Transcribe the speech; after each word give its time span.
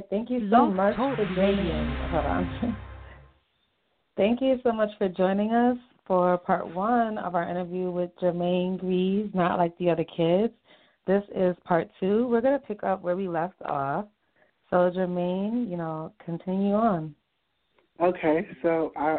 right. 0.00 0.10
Thank 0.10 0.30
you 0.30 0.48
so 0.50 0.66
much 0.66 0.96
for 0.96 1.24
joining 1.34 1.70
us. 1.70 2.10
Hold 2.10 2.26
on. 2.26 2.76
Thank 4.16 4.40
you 4.40 4.58
so 4.62 4.72
much 4.72 4.90
for 4.98 5.08
joining 5.08 5.52
us 5.52 5.76
for 6.06 6.36
part 6.38 6.74
one 6.74 7.18
of 7.18 7.34
our 7.34 7.48
interview 7.48 7.90
with 7.90 8.10
Jermaine 8.20 8.78
Greaves, 8.78 9.34
not 9.34 9.58
like 9.58 9.76
the 9.78 9.90
other 9.90 10.04
kids. 10.04 10.52
This 11.06 11.22
is 11.34 11.56
part 11.64 11.88
two. 11.98 12.26
We're 12.28 12.40
going 12.40 12.58
to 12.58 12.66
pick 12.66 12.82
up 12.82 13.02
where 13.02 13.16
we 13.16 13.28
left 13.28 13.60
off. 13.62 14.06
So, 14.68 14.90
Jermaine, 14.94 15.70
you 15.70 15.76
know, 15.76 16.12
continue 16.24 16.74
on. 16.74 17.14
Okay, 18.00 18.46
so 18.62 18.92
I, 18.96 19.18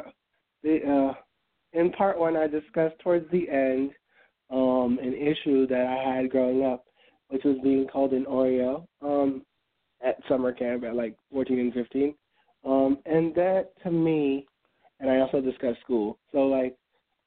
the, 0.64 0.80
uh, 1.14 1.80
in 1.80 1.92
part 1.92 2.20
one, 2.20 2.36
I 2.36 2.48
discussed 2.48 3.00
towards 3.00 3.30
the 3.32 3.50
end 3.50 3.92
um, 4.50 5.00
an 5.02 5.14
issue 5.14 5.68
that 5.68 5.86
I 5.86 6.16
had 6.16 6.30
growing 6.30 6.66
up, 6.66 6.86
which 7.30 7.44
was 7.44 7.58
being 7.64 7.88
called 7.88 8.14
an 8.14 8.26
Oreo 8.26 8.86
um, 9.02 9.44
at 10.04 10.18
summer 10.28 10.52
camp 10.52 10.84
at 10.84 10.96
like 10.96 11.16
14 11.32 11.60
and 11.60 11.74
15. 11.74 12.16
Um, 12.66 12.98
and 13.06 13.34
that 13.36 13.72
to 13.84 13.92
me, 13.92 14.48
and 15.00 15.10
I 15.10 15.20
also 15.20 15.42
discussed 15.42 15.82
school. 15.82 16.18
So 16.32 16.40
like, 16.40 16.76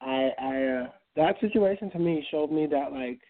I, 0.00 0.30
I, 0.40 0.62
uh, 0.64 0.86
that 1.16 1.40
situation 1.40 1.90
to 1.92 1.98
me 1.98 2.26
showed 2.30 2.52
me 2.52 2.66
that 2.66 2.92
like, 2.92 3.20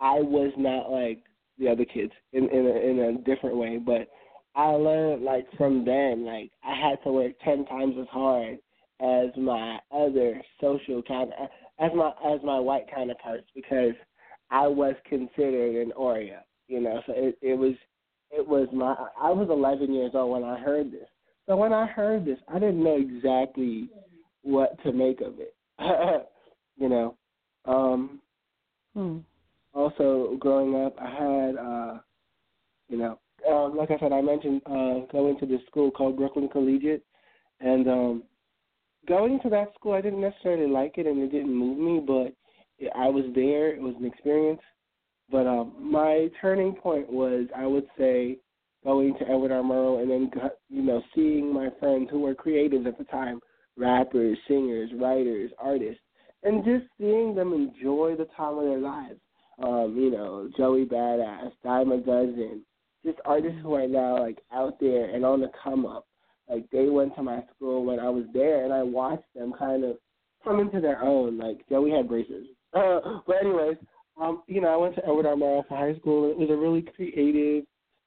I 0.00 0.20
was 0.20 0.52
not 0.56 0.90
like 0.90 1.22
the 1.58 1.68
other 1.68 1.84
kids 1.84 2.12
in 2.32 2.48
in 2.50 2.66
a, 2.66 2.90
in 2.90 2.98
a 3.00 3.18
different 3.24 3.56
way, 3.56 3.78
but 3.78 4.08
I 4.54 4.70
learned 4.70 5.24
like 5.24 5.46
from 5.56 5.84
them 5.84 6.24
like 6.24 6.50
I 6.64 6.74
had 6.74 7.02
to 7.04 7.12
work 7.12 7.32
ten 7.44 7.64
times 7.66 7.94
as 8.00 8.06
hard 8.08 8.58
as 9.00 9.28
my 9.36 9.78
other 9.92 10.40
social 10.60 11.02
kind 11.02 11.32
as 11.78 11.90
my 11.94 12.12
as 12.26 12.40
my 12.44 12.58
white 12.58 12.86
counterparts 12.92 13.46
because 13.54 13.94
I 14.50 14.66
was 14.66 14.94
considered 15.08 15.76
an 15.86 15.92
Oreo, 15.98 16.38
you 16.68 16.80
know. 16.80 17.00
So 17.06 17.12
it 17.16 17.38
it 17.42 17.54
was 17.54 17.74
it 18.30 18.46
was 18.46 18.68
my 18.72 18.94
I 19.20 19.30
was 19.30 19.48
11 19.50 19.92
years 19.92 20.12
old 20.14 20.32
when 20.32 20.44
I 20.44 20.58
heard 20.58 20.90
this. 20.90 21.08
So 21.46 21.56
when 21.56 21.72
I 21.72 21.86
heard 21.86 22.24
this, 22.24 22.38
I 22.48 22.58
didn't 22.58 22.82
know 22.82 22.96
exactly 22.96 23.88
what 24.42 24.82
to 24.82 24.92
make 24.92 25.20
of 25.20 25.34
it. 25.38 25.54
you 26.76 26.88
know. 26.88 27.16
Um 27.64 28.20
hmm. 28.94 29.18
also 29.74 30.36
growing 30.38 30.74
up 30.84 30.96
I 31.00 31.10
had 31.10 31.56
uh 31.56 31.98
you 32.88 32.96
know, 32.96 33.18
um, 33.48 33.76
like 33.76 33.90
I 33.90 33.98
said, 33.98 34.12
I 34.12 34.20
mentioned 34.20 34.62
uh 34.66 35.06
going 35.12 35.38
to 35.40 35.46
this 35.46 35.60
school 35.66 35.90
called 35.90 36.16
Brooklyn 36.16 36.48
Collegiate 36.48 37.04
and 37.60 37.88
um 37.88 38.22
going 39.08 39.40
to 39.40 39.48
that 39.50 39.72
school, 39.74 39.94
I 39.94 40.00
didn't 40.00 40.20
necessarily 40.20 40.70
like 40.70 40.98
it, 40.98 41.06
and 41.06 41.20
it 41.22 41.32
didn't 41.32 41.54
move 41.54 41.78
me, 41.78 42.00
but 42.06 42.34
I 42.94 43.08
was 43.08 43.24
there. 43.34 43.74
It 43.74 43.80
was 43.80 43.94
an 43.98 44.04
experience. 44.04 44.60
But 45.30 45.46
um, 45.46 45.74
my 45.78 46.28
turning 46.40 46.74
point 46.74 47.10
was, 47.10 47.46
I 47.54 47.66
would 47.66 47.86
say, 47.98 48.38
going 48.84 49.14
to 49.18 49.28
Edward 49.28 49.52
R. 49.52 49.62
Murrow 49.62 50.00
and 50.00 50.10
then, 50.10 50.30
you 50.68 50.82
know, 50.82 51.02
seeing 51.14 51.52
my 51.52 51.68
friends 51.78 52.08
who 52.10 52.20
were 52.20 52.34
creatives 52.34 52.86
at 52.86 52.96
the 52.96 53.04
time, 53.04 53.40
rappers, 53.76 54.38
singers, 54.46 54.90
writers, 54.98 55.50
artists, 55.58 56.00
and 56.42 56.64
just 56.64 56.84
seeing 56.98 57.34
them 57.34 57.52
enjoy 57.52 58.14
the 58.16 58.28
time 58.36 58.58
of 58.58 58.64
their 58.64 58.78
lives. 58.78 59.20
Um, 59.62 59.96
you 59.98 60.10
know, 60.10 60.48
Joey 60.56 60.84
Badass, 60.84 61.50
Dime 61.64 61.92
a 61.92 61.98
Dozen, 61.98 62.62
just 63.04 63.18
artists 63.24 63.58
who 63.62 63.74
are 63.74 63.88
now 63.88 64.18
like 64.18 64.38
out 64.52 64.78
there 64.80 65.14
and 65.14 65.24
on 65.24 65.40
the 65.40 65.50
come 65.62 65.84
up. 65.84 66.06
Like 66.48 66.64
they 66.70 66.86
went 66.86 67.14
to 67.16 67.22
my 67.22 67.42
school 67.54 67.84
when 67.84 67.98
I 67.98 68.08
was 68.08 68.24
there, 68.32 68.64
and 68.64 68.72
I 68.72 68.82
watched 68.82 69.34
them 69.34 69.52
kind 69.58 69.84
of 69.84 69.96
come 70.44 70.60
into 70.60 70.80
their 70.80 71.02
own. 71.02 71.38
Like 71.38 71.68
Joey 71.68 71.90
had 71.90 72.08
braces, 72.08 72.46
uh, 72.72 73.00
but 73.26 73.36
anyways, 73.42 73.76
um, 74.20 74.42
you 74.46 74.60
know, 74.60 74.68
I 74.68 74.76
went 74.76 74.94
to 74.96 75.04
Edward 75.04 75.26
R. 75.26 75.34
Murrow 75.34 75.66
for 75.68 75.76
high 75.76 75.98
school. 75.98 76.24
And 76.24 76.32
it 76.32 76.38
was 76.38 76.50
a 76.50 76.60
really 76.60 76.82
creative 76.82 77.64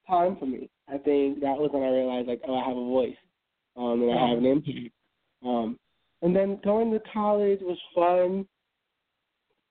time 0.07 0.35
for 0.37 0.45
me. 0.45 0.69
I 0.87 0.97
think 0.97 1.39
that 1.39 1.57
was 1.57 1.69
when 1.71 1.83
I 1.83 1.89
realized 1.89 2.27
like, 2.27 2.41
oh, 2.47 2.55
I 2.55 2.67
have 2.67 2.77
a 2.77 2.81
voice, 2.81 3.15
um, 3.77 4.01
and 4.01 4.11
I 4.11 4.29
have 4.29 4.37
an 4.37 4.45
impact. 4.45 4.93
Um, 5.45 5.79
and 6.21 6.35
then 6.35 6.59
going 6.63 6.91
to 6.91 6.99
college 7.13 7.59
was 7.61 7.77
fun. 7.95 8.45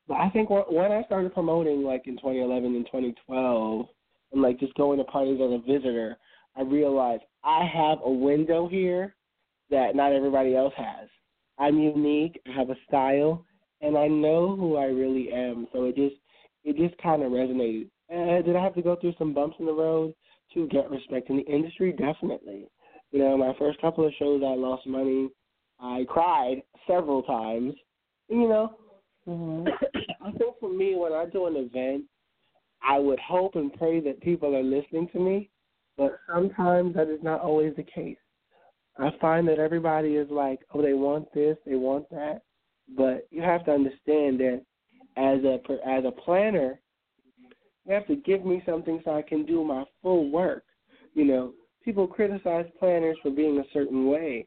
But 0.08 0.14
I 0.14 0.30
think 0.30 0.50
when 0.50 0.90
I 0.92 1.02
started 1.04 1.34
promoting, 1.34 1.82
like 1.82 2.06
in 2.06 2.16
2011 2.16 2.74
and 2.74 2.86
2012, 2.86 3.86
and 4.32 4.42
like 4.42 4.58
just 4.58 4.74
going 4.74 4.98
to 4.98 5.04
parties 5.04 5.40
as 5.40 5.52
a 5.52 5.58
visitor, 5.58 6.16
I 6.56 6.62
realized 6.62 7.22
I 7.44 7.68
have 7.72 7.98
a 8.04 8.10
window 8.10 8.68
here 8.68 9.14
that 9.70 9.94
not 9.94 10.12
everybody 10.12 10.56
else 10.56 10.74
has. 10.76 11.08
I'm 11.58 11.78
unique. 11.78 12.40
I 12.48 12.58
have 12.58 12.70
a 12.70 12.76
style, 12.88 13.44
and 13.82 13.96
I 13.96 14.08
know 14.08 14.56
who 14.56 14.76
I 14.76 14.86
really 14.86 15.30
am. 15.32 15.68
So 15.72 15.84
it 15.84 15.96
just 15.96 16.16
it 16.64 16.76
just 16.76 17.00
kind 17.02 17.22
of 17.22 17.32
resonated. 17.32 17.88
Uh, 18.12 18.42
did 18.42 18.56
I 18.56 18.62
have 18.62 18.74
to 18.74 18.82
go 18.82 18.96
through 18.96 19.14
some 19.18 19.34
bumps 19.34 19.56
in 19.58 19.66
the 19.66 19.72
road 19.72 20.14
to 20.54 20.66
get 20.68 20.90
respect 20.90 21.30
in 21.30 21.36
the 21.36 21.46
industry? 21.46 21.92
Definitely. 21.92 22.66
You 23.12 23.20
know, 23.20 23.36
my 23.36 23.52
first 23.58 23.80
couple 23.80 24.06
of 24.06 24.12
shows, 24.18 24.42
I 24.44 24.54
lost 24.54 24.86
money. 24.86 25.30
I 25.80 26.04
cried 26.08 26.62
several 26.86 27.22
times. 27.22 27.74
You 28.28 28.48
know, 28.48 28.76
mm-hmm. 29.28 29.68
I 30.26 30.30
think 30.32 30.54
for 30.60 30.72
me, 30.72 30.94
when 30.96 31.12
I 31.12 31.26
do 31.26 31.46
an 31.46 31.56
event, 31.56 32.04
I 32.82 32.98
would 32.98 33.18
hope 33.20 33.56
and 33.56 33.72
pray 33.72 34.00
that 34.00 34.20
people 34.20 34.54
are 34.56 34.62
listening 34.62 35.08
to 35.12 35.20
me 35.20 35.50
but 36.00 36.18
sometimes 36.32 36.94
that 36.94 37.08
is 37.08 37.22
not 37.22 37.42
always 37.42 37.76
the 37.76 37.82
case. 37.82 38.16
I 38.98 39.10
find 39.20 39.46
that 39.48 39.58
everybody 39.58 40.16
is 40.16 40.30
like, 40.30 40.60
oh, 40.72 40.80
they 40.80 40.94
want 40.94 41.32
this, 41.34 41.58
they 41.66 41.74
want 41.74 42.08
that, 42.08 42.40
but 42.96 43.26
you 43.30 43.42
have 43.42 43.66
to 43.66 43.72
understand 43.72 44.40
that 44.40 44.62
as 45.16 45.40
a 45.44 45.58
as 45.86 46.04
a 46.04 46.10
planner, 46.10 46.80
you 47.86 47.94
have 47.94 48.06
to 48.06 48.16
give 48.16 48.44
me 48.44 48.62
something 48.66 49.00
so 49.04 49.12
I 49.12 49.22
can 49.22 49.44
do 49.44 49.64
my 49.64 49.84
full 50.02 50.30
work. 50.30 50.64
You 51.14 51.24
know, 51.24 51.52
people 51.84 52.06
criticize 52.06 52.66
planners 52.78 53.16
for 53.22 53.30
being 53.30 53.58
a 53.58 53.72
certain 53.72 54.06
way, 54.08 54.46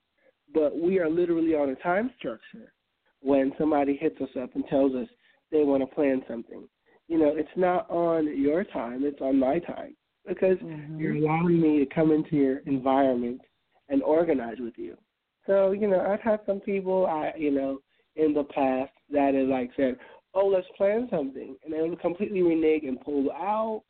but 0.54 0.78
we 0.80 1.00
are 1.00 1.10
literally 1.10 1.56
on 1.56 1.70
a 1.70 1.76
time 1.76 2.12
structure. 2.18 2.74
When 3.22 3.54
somebody 3.58 3.96
hits 3.96 4.20
us 4.22 4.30
up 4.42 4.56
and 4.56 4.66
tells 4.68 4.94
us 4.96 5.08
they 5.52 5.64
want 5.64 5.82
to 5.82 5.96
plan 5.96 6.24
something, 6.28 6.68
you 7.08 7.18
know, 7.18 7.34
it's 7.36 7.50
not 7.56 7.90
on 7.90 8.38
your 8.40 8.64
time; 8.64 9.04
it's 9.04 9.22
on 9.22 9.40
my 9.40 9.60
time 9.60 9.96
because 10.28 10.58
mm-hmm. 10.58 11.00
you're 11.00 11.16
allowing 11.16 11.60
me 11.60 11.80
to 11.80 11.94
come 11.94 12.12
into 12.12 12.36
your 12.36 12.58
environment 12.60 13.42
and 13.90 14.02
organize 14.04 14.58
with 14.60 14.74
you. 14.78 14.98
So, 15.46 15.72
you 15.72 15.88
know, 15.88 16.00
I've 16.00 16.22
had 16.22 16.40
some 16.46 16.60
people 16.60 17.06
I 17.06 17.34
you 17.38 17.52
know, 17.52 17.80
in 18.16 18.34
the 18.34 18.44
past 18.44 18.92
that 19.12 19.34
have 19.34 19.48
like 19.48 19.72
said, 19.76 19.98
Oh, 20.34 20.48
let's 20.48 20.68
plan 20.78 21.08
something 21.12 21.56
and 21.64 21.74
they 21.74 21.82
would 21.82 22.00
completely 22.00 22.42
renege 22.42 22.84
and 22.84 23.00
pull 23.02 23.32
out 23.32 23.84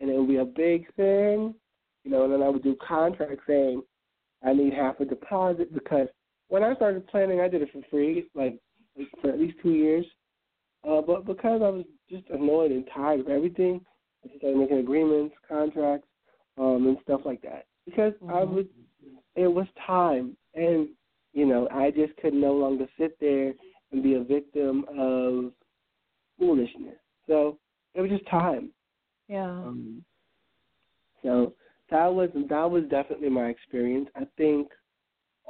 and 0.00 0.10
it 0.10 0.18
would 0.18 0.28
be 0.28 0.36
a 0.36 0.44
big 0.44 0.92
thing. 0.94 1.54
You 2.04 2.10
know, 2.10 2.24
and 2.24 2.32
then 2.32 2.42
I 2.42 2.48
would 2.48 2.62
do 2.62 2.76
contracts 2.86 3.44
saying 3.46 3.82
I 4.44 4.52
need 4.52 4.74
half 4.74 5.00
a 5.00 5.04
deposit 5.04 5.72
because 5.72 6.08
when 6.48 6.62
I 6.62 6.74
started 6.74 7.06
planning 7.06 7.40
I 7.40 7.48
did 7.48 7.62
it 7.62 7.70
for 7.72 7.80
free, 7.90 8.26
like 8.34 8.58
for 9.20 9.30
at 9.30 9.38
least 9.38 9.56
two 9.62 9.72
years. 9.72 10.04
Uh, 10.88 11.00
but 11.00 11.24
because 11.24 11.62
I 11.62 11.70
was 11.70 11.84
just 12.10 12.24
annoyed 12.28 12.70
and 12.70 12.86
tired 12.94 13.20
of 13.20 13.28
everything, 13.28 13.80
I 14.24 14.36
started 14.36 14.58
making 14.58 14.78
agreements, 14.78 15.34
contracts, 15.48 16.06
um, 16.58 16.86
and 16.86 16.98
stuff 17.02 17.22
like 17.24 17.40
that 17.42 17.66
because 17.86 18.12
mm-hmm. 18.22 18.30
I 18.30 18.44
was. 18.44 18.66
It 19.36 19.48
was 19.48 19.66
time, 19.84 20.36
and 20.54 20.88
you 21.32 21.44
know, 21.44 21.68
I 21.72 21.90
just 21.90 22.16
could 22.18 22.34
no 22.34 22.52
longer 22.52 22.86
sit 22.98 23.18
there 23.20 23.52
and 23.90 24.02
be 24.02 24.14
a 24.14 24.22
victim 24.22 24.84
of 24.96 25.52
foolishness. 26.38 26.96
So 27.26 27.58
it 27.94 28.00
was 28.00 28.10
just 28.10 28.28
time. 28.28 28.70
Yeah. 29.28 29.46
Um, 29.46 30.04
so 31.22 31.54
that 31.90 32.06
was 32.06 32.30
that 32.34 32.70
was 32.70 32.84
definitely 32.90 33.30
my 33.30 33.46
experience. 33.46 34.08
I 34.14 34.26
think 34.36 34.68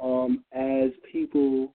um 0.01 0.43
as 0.53 0.91
people 1.11 1.73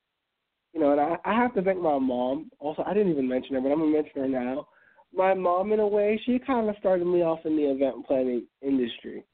you 0.72 0.80
know, 0.80 0.92
and 0.92 1.00
I, 1.00 1.16
I 1.24 1.34
have 1.34 1.52
to 1.54 1.62
thank 1.62 1.80
my 1.80 1.98
mom. 1.98 2.50
Also, 2.60 2.84
I 2.86 2.94
didn't 2.94 3.12
even 3.12 3.28
mention 3.28 3.56
her, 3.56 3.60
but 3.60 3.72
I'm 3.72 3.80
gonna 3.80 3.90
mention 3.90 4.22
her 4.22 4.28
now 4.28 4.68
my 5.14 5.34
mom 5.34 5.72
in 5.72 5.80
a 5.80 5.86
way, 5.86 6.20
she 6.24 6.38
kind 6.38 6.68
of 6.68 6.76
started 6.78 7.06
me 7.06 7.22
off 7.22 7.40
in 7.44 7.56
the 7.56 7.64
event 7.64 8.06
planning 8.06 8.46
industry. 8.62 9.24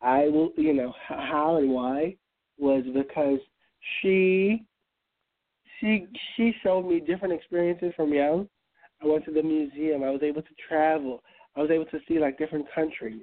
I 0.00 0.28
will, 0.28 0.50
you 0.56 0.72
know, 0.72 0.94
how 1.08 1.56
and 1.56 1.70
why 1.70 2.16
was 2.58 2.84
because 2.94 3.38
she 4.00 4.64
she 5.80 6.06
she 6.36 6.52
showed 6.62 6.86
me 6.86 7.00
different 7.00 7.34
experiences 7.34 7.92
from 7.96 8.12
young. 8.12 8.48
I 9.02 9.06
went 9.06 9.24
to 9.26 9.32
the 9.32 9.42
museum. 9.42 10.02
I 10.02 10.10
was 10.10 10.22
able 10.22 10.42
to 10.42 10.54
travel. 10.68 11.22
I 11.56 11.60
was 11.60 11.70
able 11.70 11.86
to 11.86 11.98
see 12.06 12.18
like 12.18 12.38
different 12.38 12.66
countries. 12.74 13.22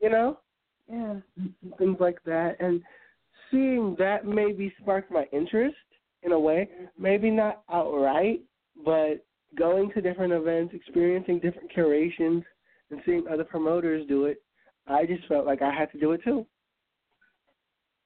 You 0.00 0.10
know, 0.10 0.38
yeah, 0.88 1.16
mm-hmm. 1.38 1.70
things 1.78 1.96
like 2.00 2.22
that. 2.24 2.56
And 2.60 2.82
seeing 3.50 3.96
that 3.98 4.26
maybe 4.26 4.72
sparked 4.80 5.10
my 5.10 5.26
interest 5.32 5.76
in 6.22 6.32
a 6.32 6.38
way. 6.38 6.68
Mm-hmm. 6.72 7.02
Maybe 7.02 7.30
not 7.30 7.62
outright, 7.70 8.40
but 8.84 9.24
going 9.58 9.90
to 9.92 10.00
different 10.00 10.32
events, 10.32 10.74
experiencing 10.74 11.40
different 11.40 11.72
curations, 11.72 12.44
and 12.90 13.00
seeing 13.04 13.24
other 13.30 13.44
promoters 13.44 14.06
do 14.08 14.24
it, 14.26 14.42
I 14.86 15.06
just 15.06 15.26
felt 15.26 15.46
like 15.46 15.62
I 15.62 15.72
had 15.72 15.90
to 15.92 16.00
do 16.00 16.12
it 16.12 16.22
too. 16.24 16.46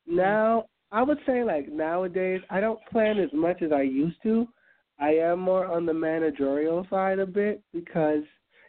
Mm-hmm. 0.09 0.17
Now, 0.17 0.67
I 0.93 1.03
would 1.03 1.19
say 1.27 1.45
like 1.45 1.71
nowadays, 1.71 2.41
I 2.51 2.61
don't 2.61 2.79
plan 2.91 3.19
as 3.19 3.31
much 3.33 3.63
as 3.63 3.73
I 3.73 3.83
used 3.83 4.23
to. 4.23 4.47
I 4.99 5.11
am 5.11 5.41
more 5.41 5.67
on 5.67 5.87
the 5.87 5.95
managerial 5.95 6.87
side 6.89 7.19
a 7.19 7.27
bit 7.27 7.63
because, 7.73 8.23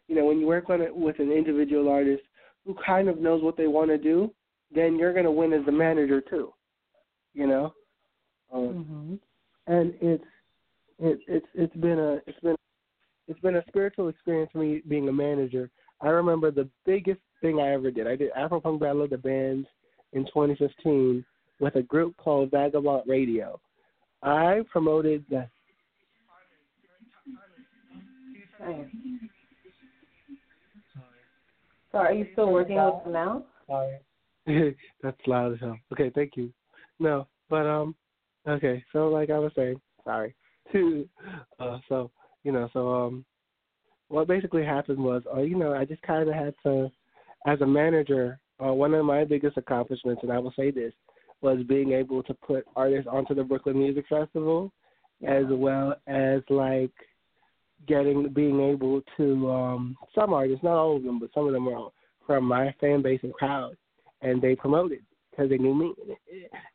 you 0.07 0.15
know, 0.15 0.25
when 0.25 0.39
you 0.39 0.47
work 0.47 0.69
on 0.69 0.81
it 0.81 0.95
with 0.95 1.19
an 1.19 1.31
individual 1.31 1.89
artist 1.89 2.23
who 2.65 2.75
kind 2.85 3.07
of 3.07 3.19
knows 3.19 3.43
what 3.43 3.57
they 3.57 3.67
want 3.67 3.89
to 3.89 3.97
do, 3.97 4.31
then 4.73 4.97
you're 4.97 5.13
going 5.13 5.25
to 5.25 5.31
win 5.31 5.53
as 5.53 5.65
the 5.65 5.71
manager 5.71 6.21
too. 6.21 6.51
You 7.33 7.47
know, 7.47 7.73
um, 8.53 9.19
mm-hmm. 9.67 9.73
and 9.73 9.93
it's 10.01 10.23
it, 10.99 11.19
it's 11.27 11.45
it's 11.53 11.75
been 11.75 11.99
a 11.99 12.13
it's 12.25 12.39
been 12.39 12.55
it's 13.27 13.39
been 13.41 13.57
a 13.57 13.63
spiritual 13.67 14.07
experience 14.07 14.49
for 14.53 14.59
me 14.59 14.81
being 14.87 15.09
a 15.09 15.13
manager. 15.13 15.69
I 16.01 16.07
remember 16.07 16.51
the 16.51 16.69
biggest 16.85 17.19
thing 17.41 17.59
I 17.59 17.73
ever 17.73 17.91
did. 17.91 18.07
I 18.07 18.15
did 18.15 18.31
Afropunk 18.33 18.79
Battle 18.79 19.03
of 19.03 19.09
the 19.09 19.17
Bands 19.17 19.67
in 20.13 20.25
2015 20.25 21.25
with 21.59 21.75
a 21.75 21.81
group 21.83 22.15
called 22.17 22.51
Vagabond 22.51 23.03
Radio. 23.07 23.59
I 24.23 24.61
promoted 24.71 25.25
the. 25.29 25.47
Sorry. 28.65 28.91
So 31.91 31.97
are 31.99 32.13
you 32.13 32.27
still 32.33 32.51
working 32.51 32.75
with 32.75 33.03
them 33.03 33.13
now? 33.13 33.45
Sorry. 33.67 33.97
That's 35.03 35.17
loud 35.27 35.53
as 35.53 35.59
hell. 35.59 35.77
Okay, 35.93 36.11
thank 36.13 36.35
you. 36.35 36.51
No, 36.99 37.27
but 37.49 37.65
um, 37.65 37.95
okay. 38.47 38.83
So 38.93 39.09
like 39.09 39.29
I 39.29 39.39
was 39.39 39.51
saying, 39.55 39.79
sorry. 40.03 40.35
uh, 41.59 41.77
so 41.87 42.11
you 42.43 42.51
know, 42.51 42.69
so 42.73 42.93
um, 42.93 43.25
what 44.07 44.27
basically 44.27 44.63
happened 44.63 44.99
was, 44.99 45.23
uh, 45.33 45.41
you 45.41 45.57
know, 45.57 45.73
I 45.73 45.85
just 45.85 46.01
kind 46.03 46.27
of 46.27 46.35
had 46.35 46.53
to, 46.63 46.91
as 47.47 47.59
a 47.61 47.65
manager, 47.65 48.39
uh, 48.63 48.73
one 48.73 48.93
of 48.93 49.05
my 49.05 49.23
biggest 49.23 49.57
accomplishments, 49.57 50.21
and 50.23 50.31
I 50.31 50.39
will 50.39 50.53
say 50.55 50.71
this, 50.71 50.93
was 51.41 51.59
being 51.67 51.91
able 51.91 52.23
to 52.23 52.33
put 52.33 52.65
artists 52.75 53.07
onto 53.11 53.33
the 53.33 53.43
Brooklyn 53.43 53.77
Music 53.77 54.05
Festival, 54.07 54.71
as 55.27 55.45
well 55.49 55.95
as 56.07 56.41
like 56.49 56.91
getting 57.87 58.29
being 58.29 58.59
able 58.61 59.01
to 59.17 59.51
um 59.51 59.97
some 60.13 60.33
artists, 60.33 60.63
not 60.63 60.77
all 60.77 60.97
of 60.97 61.03
them, 61.03 61.19
but 61.19 61.29
some 61.33 61.47
of 61.47 61.53
them 61.53 61.65
were 61.65 61.89
from 62.25 62.45
my 62.45 62.73
fan 62.79 63.01
base 63.01 63.19
and 63.23 63.33
crowd, 63.33 63.75
and 64.21 64.41
they 64.41 64.55
promoted 64.55 64.99
because 65.29 65.49
they 65.49 65.57
knew 65.57 65.75
me. 65.75 65.93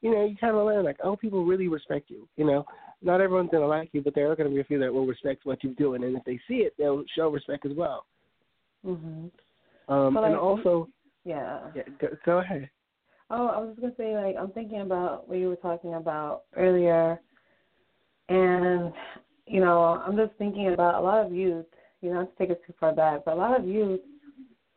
You 0.01 0.15
know, 0.15 0.25
you 0.25 0.37
kind 0.37 0.57
of 0.57 0.67
learn 0.67 0.85
like, 0.85 0.99
oh, 1.03 1.17
people 1.17 1.45
really 1.45 1.69
respect 1.69 2.11
you. 2.11 2.29
You 2.37 2.47
know, 2.47 2.65
not 3.03 3.21
everyone's 3.21 3.51
gonna 3.51 3.67
like 3.67 3.91
you, 3.93 4.03
but 4.03 4.15
there 4.15 4.31
are 4.31 4.37
gonna 4.37 4.51
be 4.51 4.61
a 4.61 4.65
few 4.65 4.79
that 4.79 4.93
will 4.93 5.07
respect 5.07 5.45
what 5.45 5.63
you're 5.65 5.75
doing, 5.75 6.05
and 6.05 6.17
if 6.17 6.25
they 6.25 6.39
see 6.47 6.59
it, 6.59 6.75
they'll 6.79 7.05
show 7.15 7.29
respect 7.29 7.67
as 7.67 7.73
well. 7.77 8.07
Mhm. 8.85 9.31
Um, 9.89 10.15
like, 10.15 10.27
and 10.27 10.37
also, 10.37 10.89
yeah. 11.25 11.71
yeah 11.75 11.83
go, 11.99 12.09
go 12.25 12.39
ahead. 12.39 12.71
Oh, 13.31 13.47
I 13.47 13.59
was 13.59 13.77
gonna 13.81 13.95
say 13.97 14.17
like 14.17 14.37
I'm 14.37 14.51
thinking 14.53 14.81
about 14.81 15.29
what 15.29 15.39
you 15.39 15.49
were 15.49 15.57
talking 15.57 15.95
about 15.95 16.43
earlier, 16.57 17.21
and 18.29 18.93
you 19.51 19.61
know 19.61 20.03
I'm 20.07 20.17
just 20.17 20.33
thinking 20.39 20.73
about 20.73 20.95
a 20.95 21.01
lot 21.01 21.27
of 21.27 21.33
youth. 21.33 21.67
You 22.01 22.11
know, 22.11 22.21
not 22.21 22.33
to 22.33 22.39
take 22.39 22.51
it 22.51 22.63
too 22.67 22.73
far 22.81 22.95
back, 22.95 23.25
but 23.25 23.35
a 23.35 23.37
lot 23.37 23.59
of 23.59 23.67
youth 23.67 24.01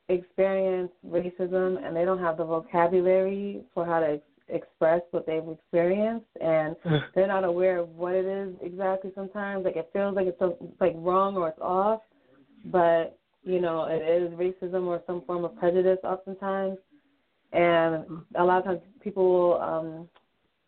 experience 0.09 0.91
racism 1.07 1.85
and 1.85 1.95
they 1.95 2.03
don't 2.03 2.19
have 2.19 2.37
the 2.37 2.43
vocabulary 2.43 3.61
for 3.73 3.85
how 3.85 3.99
to 3.99 4.13
ex- 4.13 4.23
express 4.49 5.01
what 5.11 5.25
they've 5.25 5.47
experienced 5.47 6.25
and 6.41 6.75
they're 7.15 7.27
not 7.27 7.45
aware 7.45 7.77
of 7.77 7.89
what 7.89 8.13
it 8.13 8.25
is 8.25 8.53
exactly 8.61 9.11
sometimes. 9.15 9.63
Like 9.63 9.77
it 9.77 9.89
feels 9.93 10.15
like 10.15 10.27
it's 10.27 10.39
so, 10.39 10.57
like 10.81 10.93
wrong 10.97 11.37
or 11.37 11.49
it's 11.49 11.59
off 11.61 12.01
but 12.65 13.17
you 13.43 13.59
know 13.59 13.85
it 13.89 14.01
is 14.01 14.31
racism 14.33 14.85
or 14.85 15.01
some 15.05 15.21
form 15.25 15.45
of 15.45 15.55
prejudice 15.57 15.99
oftentimes. 16.03 16.77
And 17.51 18.05
a 18.35 18.43
lot 18.43 18.59
of 18.59 18.65
times 18.65 18.79
people 19.01 19.25
will 19.25 19.61
um 19.61 20.09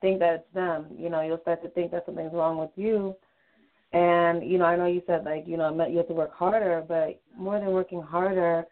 think 0.02 0.20
that 0.20 0.34
it's 0.36 0.54
them. 0.54 0.88
You 0.98 1.10
know 1.10 1.22
you'll 1.22 1.42
start 1.42 1.62
to 1.64 1.70
think 1.70 1.92
that 1.92 2.06
something's 2.06 2.34
wrong 2.34 2.58
with 2.58 2.72
you 2.76 3.16
and 3.96 4.50
you 4.50 4.58
know 4.58 4.66
i 4.66 4.76
know 4.76 4.86
you 4.86 5.02
said 5.08 5.24
like 5.26 5.46
you 5.48 5.58
know 5.58 5.70
you 5.88 5.98
have 5.98 6.08
to 6.08 6.14
work 6.14 6.34
harder 6.34 6.84
but 6.88 7.20
more 7.38 7.60
than 7.60 7.70
working 7.70 8.02
harder 8.02 8.66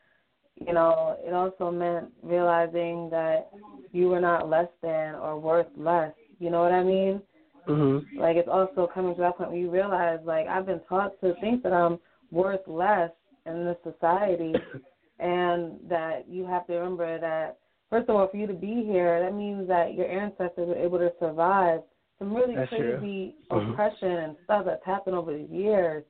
you 0.56 0.74
know, 0.74 1.18
it 1.26 1.34
also 1.34 1.72
meant 1.72 2.12
realizing 2.22 3.10
that 3.10 3.50
you 3.92 4.08
were 4.08 4.22
not 4.22 4.50
less 4.50 4.68
than 4.82 5.16
or 5.16 5.40
worth 5.40 5.68
less. 5.76 6.14
You 6.40 6.50
know 6.50 6.62
what 6.62 6.72
I 6.72 6.84
mean? 6.84 7.22
Mm-hmm. 7.68 8.20
Like 8.20 8.38
it's 8.38 8.50
also 8.50 8.90
coming 8.94 9.16
to 9.16 9.22
that 9.22 9.38
point 9.38 9.52
where 9.52 9.60
you 9.60 9.70
realize, 9.70 10.20
like, 10.26 10.48
I've 10.48 10.66
been 10.66 10.82
taught 10.88 11.20
to 11.22 11.34
think 11.42 11.64
that 11.64 11.74
I'm 11.74 11.98
worth 12.32 12.62
less 12.68 13.12
in 13.46 13.66
this 13.66 13.78
society, 13.84 14.54
and 15.20 15.80
that 15.90 16.26
you 16.28 16.46
have 16.46 16.68
to 16.68 16.74
remember 16.74 17.20
that 17.20 17.58
first 17.90 18.10
of 18.10 18.16
all, 18.16 18.28
for 18.28 18.38
you 18.38 18.48
to 18.48 18.54
be 18.54 18.84
here, 18.86 19.22
that 19.22 19.36
means 19.36 19.68
that 19.68 19.94
your 19.94 20.10
ancestors 20.10 20.68
were 20.68 20.76
able 20.76 20.98
to 20.98 21.12
survive 21.20 21.82
some 22.24 22.34
really 22.34 22.56
that's 22.56 22.70
crazy 22.70 23.36
true. 23.50 23.72
oppression 23.72 24.08
mm-hmm. 24.10 24.30
and 24.30 24.36
stuff 24.46 24.66
that's 24.66 24.86
happened 24.86 25.16
over 25.16 25.34
the 25.34 25.44
years. 25.44 26.04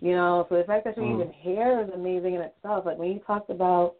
You 0.00 0.12
know, 0.12 0.46
so 0.48 0.56
the 0.56 0.64
fact 0.64 0.84
that 0.84 0.96
you're 0.96 1.06
mm. 1.06 1.14
even 1.14 1.32
here 1.32 1.80
is 1.80 1.90
amazing 1.94 2.34
in 2.34 2.40
itself. 2.42 2.84
Like 2.84 2.98
when 2.98 3.12
you 3.12 3.20
talked 3.26 3.48
about, 3.48 3.94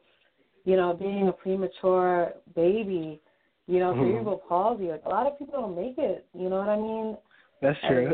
you 0.65 0.77
know, 0.77 0.93
being 0.93 1.29
a 1.29 1.33
premature 1.33 2.33
baby, 2.55 3.23
you 3.67 3.79
know, 3.79 3.95
mm. 3.95 4.01
cerebral 4.01 4.43
palsy, 4.47 4.89
like 4.89 5.03
a 5.07 5.09
lot 5.09 5.27
of 5.27 5.39
people 5.39 5.61
don't 5.61 5.77
make 5.77 5.97
it. 5.97 6.27
You 6.35 6.51
know 6.51 6.57
what 6.57 6.69
I 6.69 6.77
mean? 6.77 7.17
That's 7.63 7.79
true. 7.89 8.13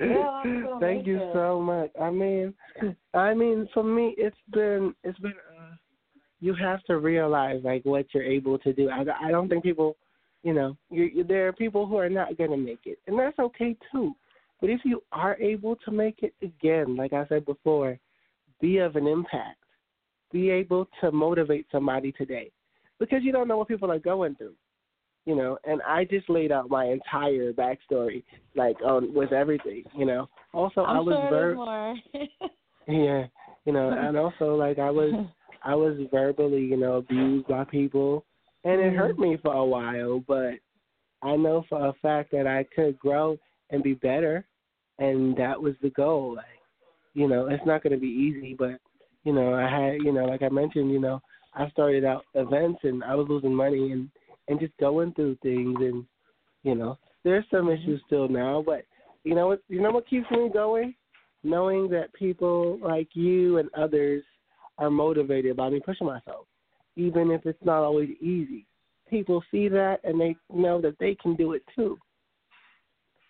yeah, 0.00 0.78
Thank 0.80 1.06
you 1.06 1.16
it. 1.16 1.30
so 1.32 1.60
much. 1.60 1.90
I 2.00 2.10
mean, 2.10 2.54
I 3.14 3.34
mean, 3.34 3.68
for 3.74 3.82
me, 3.82 4.14
it's 4.16 4.36
been 4.52 4.94
it's 5.02 5.18
been. 5.18 5.32
Uh, 5.32 5.74
you 6.40 6.54
have 6.54 6.84
to 6.84 6.98
realize 6.98 7.62
like 7.64 7.84
what 7.84 8.06
you're 8.12 8.22
able 8.22 8.58
to 8.58 8.72
do. 8.72 8.90
I, 8.90 9.04
I 9.28 9.30
don't 9.30 9.48
think 9.48 9.64
people, 9.64 9.96
you 10.44 10.52
know, 10.52 10.76
you're 10.90 11.24
there 11.24 11.48
are 11.48 11.52
people 11.52 11.86
who 11.86 11.96
are 11.96 12.10
not 12.10 12.36
going 12.36 12.50
to 12.50 12.56
make 12.56 12.80
it, 12.84 12.98
and 13.06 13.18
that's 13.18 13.38
okay 13.38 13.76
too. 13.90 14.14
But 14.60 14.70
if 14.70 14.80
you 14.84 15.02
are 15.10 15.36
able 15.38 15.74
to 15.84 15.90
make 15.90 16.22
it 16.22 16.34
again, 16.42 16.96
like 16.96 17.12
I 17.12 17.26
said 17.26 17.44
before, 17.46 17.98
be 18.60 18.78
of 18.78 18.94
an 18.96 19.06
impact. 19.06 19.58
Be 20.32 20.50
able 20.50 20.88
to 21.00 21.10
motivate 21.10 21.66
somebody 21.72 22.12
today. 22.12 22.50
Because 23.00 23.20
you 23.22 23.32
don't 23.32 23.48
know 23.48 23.56
what 23.56 23.68
people 23.68 23.90
are 23.90 23.98
going 23.98 24.36
through. 24.36 24.54
You 25.26 25.34
know, 25.34 25.58
and 25.64 25.80
I 25.82 26.04
just 26.04 26.28
laid 26.28 26.52
out 26.52 26.68
my 26.68 26.84
entire 26.84 27.52
backstory, 27.52 28.22
like 28.54 28.76
on 28.84 29.14
with 29.14 29.32
everything, 29.32 29.84
you 29.96 30.04
know. 30.04 30.28
Also 30.52 30.82
I'm 30.82 30.98
I 30.98 31.00
was 31.00 31.14
sure 31.14 31.30
ver- 31.30 31.54
more. 31.54 31.96
Yeah. 32.86 33.26
You 33.64 33.72
know, 33.72 33.90
and 33.90 34.18
also 34.18 34.54
like 34.54 34.78
I 34.78 34.90
was 34.90 35.26
I 35.64 35.74
was 35.74 35.96
verbally, 36.12 36.60
you 36.60 36.76
know, 36.76 36.96
abused 36.96 37.48
by 37.48 37.64
people 37.64 38.26
and 38.64 38.80
it 38.80 38.94
hurt 38.94 39.12
mm-hmm. 39.12 39.32
me 39.32 39.38
for 39.42 39.52
a 39.52 39.64
while, 39.64 40.22
but 40.26 40.54
I 41.22 41.36
know 41.36 41.64
for 41.68 41.86
a 41.86 41.92
fact 42.02 42.32
that 42.32 42.46
I 42.46 42.66
could 42.74 42.98
grow 42.98 43.38
and 43.70 43.82
be 43.82 43.94
better 43.94 44.44
and 44.98 45.36
that 45.36 45.60
was 45.60 45.74
the 45.82 45.90
goal. 45.90 46.36
Like, 46.36 46.46
you 47.14 47.28
know, 47.28 47.46
it's 47.46 47.64
not 47.66 47.82
going 47.82 47.92
to 47.92 47.98
be 47.98 48.06
easy, 48.06 48.54
but 48.58 48.80
you 49.24 49.32
know, 49.32 49.54
I 49.54 49.62
had, 49.62 50.02
you 50.02 50.12
know, 50.12 50.24
like 50.24 50.42
I 50.42 50.48
mentioned, 50.48 50.90
you 50.90 51.00
know, 51.00 51.20
I 51.54 51.68
started 51.70 52.04
out 52.04 52.24
events 52.34 52.80
and 52.82 53.02
I 53.04 53.14
was 53.14 53.26
losing 53.28 53.54
money 53.54 53.92
and 53.92 54.08
and 54.48 54.60
just 54.60 54.76
going 54.78 55.14
through 55.14 55.38
things 55.42 55.76
and 55.80 56.04
you 56.62 56.74
know, 56.74 56.98
there's 57.24 57.44
some 57.50 57.66
mm-hmm. 57.66 57.82
issues 57.82 58.02
still 58.06 58.28
now, 58.28 58.62
but 58.64 58.84
you 59.24 59.34
know 59.34 59.48
what? 59.48 59.60
You 59.68 59.80
know 59.80 59.90
what 59.90 60.08
keeps 60.08 60.30
me 60.30 60.50
going? 60.52 60.94
Knowing 61.42 61.88
that 61.90 62.12
people 62.14 62.78
like 62.82 63.08
you 63.14 63.58
and 63.58 63.68
others 63.74 64.22
are 64.78 64.90
motivated 64.90 65.56
by 65.56 65.70
me 65.70 65.80
pushing 65.84 66.06
myself, 66.06 66.46
even 66.96 67.30
if 67.30 67.46
it's 67.46 67.64
not 67.64 67.82
always 67.82 68.10
easy. 68.20 68.66
People 69.08 69.42
see 69.50 69.68
that 69.68 70.00
and 70.04 70.20
they 70.20 70.36
know 70.52 70.80
that 70.80 70.98
they 70.98 71.14
can 71.16 71.36
do 71.36 71.52
it 71.52 71.62
too. 71.74 71.98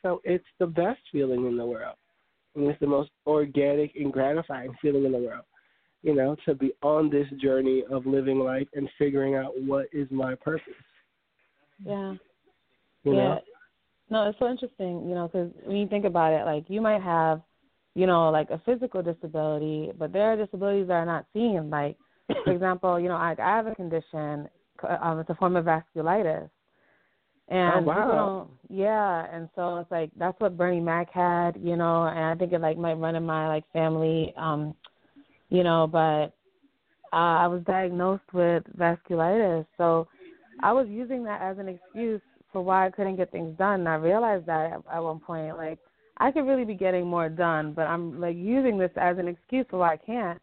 So 0.02 0.20
it's 0.24 0.44
the 0.58 0.66
best 0.66 1.00
feeling 1.10 1.46
in 1.46 1.56
the 1.56 1.64
world. 1.64 1.96
And 2.54 2.66
it's 2.66 2.78
the 2.80 2.86
most 2.86 3.10
organic 3.26 3.96
and 3.96 4.12
gratifying 4.12 4.74
feeling 4.80 5.04
in 5.04 5.12
the 5.12 5.18
world. 5.18 5.44
You 6.02 6.14
know, 6.14 6.36
to 6.44 6.54
be 6.54 6.72
on 6.82 7.10
this 7.10 7.26
journey 7.40 7.82
of 7.90 8.04
living 8.04 8.38
life 8.38 8.68
and 8.74 8.88
figuring 8.98 9.34
out 9.36 9.52
what 9.62 9.86
is 9.92 10.06
my 10.10 10.34
purpose. 10.34 10.74
Yeah. 11.84 12.14
You 13.04 13.14
yeah. 13.14 13.28
Know? 13.28 13.40
No, 14.10 14.28
it's 14.28 14.38
so 14.38 14.50
interesting, 14.50 15.08
you 15.08 15.14
know, 15.14 15.28
because 15.28 15.50
when 15.64 15.78
you 15.78 15.88
think 15.88 16.04
about 16.04 16.32
it, 16.32 16.44
like 16.44 16.64
you 16.68 16.80
might 16.80 17.02
have, 17.02 17.40
you 17.94 18.06
know, 18.06 18.28
like 18.30 18.50
a 18.50 18.60
physical 18.66 19.02
disability, 19.02 19.92
but 19.98 20.12
there 20.12 20.30
are 20.30 20.36
disabilities 20.36 20.88
that 20.88 20.94
are 20.94 21.06
not 21.06 21.24
seen. 21.32 21.70
Like, 21.70 21.96
for 22.44 22.52
example, 22.52 22.98
you 22.98 23.08
know, 23.08 23.16
I, 23.16 23.34
I 23.38 23.56
have 23.56 23.66
a 23.66 23.74
condition, 23.74 24.48
um, 25.00 25.18
it's 25.18 25.30
a 25.30 25.34
form 25.34 25.56
of 25.56 25.64
vasculitis, 25.64 26.48
and 27.48 27.86
oh, 27.86 27.88
wow. 27.88 28.48
yeah, 28.70 29.26
and 29.32 29.48
so 29.54 29.76
it's 29.76 29.90
like 29.90 30.10
that's 30.18 30.40
what 30.40 30.56
Bernie 30.56 30.80
Mac 30.80 31.10
had, 31.10 31.52
you 31.60 31.76
know, 31.76 32.06
and 32.06 32.18
I 32.18 32.34
think 32.34 32.52
it 32.52 32.60
like 32.60 32.78
might 32.78 32.94
run 32.94 33.16
in 33.16 33.24
my 33.24 33.48
like 33.48 33.64
family, 33.72 34.32
um, 34.36 34.74
you 35.50 35.62
know, 35.62 35.86
but 35.86 36.32
uh, 37.12 37.42
I 37.42 37.46
was 37.46 37.62
diagnosed 37.66 38.32
with 38.32 38.64
vasculitis, 38.78 39.66
so 39.76 40.08
I 40.62 40.72
was 40.72 40.86
using 40.88 41.22
that 41.24 41.42
as 41.42 41.58
an 41.58 41.68
excuse 41.68 42.22
for 42.52 42.62
why 42.62 42.86
I 42.86 42.90
couldn't 42.90 43.16
get 43.16 43.30
things 43.32 43.58
done. 43.58 43.80
And 43.80 43.88
I 43.88 43.96
realized 43.96 44.46
that 44.46 44.72
at, 44.72 44.80
at 44.90 45.02
one 45.02 45.20
point, 45.20 45.56
like 45.56 45.78
I 46.16 46.30
could 46.30 46.46
really 46.46 46.64
be 46.64 46.74
getting 46.74 47.06
more 47.06 47.28
done, 47.28 47.72
but 47.74 47.82
I'm 47.82 48.20
like 48.20 48.36
using 48.36 48.78
this 48.78 48.92
as 48.96 49.18
an 49.18 49.28
excuse 49.28 49.66
for 49.68 49.80
why 49.80 49.94
I 49.94 49.96
can't. 49.98 50.40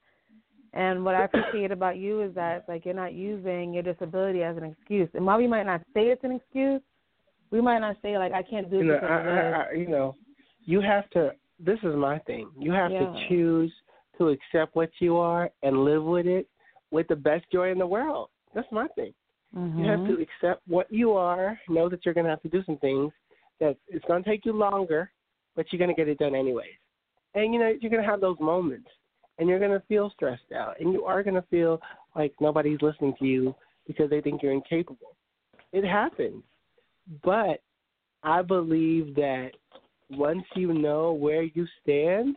And 0.74 1.04
what 1.04 1.16
I 1.16 1.25
appreciate 1.32 1.72
about 1.72 1.98
you 1.98 2.22
is 2.22 2.34
that 2.36 2.66
like 2.68 2.86
you're 2.86 2.94
not 2.94 3.13
using 3.13 3.74
your 3.74 3.84
disability 3.84 4.44
as 4.44 4.58
an 4.58 4.63
excuse. 4.63 5.10
And 5.13 5.25
while 5.25 5.38
we 5.38 5.48
might 5.48 5.66
not 5.66 5.82
say 5.94 6.08
it's 6.08 6.24
an 6.24 6.32
excuse, 6.32 6.82
we 7.51 7.62
might 7.62 7.80
not 7.80 7.98
say 8.01 8.18
like 8.18 8.32
I 8.32 8.44
can't 8.44 8.70
do 8.70 8.78
you 8.78 8.84
know, 8.86 8.96
I, 8.96 9.06
I, 9.06 9.66
I, 9.70 9.74
you 9.74 9.88
know, 9.88 10.16
you 10.66 10.82
have 10.82 11.10
to. 11.12 11.32
This 11.60 11.80
is 11.84 11.96
my 11.96 12.18
thing. 12.20 12.50
You 12.58 12.72
have 12.72 12.92
yeah. 12.92 13.00
to 13.00 13.25
choose 13.30 13.72
to 14.18 14.30
accept 14.30 14.75
what 14.75 14.90
you 15.00 15.18
are 15.18 15.50
and 15.62 15.84
live 15.84 16.04
with 16.04 16.25
it 16.25 16.48
with 16.92 17.08
the 17.08 17.16
best 17.16 17.46
joy 17.51 17.72
in 17.72 17.78
the 17.78 17.88
world. 17.88 18.30
That's 18.54 18.68
my 18.72 18.88
thing. 18.90 19.13
Mm-hmm. 19.56 19.80
You 19.80 19.90
have 19.90 20.06
to 20.08 20.13
accept 20.22 20.62
what 20.68 20.92
you 20.92 21.13
are, 21.13 21.60
know 21.68 21.90
that 21.90 22.06
you're 22.06 22.13
going 22.13 22.25
to 22.25 22.30
have 22.30 22.42
to 22.44 22.50
do 22.50 22.63
some 22.66 22.78
things, 22.78 23.12
that 23.60 23.78
it's 23.88 24.06
going 24.06 24.24
to 24.24 24.30
take 24.30 24.46
you 24.46 24.54
longer, 24.54 25.12
but 25.56 25.66
you're 25.72 25.78
going 25.78 25.94
to 25.94 26.00
get 26.00 26.08
it 26.08 26.20
done 26.20 26.36
anyways. 26.36 26.70
And, 27.36 27.54
you 27.54 27.60
know, 27.60 27.74
you're 27.80 27.92
going 27.92 28.04
to 28.04 28.10
have 28.10 28.22
those 28.22 28.38
moments, 28.40 28.90
and 29.41 29.50
you're 29.50 29.60
going 29.60 29.71
to 29.71 29.83
feel 29.88 30.12
stressed 30.12 30.51
out, 30.55 30.79
and 30.79 30.93
you 30.93 31.03
are 31.03 31.24
going 31.24 31.33
to 31.33 31.41
feel 31.50 31.81
like 32.15 32.31
nobody's 32.39 32.77
listening 32.79 33.15
to 33.17 33.25
you 33.25 33.55
because 33.88 34.07
they 34.07 34.21
think 34.21 34.43
you're 34.43 34.53
incapable. 34.53 35.15
It 35.74 35.83
happens. 35.83 36.43
But 37.24 37.63
I 38.21 38.43
believe 38.43 39.15
that 39.15 39.50
once 40.12 40.43
you 40.55 40.74
know 40.74 41.13
where 41.13 41.41
you 41.41 41.65
stand, 41.81 42.36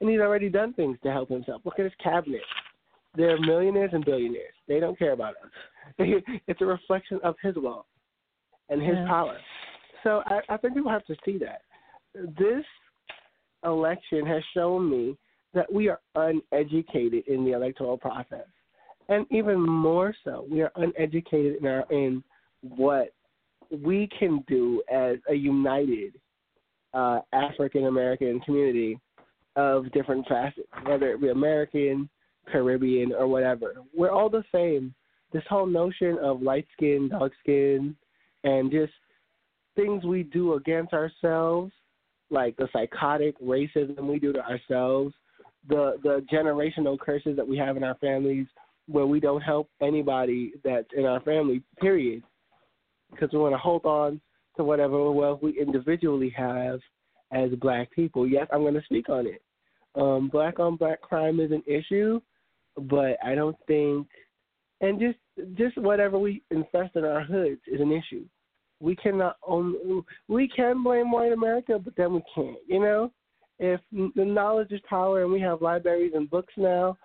and 0.00 0.08
he's 0.08 0.20
already 0.20 0.48
done 0.48 0.72
things 0.72 0.98
to 1.02 1.12
help 1.12 1.28
himself. 1.28 1.62
Look 1.64 1.78
at 1.78 1.84
his 1.84 1.94
cabinet. 2.02 2.40
They're 3.16 3.38
millionaires 3.40 3.90
and 3.92 4.04
billionaires. 4.04 4.54
They 4.68 4.80
don't 4.80 4.98
care 4.98 5.12
about 5.12 5.34
us. 5.34 5.50
it's 5.98 6.60
a 6.60 6.66
reflection 6.66 7.20
of 7.22 7.34
his 7.42 7.54
wealth 7.56 7.86
and 8.68 8.80
his 8.80 8.96
yeah. 8.96 9.06
power. 9.06 9.36
So 10.04 10.22
I, 10.26 10.40
I 10.48 10.56
think 10.56 10.74
people 10.74 10.90
have 10.90 11.04
to 11.06 11.16
see 11.24 11.38
that. 11.38 11.62
This 12.14 12.64
election 13.64 14.26
has 14.26 14.42
shown 14.54 14.90
me 14.90 15.16
that 15.54 15.72
we 15.72 15.88
are 15.88 16.00
uneducated 16.14 17.26
in 17.26 17.44
the 17.44 17.52
electoral 17.52 17.98
process. 17.98 18.46
And 19.08 19.26
even 19.30 19.60
more 19.60 20.14
so, 20.24 20.46
we 20.48 20.62
are 20.62 20.70
uneducated 20.76 21.56
in, 21.60 21.66
our, 21.66 21.84
in 21.90 22.22
what 22.62 23.12
we 23.70 24.08
can 24.18 24.44
do 24.46 24.82
as 24.90 25.16
a 25.28 25.34
united 25.34 26.14
uh, 26.94 27.20
African 27.32 27.86
American 27.86 28.40
community 28.40 28.98
of 29.56 29.90
different 29.92 30.26
facets, 30.28 30.68
whether 30.84 31.12
it 31.12 31.20
be 31.20 31.28
American, 31.28 32.08
Caribbean, 32.50 33.12
or 33.12 33.26
whatever. 33.26 33.74
We're 33.94 34.10
all 34.10 34.30
the 34.30 34.44
same. 34.54 34.94
This 35.32 35.42
whole 35.48 35.66
notion 35.66 36.18
of 36.22 36.42
light 36.42 36.66
skin, 36.72 37.08
dark 37.08 37.32
skin, 37.40 37.96
and 38.44 38.70
just 38.70 38.92
things 39.76 40.04
we 40.04 40.24
do 40.24 40.54
against 40.54 40.92
ourselves, 40.92 41.72
like 42.30 42.56
the 42.56 42.68
psychotic 42.72 43.38
racism 43.40 44.06
we 44.06 44.18
do 44.18 44.32
to 44.32 44.40
ourselves, 44.40 45.14
the 45.68 45.94
the 46.02 46.24
generational 46.32 46.98
curses 46.98 47.36
that 47.36 47.46
we 47.46 47.56
have 47.58 47.76
in 47.76 47.84
our 47.84 47.96
families, 47.96 48.46
where 48.86 49.06
we 49.06 49.20
don't 49.20 49.40
help 49.40 49.68
anybody 49.82 50.52
that's 50.64 50.88
in 50.96 51.04
our 51.04 51.20
family. 51.20 51.62
Period, 51.80 52.22
because 53.10 53.30
we 53.32 53.38
want 53.38 53.54
to 53.54 53.58
hold 53.58 53.84
on 53.84 54.20
to 54.56 54.64
whatever 54.64 55.10
wealth 55.10 55.40
we 55.42 55.58
individually 55.60 56.32
have 56.36 56.80
as 57.32 57.50
black 57.60 57.90
people. 57.92 58.26
Yes, 58.26 58.46
I'm 58.52 58.62
going 58.62 58.74
to 58.74 58.82
speak 58.82 59.08
on 59.08 59.26
it. 59.26 59.42
Um, 59.94 60.28
black 60.28 60.58
on 60.58 60.76
black 60.76 61.00
crime 61.00 61.40
is 61.40 61.50
an 61.50 61.62
issue, 61.66 62.20
but 62.76 63.16
I 63.24 63.34
don't 63.34 63.56
think, 63.66 64.06
and 64.80 65.00
just 65.00 65.18
just 65.56 65.76
whatever 65.78 66.18
we 66.18 66.42
infest 66.50 66.96
in 66.96 67.04
our 67.04 67.22
hoods 67.22 67.60
is 67.66 67.80
an 67.80 67.92
issue. 67.92 68.24
We 68.80 68.96
cannot 68.96 69.36
only 69.46 70.02
we 70.28 70.48
can 70.48 70.82
blame 70.82 71.10
white 71.10 71.32
America, 71.32 71.78
but 71.78 71.94
then 71.96 72.14
we 72.14 72.22
can't. 72.34 72.58
You 72.66 72.80
know, 72.80 73.12
if 73.58 73.80
the 73.92 74.24
knowledge 74.24 74.72
is 74.72 74.80
power 74.88 75.22
and 75.22 75.32
we 75.32 75.40
have 75.40 75.62
libraries 75.62 76.12
and 76.14 76.30
books 76.30 76.54
now, 76.56 76.96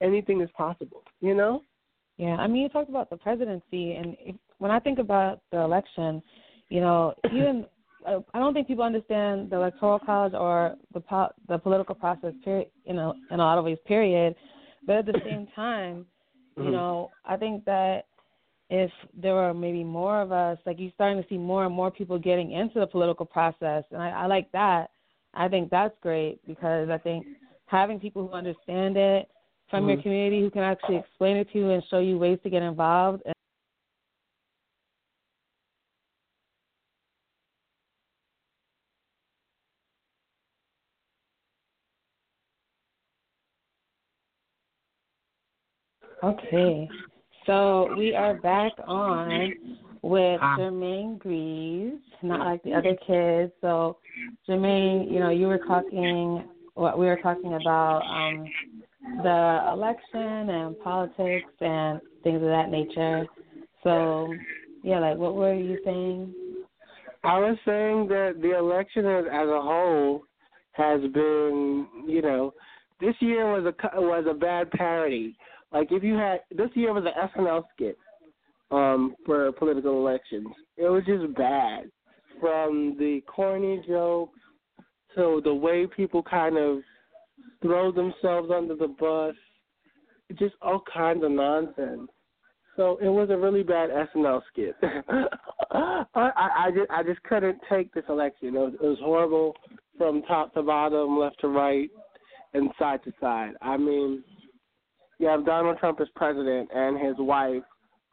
anything 0.00 0.40
is 0.40 0.50
possible. 0.56 1.02
You 1.20 1.34
know. 1.34 1.62
Yeah, 2.16 2.36
I 2.36 2.46
mean, 2.46 2.62
you 2.62 2.68
talked 2.68 2.90
about 2.90 3.10
the 3.10 3.16
presidency, 3.16 3.94
and 3.94 4.16
if, 4.20 4.36
when 4.58 4.70
I 4.70 4.78
think 4.78 5.00
about 5.00 5.40
the 5.50 5.58
election, 5.58 6.22
you 6.68 6.80
know, 6.80 7.12
even 7.32 7.66
I 8.06 8.38
don't 8.38 8.52
think 8.52 8.68
people 8.68 8.84
understand 8.84 9.50
the 9.50 9.56
electoral 9.56 9.98
college 9.98 10.34
or 10.34 10.76
the 10.92 11.00
po- 11.00 11.32
the 11.48 11.58
political 11.58 11.94
process 11.94 12.34
period 12.44 12.68
you 12.84 12.94
know, 12.94 13.14
in 13.30 13.40
a 13.40 13.42
lot 13.42 13.58
of 13.58 13.64
ways 13.64 13.78
period, 13.86 14.34
but 14.86 14.96
at 14.96 15.06
the 15.06 15.20
same 15.24 15.48
time, 15.54 16.06
you 16.56 16.64
mm-hmm. 16.64 16.72
know, 16.72 17.10
I 17.24 17.36
think 17.36 17.64
that 17.64 18.06
if 18.74 18.90
there 19.16 19.34
were 19.34 19.54
maybe 19.54 19.84
more 19.84 20.20
of 20.20 20.32
us, 20.32 20.58
like 20.66 20.80
you're 20.80 20.90
starting 20.94 21.22
to 21.22 21.28
see 21.28 21.38
more 21.38 21.64
and 21.64 21.74
more 21.74 21.92
people 21.92 22.18
getting 22.18 22.50
into 22.50 22.80
the 22.80 22.86
political 22.86 23.24
process, 23.24 23.84
and 23.92 24.02
I, 24.02 24.10
I 24.10 24.26
like 24.26 24.50
that. 24.50 24.90
I 25.32 25.46
think 25.48 25.70
that's 25.70 25.94
great 26.02 26.44
because 26.44 26.88
I 26.90 26.98
think 26.98 27.24
having 27.66 28.00
people 28.00 28.26
who 28.26 28.34
understand 28.34 28.96
it 28.96 29.28
from 29.70 29.82
mm-hmm. 29.82 29.90
your 29.90 30.02
community 30.02 30.40
who 30.40 30.50
can 30.50 30.62
actually 30.62 30.96
explain 30.96 31.36
it 31.36 31.50
to 31.52 31.58
you 31.58 31.70
and 31.70 31.84
show 31.88 32.00
you 32.00 32.18
ways 32.18 32.38
to 32.42 32.50
get 32.50 32.62
involved 32.62 33.22
Okay. 46.24 46.88
So 47.46 47.94
we 47.98 48.14
are 48.14 48.34
back 48.34 48.72
on 48.86 49.54
with 50.02 50.38
ah. 50.40 50.56
Jermaine 50.58 51.18
Greaves, 51.18 52.00
not 52.22 52.40
like 52.40 52.62
the 52.62 52.72
other 52.72 52.96
kids. 53.06 53.52
So 53.60 53.98
Jermaine, 54.48 55.12
you 55.12 55.20
know, 55.20 55.30
you 55.30 55.46
were 55.46 55.58
talking 55.58 56.44
what 56.74 56.98
we 56.98 57.06
were 57.06 57.20
talking 57.22 57.54
about 57.54 58.02
um 58.02 58.46
the 59.22 59.70
election 59.72 60.50
and 60.50 60.80
politics 60.80 61.52
and 61.60 62.00
things 62.22 62.36
of 62.36 62.48
that 62.48 62.70
nature. 62.70 63.26
So 63.82 64.32
yeah, 64.82 65.00
like 65.00 65.18
what 65.18 65.34
were 65.34 65.54
you 65.54 65.78
saying? 65.84 66.32
I 67.24 67.38
was 67.38 67.56
saying 67.66 68.08
that 68.08 68.40
the 68.40 68.56
election 68.58 69.06
as, 69.06 69.24
as 69.26 69.48
a 69.48 69.60
whole 69.60 70.24
has 70.72 71.00
been, 71.12 71.86
you 72.06 72.22
know, 72.22 72.54
this 73.00 73.14
year 73.20 73.52
was 73.52 73.64
a 73.66 74.00
was 74.00 74.24
a 74.28 74.34
bad 74.34 74.70
parody 74.70 75.36
like 75.74 75.88
if 75.90 76.02
you 76.02 76.14
had 76.14 76.40
this 76.56 76.70
year 76.74 76.92
was 76.94 77.04
an 77.04 77.30
SNL 77.36 77.64
skit 77.74 77.98
um, 78.70 79.14
for 79.26 79.52
political 79.52 79.98
elections. 79.98 80.46
It 80.76 80.88
was 80.88 81.04
just 81.06 81.34
bad. 81.36 81.90
from 82.40 82.96
the 82.98 83.20
corny 83.26 83.82
jokes 83.86 84.38
to 85.14 85.40
the 85.44 85.54
way 85.54 85.86
people 85.86 86.22
kind 86.22 86.56
of 86.56 86.78
throw 87.62 87.92
themselves 87.92 88.50
under 88.54 88.74
the 88.74 88.88
bus, 88.88 89.34
just 90.38 90.54
all 90.60 90.82
kinds 90.92 91.22
of 91.22 91.30
nonsense. 91.30 92.10
So 92.76 92.98
it 93.00 93.08
was 93.08 93.30
a 93.30 93.36
really 93.36 93.62
bad 93.62 93.90
SNL 93.90 94.42
skit. 94.52 94.74
I, 95.70 96.04
I, 96.16 96.70
just 96.74 96.90
I 96.90 97.02
just 97.04 97.22
couldn't 97.22 97.58
take 97.70 97.94
this 97.94 98.04
election. 98.08 98.48
It 98.48 98.52
was, 98.54 98.74
it 98.74 98.82
was 98.82 98.98
horrible 99.00 99.54
from 99.96 100.22
top 100.22 100.52
to 100.54 100.62
bottom, 100.62 101.16
left 101.18 101.40
to 101.42 101.48
right, 101.48 101.88
and 102.52 102.70
side 102.78 103.04
to 103.04 103.12
side. 103.20 103.52
I 103.62 103.76
mean, 103.76 104.24
you 105.18 105.26
have 105.26 105.46
Donald 105.46 105.78
Trump 105.78 106.00
as 106.00 106.08
president 106.16 106.68
and 106.74 106.98
his 106.98 107.14
wife, 107.18 107.62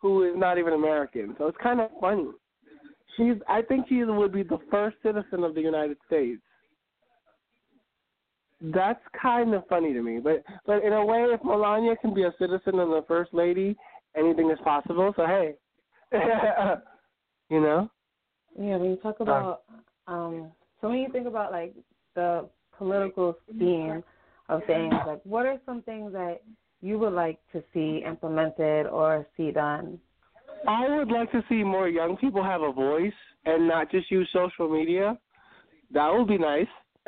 who 0.02 0.24
is 0.24 0.34
not 0.36 0.58
even 0.58 0.74
American. 0.74 1.36
So 1.38 1.48
it's 1.48 1.58
kind 1.62 1.80
of 1.80 1.90
funny. 2.00 2.28
She's 3.18 3.36
I 3.48 3.62
think 3.62 3.88
she 3.90 4.04
would 4.04 4.32
be 4.32 4.44
the 4.44 4.60
first 4.70 4.98
citizen 5.04 5.44
of 5.44 5.56
the 5.56 5.62
United 5.62 5.98
States. 6.08 6.42
That's 8.62 9.02
kind 9.20 9.54
of 9.56 9.64
funny 9.68 9.92
to 9.94 10.02
me, 10.02 10.20
but 10.20 10.44
but 10.66 10.84
in 10.84 10.94
a 10.94 11.04
way, 11.04 11.26
if 11.30 11.44
Melania 11.44 11.96
can 11.98 12.14
be 12.14 12.24
a 12.24 12.34
citizen 12.40 12.80
and 12.80 12.92
the 12.92 13.04
first 13.08 13.34
lady, 13.34 13.76
anything 14.16 14.50
is 14.52 14.60
possible. 14.64 15.14
So 15.16 15.26
hey, 15.26 15.54
you 17.50 17.60
know. 17.60 17.90
Yeah, 18.60 18.78
when 18.78 18.92
you 18.92 18.98
talk 18.98 19.16
uh, 19.20 19.24
about 19.24 19.64
um, 20.08 20.52
so 20.80 20.90
when 20.90 21.00
you 21.00 21.10
think 21.12 21.28
about 21.28 21.52
like 21.52 21.74
the 22.16 22.50
political 22.78 23.36
scheme 23.50 24.04
of 24.50 24.62
things, 24.68 24.94
like 25.08 25.22
what 25.24 25.46
are 25.46 25.58
some 25.66 25.82
things 25.84 26.12
that 26.14 26.42
you 26.82 26.98
would 27.00 27.14
like 27.14 27.40
to 27.54 27.64
see 27.74 28.04
implemented 28.06 28.88
or 28.88 29.26
see 29.38 29.52
done? 29.52 30.00
I 30.68 30.98
would 30.98 31.10
like 31.10 31.32
to 31.32 31.44
see 31.50 31.64
more 31.64 31.88
young 31.88 32.18
people 32.18 32.44
have 32.44 32.62
a 32.62 32.72
voice 32.72 33.14
and 33.46 33.68
not 33.68 33.90
just 33.92 34.12
use 34.12 34.30
social 34.34 34.70
media. 34.70 35.18
That 35.92 36.12
would 36.14 36.28
be 36.28 36.38
nice. 36.38 36.68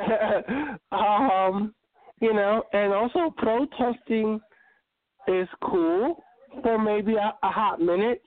um, 0.92 1.74
you 2.20 2.32
know, 2.32 2.62
and 2.72 2.92
also 2.92 3.34
protesting 3.36 4.40
is 5.28 5.48
cool 5.62 6.22
for 6.62 6.78
maybe 6.78 7.14
a, 7.14 7.34
a 7.42 7.50
hot 7.50 7.80
minute, 7.80 8.22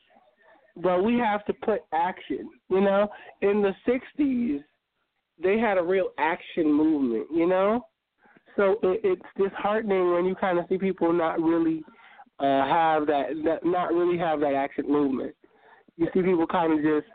but 0.77 1.03
we 1.03 1.17
have 1.17 1.45
to 1.45 1.53
put 1.53 1.81
action. 1.93 2.49
You 2.69 2.81
know, 2.81 3.09
in 3.41 3.61
the 3.61 3.73
'60s, 3.87 4.63
they 5.41 5.59
had 5.59 5.77
a 5.77 5.83
real 5.83 6.09
action 6.17 6.71
movement. 6.71 7.27
You 7.33 7.47
know, 7.47 7.85
so 8.57 8.77
it, 8.83 9.01
it's 9.03 9.21
disheartening 9.37 10.11
when 10.13 10.25
you 10.25 10.35
kind 10.35 10.59
of 10.59 10.65
see 10.67 10.77
people 10.77 11.13
not 11.13 11.39
really 11.41 11.83
uh, 12.39 12.65
have 12.65 13.07
that, 13.07 13.27
that, 13.45 13.65
not 13.65 13.93
really 13.93 14.17
have 14.17 14.39
that 14.41 14.53
action 14.53 14.85
movement. 14.87 15.33
You 15.95 16.07
see 16.13 16.21
people 16.21 16.45
kind 16.45 16.73
of 16.73 16.79
just 16.79 17.07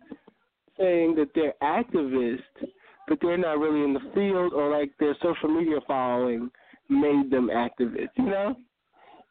saying 0.78 1.14
that 1.16 1.28
they're 1.34 1.54
activists, 1.62 2.40
but 3.06 3.18
they're 3.20 3.36
not 3.36 3.58
really 3.58 3.84
in 3.84 3.92
the 3.92 4.00
field, 4.14 4.52
or 4.52 4.70
like 4.70 4.90
their 4.98 5.14
social 5.22 5.48
media 5.48 5.78
following 5.86 6.50
made 6.88 7.30
them 7.30 7.50
activists. 7.52 8.16
You 8.16 8.26
know. 8.26 8.56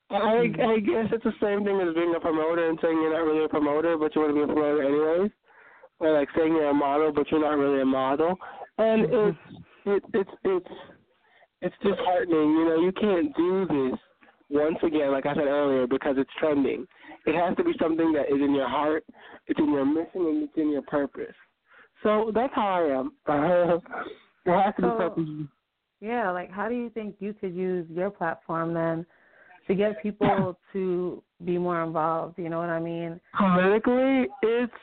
I, 0.09 0.13
mm-hmm. 0.15 0.61
I 0.61 0.79
guess 0.79 1.11
it's 1.13 1.23
the 1.23 1.31
same 1.41 1.63
thing 1.63 1.79
as 1.79 1.95
being 1.95 2.13
a 2.15 2.19
promoter 2.19 2.69
and 2.69 2.77
saying 2.81 2.99
you're 3.01 3.13
not 3.13 3.23
really 3.25 3.45
a 3.45 3.49
promoter, 3.49 3.97
but 3.97 4.13
you 4.13 4.21
want 4.21 4.31
to 4.31 4.35
be 4.35 4.43
a 4.43 4.53
promoter 4.53 4.83
anyways. 4.83 5.31
Or 5.99 6.13
like 6.13 6.27
saying 6.35 6.51
you're 6.51 6.69
a 6.69 6.73
model, 6.73 7.13
but 7.13 7.31
you're 7.31 7.39
not 7.39 7.57
really 7.57 7.81
a 7.81 7.85
model. 7.85 8.37
And 8.77 9.05
it's 9.05 9.37
it, 9.85 10.03
it's 10.13 10.29
it's 10.43 10.67
it's 11.61 11.75
disheartening. 11.83 12.51
You 12.51 12.65
know, 12.65 12.81
you 12.81 12.91
can't 12.93 13.35
do 13.35 13.65
this 13.67 13.99
once 14.49 14.77
again, 14.83 15.11
like 15.11 15.25
I 15.25 15.33
said 15.33 15.45
earlier, 15.45 15.87
because 15.87 16.15
it's 16.17 16.29
trending. 16.39 16.85
It 17.25 17.35
has 17.35 17.55
to 17.57 17.63
be 17.63 17.71
something 17.79 18.11
that 18.13 18.33
is 18.33 18.41
in 18.41 18.53
your 18.53 18.67
heart, 18.67 19.05
it's 19.47 19.59
in 19.59 19.71
your 19.71 19.85
mission, 19.85 20.25
and 20.27 20.43
it's 20.43 20.53
in 20.57 20.71
your 20.71 20.81
purpose. 20.83 21.35
So 22.03 22.31
that's 22.33 22.53
how 22.53 22.67
I 22.67 22.99
am. 22.99 23.11
Uh, 24.43 24.51
it 24.53 24.63
has 24.63 24.73
to 24.77 24.81
be 24.81 24.87
so, 24.87 24.97
something. 24.99 25.49
Yeah, 25.99 26.31
like 26.31 26.49
how 26.49 26.67
do 26.67 26.73
you 26.73 26.89
think 26.89 27.17
you 27.19 27.31
could 27.33 27.53
use 27.53 27.85
your 27.91 28.09
platform 28.09 28.73
then 28.73 29.05
to 29.67 29.75
get 29.75 30.01
people 30.01 30.57
to 30.73 31.21
be 31.45 31.59
more 31.59 31.83
involved? 31.83 32.39
You 32.39 32.49
know 32.49 32.57
what 32.57 32.69
I 32.69 32.79
mean? 32.79 33.21
Politically, 33.37 34.25
it's 34.41 34.73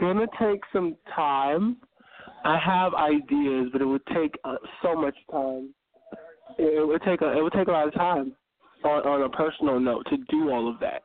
gonna 0.00 0.26
take 0.40 0.60
some 0.72 0.96
time. 1.14 1.76
I 2.44 2.58
have 2.58 2.92
ideas, 2.94 3.68
but 3.72 3.80
it 3.80 3.84
would 3.84 4.04
take 4.12 4.34
uh, 4.44 4.56
so 4.82 4.96
much 4.96 5.16
time. 5.30 5.72
It, 6.58 6.86
would 6.86 7.02
take 7.02 7.20
a 7.20 7.38
it 7.38 7.42
would 7.42 7.52
take 7.52 7.68
a 7.68 7.72
lot 7.72 7.88
of 7.88 7.94
time 7.94 8.34
on 8.84 9.02
on 9.06 9.22
a 9.22 9.28
personal 9.28 9.78
note 9.80 10.06
to 10.10 10.16
do 10.28 10.50
all 10.50 10.68
of 10.68 10.80
that. 10.80 11.02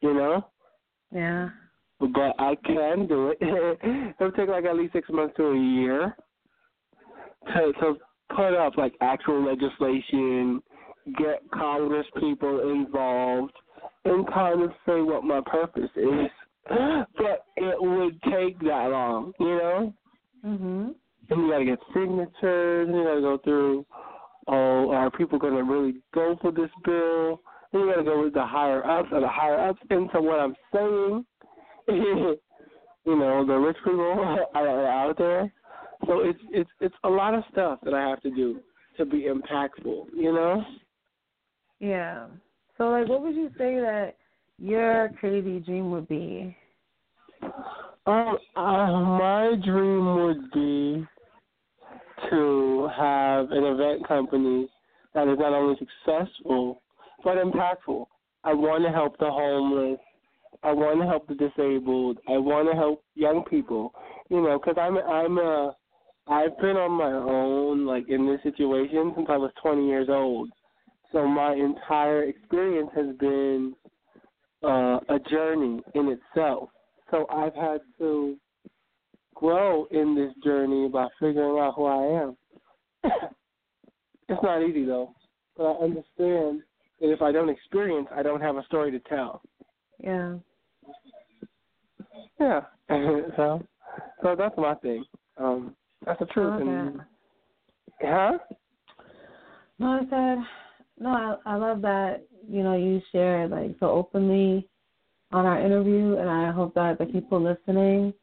You 0.00 0.14
know? 0.14 0.46
Yeah. 1.12 1.48
But 2.00 2.34
I 2.38 2.56
can 2.64 3.06
do 3.06 3.30
it. 3.30 3.38
it 3.40 4.14
would 4.20 4.34
take 4.34 4.48
like 4.48 4.64
at 4.64 4.76
least 4.76 4.92
six 4.92 5.08
months 5.10 5.34
to 5.36 5.44
a 5.44 5.58
year 5.58 6.16
to 7.54 7.72
to 7.80 7.94
put 8.34 8.54
up 8.54 8.76
like 8.76 8.94
actual 9.00 9.44
legislation, 9.44 10.62
get 11.18 11.42
Congress 11.52 12.06
people 12.18 12.70
involved, 12.70 13.52
and 14.04 14.26
kind 14.32 14.62
of 14.62 14.70
say 14.86 15.00
what 15.00 15.24
my 15.24 15.40
purpose 15.46 15.90
is. 15.96 16.30
But 17.16 17.44
it 17.56 17.80
would 17.80 18.20
take 18.24 18.58
that 18.60 18.88
long, 18.90 19.32
you 19.38 19.46
know. 19.46 19.94
Mhm. 20.44 20.94
And 21.30 21.40
you 21.40 21.50
gotta 21.50 21.64
get 21.64 21.78
signatures, 21.94 22.88
and 22.88 22.96
you 22.96 23.04
gotta 23.04 23.20
go 23.20 23.38
through. 23.38 23.86
Oh, 24.48 24.90
are 24.92 25.10
people 25.10 25.38
gonna 25.38 25.64
really 25.64 25.96
go 26.14 26.38
for 26.40 26.52
this 26.52 26.70
bill? 26.84 27.40
You 27.72 27.90
gotta 27.90 28.04
go 28.04 28.22
with 28.22 28.34
the 28.34 28.46
higher 28.46 28.84
ups, 28.86 29.08
and 29.12 29.22
the 29.22 29.28
higher 29.28 29.68
ups 29.68 29.80
into 29.90 30.20
what 30.20 30.38
I'm 30.38 30.54
saying. 30.72 31.26
you 31.88 33.16
know, 33.16 33.44
the 33.46 33.54
rich 33.54 33.76
people 33.84 34.38
are 34.54 34.86
out 34.88 35.18
there. 35.18 35.52
So 36.06 36.20
it's 36.20 36.38
it's 36.50 36.70
it's 36.80 36.94
a 37.04 37.08
lot 37.08 37.34
of 37.34 37.42
stuff 37.50 37.80
that 37.84 37.94
I 37.94 38.08
have 38.08 38.20
to 38.22 38.30
do 38.30 38.60
to 38.98 39.04
be 39.04 39.28
impactful, 39.28 40.06
you 40.14 40.32
know? 40.32 40.62
Yeah. 41.80 42.26
So 42.78 42.84
like 42.84 43.08
what 43.08 43.22
would 43.22 43.34
you 43.34 43.48
say 43.58 43.76
that 43.76 44.14
your 44.58 45.10
crazy 45.20 45.60
dream 45.60 45.90
would 45.90 46.08
be? 46.08 46.56
Um, 48.06 48.38
uh, 48.54 48.92
my 49.00 49.54
dream 49.64 50.14
would 50.14 50.50
be 50.52 51.06
to 52.30 52.88
have 52.96 53.50
an 53.50 53.64
event 53.64 54.06
company 54.06 54.68
that 55.14 55.28
is 55.28 55.38
not 55.38 55.52
only 55.52 55.76
successful 55.78 56.82
but 57.24 57.36
impactful. 57.36 58.06
I 58.44 58.54
want 58.54 58.84
to 58.84 58.92
help 58.92 59.18
the 59.18 59.30
homeless. 59.30 59.98
I 60.62 60.72
want 60.72 61.00
to 61.00 61.06
help 61.06 61.26
the 61.26 61.34
disabled. 61.34 62.18
I 62.28 62.38
want 62.38 62.68
to 62.70 62.76
help 62.76 63.02
young 63.14 63.44
people. 63.48 63.92
You 64.30 64.42
know, 64.42 64.58
because 64.58 64.76
I'm 64.78 64.96
I'm 64.98 65.38
a 65.38 65.74
I've 66.28 66.56
been 66.58 66.76
on 66.76 66.92
my 66.92 67.12
own, 67.12 67.86
like 67.86 68.08
in 68.08 68.26
this 68.26 68.40
situation, 68.42 69.12
since 69.14 69.28
I 69.30 69.36
was 69.36 69.52
20 69.62 69.86
years 69.86 70.08
old. 70.08 70.50
So 71.12 71.26
my 71.26 71.54
entire 71.54 72.24
experience 72.24 72.90
has 72.96 73.16
been 73.18 73.74
uh, 74.64 74.98
a 75.08 75.18
journey 75.30 75.82
in 75.94 76.08
itself. 76.18 76.68
So 77.10 77.26
I've 77.30 77.54
had 77.54 77.80
to 77.98 78.36
grow 79.36 79.86
in 79.90 80.14
this 80.14 80.32
journey 80.42 80.88
by 80.88 81.06
figuring 81.20 81.58
out 81.60 81.74
who 81.76 81.84
I 81.84 82.22
am. 82.22 82.36
it's 84.28 84.42
not 84.42 84.62
easy 84.62 84.84
though, 84.84 85.14
but 85.56 85.64
I 85.64 85.84
understand 85.84 86.62
that 87.00 87.12
if 87.12 87.22
I 87.22 87.30
don't 87.30 87.50
experience, 87.50 88.08
I 88.14 88.22
don't 88.22 88.40
have 88.40 88.56
a 88.56 88.64
story 88.64 88.90
to 88.90 88.98
tell. 89.00 89.42
Yeah. 89.98 90.36
Yeah. 92.40 92.60
so, 93.36 93.62
so 94.22 94.34
that's 94.36 94.56
my 94.56 94.74
thing. 94.76 95.04
Um, 95.36 95.76
that's 96.04 96.18
the 96.18 96.26
truth. 96.26 96.60
And, 96.60 97.00
huh? 98.02 98.38
No, 99.78 99.86
I 99.86 100.00
said 100.00 100.38
no. 100.98 101.10
I, 101.10 101.36
I 101.44 101.56
love 101.56 101.82
that 101.82 102.26
you 102.48 102.62
know 102.62 102.76
you 102.76 103.02
shared 103.12 103.50
like 103.50 103.76
so 103.80 103.90
openly 103.90 104.66
on 105.32 105.44
our 105.44 105.60
interview, 105.60 106.16
and 106.16 106.30
I 106.30 106.50
hope 106.52 106.74
that 106.74 106.98
the 106.98 107.06
people 107.06 107.42
listening 107.42 108.14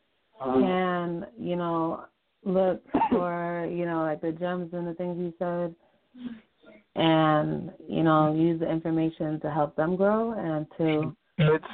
um, 0.42 0.62
can 0.62 1.26
you 1.38 1.56
know 1.56 2.06
look 2.44 2.82
for 3.10 3.68
you 3.72 3.86
know 3.86 4.02
like 4.02 4.22
the 4.22 4.32
gems 4.32 4.74
and 4.74 4.88
the 4.88 4.94
things 4.94 5.18
you 5.18 5.34
said, 5.40 5.76
and 6.96 7.72
you 7.88 8.04
know 8.04 8.34
use 8.34 8.60
the 8.60 8.70
information 8.70 9.40
to 9.42 9.52
help 9.52 9.76
them 9.76 9.96
grow 9.96 10.34
and 10.34 10.66
to. 10.78 11.16
It's 11.38 11.66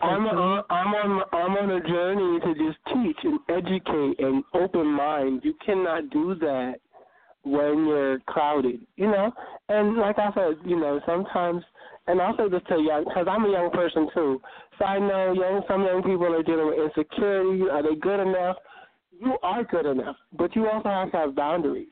I'm 0.00 0.26
on, 0.26 0.64
I'm 0.70 0.94
on 0.94 1.22
I'm 1.32 1.56
on 1.56 1.70
a 1.70 1.80
journey 1.88 2.40
to 2.40 2.54
just 2.54 2.78
teach 2.92 3.16
and 3.24 3.40
educate 3.48 4.24
and 4.24 4.44
open 4.54 4.86
mind. 4.86 5.40
You 5.44 5.54
cannot 5.64 6.10
do 6.10 6.34
that 6.36 6.76
when 7.48 7.86
you're 7.86 8.18
crowded, 8.20 8.80
you 8.96 9.06
know. 9.06 9.32
And 9.68 9.96
like 9.96 10.18
I 10.18 10.30
said, 10.34 10.58
you 10.64 10.78
know, 10.78 11.00
sometimes, 11.06 11.62
and 12.06 12.20
also 12.20 12.48
just 12.48 12.66
to 12.68 12.80
young, 12.80 13.04
because 13.04 13.26
I'm 13.28 13.44
a 13.44 13.50
young 13.50 13.70
person 13.70 14.08
too. 14.14 14.40
So 14.78 14.84
I 14.84 14.98
know 14.98 15.32
young 15.32 15.62
some 15.68 15.82
young 15.82 16.02
people 16.02 16.32
are 16.34 16.42
dealing 16.42 16.66
with 16.66 16.78
insecurity. 16.78 17.68
Are 17.70 17.82
they 17.82 17.96
good 17.96 18.20
enough? 18.20 18.56
You 19.20 19.36
are 19.42 19.64
good 19.64 19.86
enough, 19.86 20.16
but 20.36 20.54
you 20.54 20.68
also 20.68 20.88
have 20.88 21.10
to 21.10 21.16
have 21.16 21.34
boundaries. 21.34 21.88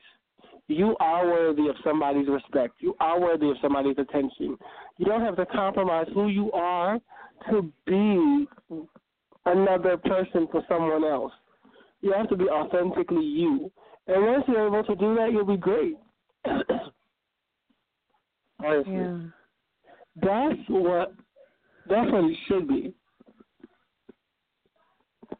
You 0.69 0.95
are 0.99 1.25
worthy 1.25 1.67
of 1.67 1.75
somebody's 1.83 2.27
respect. 2.27 2.75
You 2.79 2.95
are 2.99 3.19
worthy 3.19 3.49
of 3.49 3.57
somebody's 3.61 3.97
attention. 3.97 4.57
You 4.97 5.05
don't 5.05 5.21
have 5.21 5.37
to 5.37 5.45
compromise 5.45 6.07
who 6.13 6.27
you 6.27 6.51
are 6.51 6.99
to 7.49 7.71
be 7.85 8.47
another 9.45 9.97
person 9.97 10.47
for 10.51 10.61
someone 10.67 11.03
else. 11.03 11.31
You 12.01 12.13
have 12.13 12.29
to 12.29 12.35
be 12.35 12.45
authentically 12.45 13.23
you. 13.23 13.71
And 14.07 14.25
once 14.25 14.45
you're 14.47 14.67
able 14.67 14.83
to 14.83 14.95
do 14.95 15.15
that, 15.15 15.31
you'll 15.31 15.45
be 15.45 15.57
great. 15.57 15.97
Honestly. 18.63 18.93
Yeah. 18.93 19.17
That's 20.21 20.59
what 20.67 21.13
that's 21.87 22.11
what 22.11 22.23
it 22.25 22.37
should 22.47 22.67
be. 22.67 22.93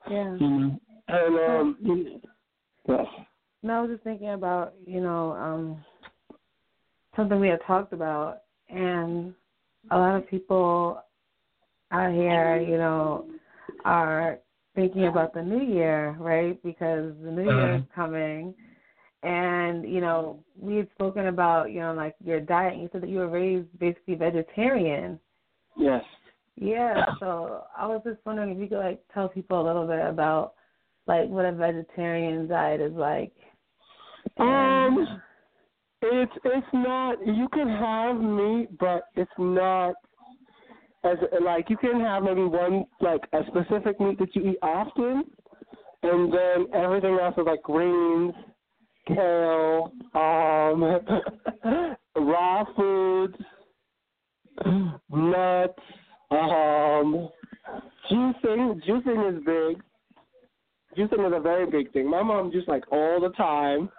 Yeah. 0.10 0.38
Mm-hmm. 0.40 0.76
And 1.08 1.40
um 1.50 1.78
yes. 2.88 3.06
No, 3.64 3.74
I 3.74 3.82
was 3.82 3.90
just 3.92 4.04
thinking 4.04 4.30
about, 4.30 4.74
you 4.86 5.02
know, 5.02 5.32
um 5.32 5.84
something 7.16 7.40
we 7.40 7.48
had 7.48 7.62
talked 7.66 7.94
about 7.94 8.42
and 8.70 9.34
a 9.90 9.98
lot 9.98 10.16
of 10.16 10.30
people 10.30 11.02
out 11.92 12.14
here, 12.14 12.60
you 12.62 12.78
know, 12.78 13.26
are 13.86 14.40
thinking 14.78 15.08
about 15.08 15.34
the 15.34 15.42
new 15.42 15.64
year, 15.64 16.16
right? 16.20 16.62
Because 16.64 17.14
the 17.24 17.32
new 17.32 17.44
year 17.44 17.76
is 17.76 17.82
Uh-huh. 17.82 17.96
coming. 17.96 18.54
And, 19.24 19.84
you 19.92 20.00
know, 20.00 20.44
we 20.56 20.78
had 20.78 20.90
spoken 20.92 21.28
about, 21.28 21.72
you 21.72 21.80
know, 21.80 21.94
like 21.94 22.16
your 22.24 22.40
diet. 22.40 22.74
and 22.74 22.84
You 22.84 22.90
said 22.92 23.02
that 23.02 23.10
you 23.10 23.18
were 23.18 23.28
raised 23.28 23.68
basically 23.80 24.16
vegetarian. 24.16 25.20
Yes. 25.76 26.04
Yeah, 26.56 27.06
so 27.20 27.66
I 27.78 27.88
was 27.88 28.02
just 28.04 28.20
wondering 28.26 28.52
if 28.52 28.60
you 28.60 28.68
could 28.68 28.80
like 28.80 29.02
tell 29.14 29.28
people 29.28 29.62
a 29.62 29.66
little 29.66 29.88
bit 29.88 30.06
about 30.06 30.54
like 31.08 31.28
what 31.30 31.46
a 31.46 31.52
vegetarian 31.52 32.48
diet 32.48 32.82
is 32.82 32.94
like. 32.94 33.34
Um 34.38 35.22
it's 36.02 36.32
it's 36.44 36.74
not 36.74 37.26
you 37.26 37.48
can 37.54 37.68
have 37.68 38.20
meat 38.20 38.70
but 38.80 39.04
it's 39.16 39.32
not 39.38 39.96
as 41.08 41.18
like 41.44 41.70
you 41.70 41.78
can 41.78 42.00
have 42.00 42.24
maybe 42.24 42.44
one 42.44 42.86
like 43.02 43.22
a 43.34 43.40
specific 43.48 44.00
meat 44.00 44.20
that 44.20 44.36
you 44.36 44.52
eat 44.52 44.58
often 44.62 45.24
and 46.04 46.32
then 46.32 46.68
everything 46.74 47.18
else 47.22 47.36
is 47.38 47.46
like 47.46 47.62
greens, 47.64 48.34
kale, 49.08 49.92
um 50.14 51.00
raw 52.16 52.64
foods, 52.76 53.36
nuts, 55.10 55.80
um 56.32 57.30
juicing. 58.12 58.82
Juicing 58.86 59.38
is 59.38 59.44
big. 59.46 59.84
Juicing 60.98 61.28
is 61.28 61.34
a 61.36 61.42
very 61.42 61.70
big 61.70 61.92
thing. 61.94 62.10
My 62.10 62.24
mom 62.24 62.52
juices 62.52 62.68
like 62.68 62.84
all 62.92 63.20
the 63.20 63.30
time 63.36 63.90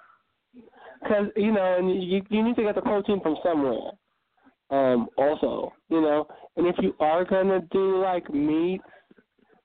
because 1.03 1.27
you 1.37 1.53
know, 1.53 1.77
and 1.79 2.03
you 2.03 2.23
you 2.29 2.42
need 2.42 2.57
to 2.57 2.62
get 2.62 2.75
the 2.75 2.83
protein 2.83 3.21
from 3.21 3.37
somewhere. 3.42 3.92
Um, 4.70 5.09
also, 5.16 5.72
you 5.88 6.00
know, 6.00 6.26
and 6.57 6.66
if 6.66 6.76
you 6.81 6.94
are 7.00 7.24
gonna 7.24 7.61
do 7.70 8.02
like 8.02 8.33
meats, 8.33 8.85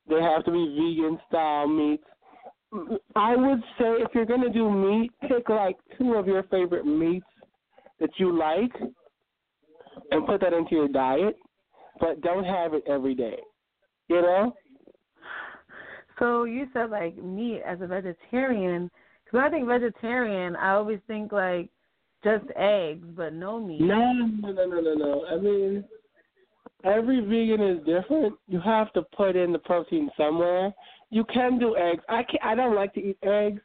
they 0.07 0.21
have 0.21 0.45
to 0.45 0.51
be 0.51 0.65
vegan 0.77 1.19
style 1.27 1.67
meats. 1.67 2.03
I 3.15 3.35
would 3.35 3.59
say 3.77 4.01
if 4.01 4.09
you're 4.13 4.25
gonna 4.25 4.51
do 4.51 4.71
meat, 4.71 5.11
pick 5.27 5.49
like 5.49 5.75
two 5.97 6.13
of 6.13 6.25
your 6.25 6.43
favorite 6.43 6.85
meats 6.85 7.25
that 7.99 8.11
you 8.17 8.37
like, 8.37 8.71
and 10.11 10.25
put 10.25 10.41
that 10.41 10.53
into 10.53 10.75
your 10.75 10.87
diet, 10.87 11.35
but 11.99 12.21
don't 12.21 12.45
have 12.45 12.73
it 12.73 12.83
every 12.87 13.15
day. 13.15 13.37
You 14.07 14.21
know? 14.21 14.53
So 16.19 16.45
you 16.45 16.67
said 16.73 16.89
like 16.89 17.17
meat 17.17 17.61
as 17.65 17.81
a 17.81 17.87
vegetarian. 17.87 18.89
Because 19.25 19.41
I 19.45 19.49
think 19.49 19.67
vegetarian, 19.67 20.55
I 20.55 20.73
always 20.73 20.99
think 21.07 21.31
like 21.31 21.69
just 22.23 22.45
eggs, 22.55 23.05
but 23.15 23.33
no 23.33 23.59
meat. 23.59 23.81
No, 23.81 24.13
no, 24.13 24.51
no, 24.51 24.65
no, 24.65 24.79
no, 24.81 24.93
no. 24.93 25.25
I 25.25 25.37
mean, 25.37 25.83
every 26.83 27.21
vegan 27.21 27.61
is 27.61 27.79
different. 27.85 28.35
You 28.47 28.59
have 28.61 28.91
to 28.93 29.03
put 29.15 29.35
in 29.35 29.51
the 29.51 29.59
protein 29.59 30.09
somewhere. 30.17 30.73
You 31.09 31.23
can 31.25 31.59
do 31.59 31.75
eggs. 31.75 32.03
I 32.09 32.23
can 32.23 32.39
I 32.43 32.55
don't 32.55 32.75
like 32.75 32.93
to 32.95 32.99
eat 32.99 33.17
eggs, 33.23 33.61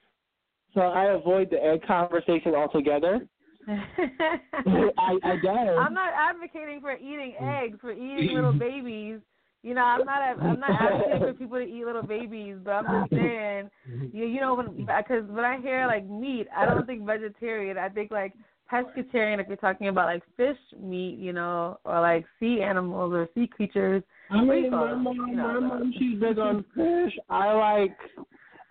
so 0.75 0.81
I 0.81 1.15
avoid 1.15 1.51
the 1.51 1.63
egg 1.63 1.87
conversation 1.87 2.55
altogether. 2.55 3.27
I 3.69 5.19
I 5.23 5.37
don't. 5.43 5.79
I'm 5.79 5.95
not 5.95 6.13
advocating 6.17 6.81
for 6.81 6.97
eating 6.97 7.35
eggs, 7.41 7.79
for 7.81 7.93
eating 7.93 8.35
little 8.35 8.53
babies. 8.59 9.21
You 9.63 9.75
know, 9.75 9.83
I'm 9.83 10.05
not. 10.05 10.23
I'm 10.23 10.61
not 10.61 10.71
advocating 10.71 11.21
for 11.21 11.33
people 11.39 11.59
to 11.59 11.65
eat 11.65 11.85
little 11.85 12.03
babies, 12.03 12.57
but 12.65 12.71
I'm 12.71 13.09
just 13.09 13.21
saying, 13.21 13.71
you 14.13 14.25
you 14.25 14.41
know, 14.41 14.55
when 14.55 14.77
because 14.79 15.25
when 15.29 15.45
I 15.45 15.61
hear 15.61 15.87
like 15.87 16.09
meat, 16.09 16.47
I 16.57 16.65
don't 16.65 16.87
think 16.87 17.05
vegetarian. 17.05 17.77
I 17.77 17.89
think 17.89 18.11
like 18.11 18.35
pescatarian. 18.73 19.41
If 19.41 19.49
you're 19.49 19.57
talking 19.57 19.89
about 19.89 20.07
like 20.07 20.23
fish 20.37 20.57
meat, 20.81 21.19
you 21.19 21.33
know, 21.33 21.79
or 21.85 22.01
like 22.01 22.25
sea 22.39 22.61
animals 22.63 23.13
or 23.13 23.29
sea 23.35 23.49
creatures. 23.49 24.03
I 24.31 24.43
mean, 24.43 24.71
my 24.71 24.95
mom, 24.95 25.27
You 25.29 25.37
know, 25.37 25.61
my 25.61 25.67
mom, 25.67 25.93
she's 25.99 26.21
big 26.21 26.39
on 26.39 26.65
fish. 26.75 27.19
I 27.29 27.53
like. 27.53 27.97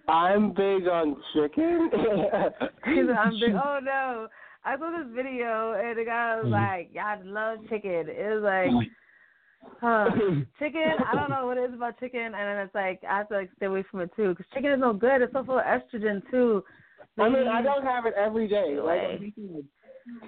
I'm 0.09 0.51
big 0.51 0.87
on 0.87 1.17
chicken. 1.33 1.89
I'm 2.85 3.33
big. 3.41 3.53
Oh 3.61 3.79
no! 3.83 4.27
I 4.63 4.77
saw 4.77 4.91
this 4.97 5.13
video 5.13 5.73
and 5.73 5.97
the 5.97 6.05
guy 6.05 6.35
was 6.37 6.45
mm-hmm. 6.45 6.53
like, 6.53 6.91
"Yeah, 6.93 7.17
I 7.17 7.21
love 7.23 7.59
chicken." 7.69 8.05
It 8.07 8.35
was 8.35 8.43
like, 8.43 8.69
mm-hmm. 8.69 8.87
Huh, 9.81 10.09
chicken. 10.59 10.93
I 11.05 11.15
don't 11.15 11.29
know 11.29 11.45
what 11.45 11.57
it 11.57 11.69
is 11.69 11.73
about 11.73 11.99
chicken, 11.99 12.21
and 12.21 12.33
then 12.33 12.57
it's 12.57 12.75
like 12.75 13.01
I 13.07 13.17
have 13.17 13.29
to 13.29 13.35
like 13.35 13.49
stay 13.57 13.67
away 13.67 13.83
from 13.89 14.01
it 14.01 14.11
too 14.15 14.29
because 14.29 14.45
chicken 14.53 14.71
is 14.71 14.79
no 14.79 14.93
good. 14.93 15.21
It's 15.21 15.33
so 15.33 15.43
full 15.43 15.59
of 15.59 15.65
estrogen 15.65 16.21
too. 16.31 16.63
I 17.19 17.29
mean, 17.29 17.47
I 17.47 17.61
don't 17.61 17.83
have 17.83 18.05
it 18.05 18.13
every 18.15 18.47
day. 18.47 18.79
Like, 18.79 19.33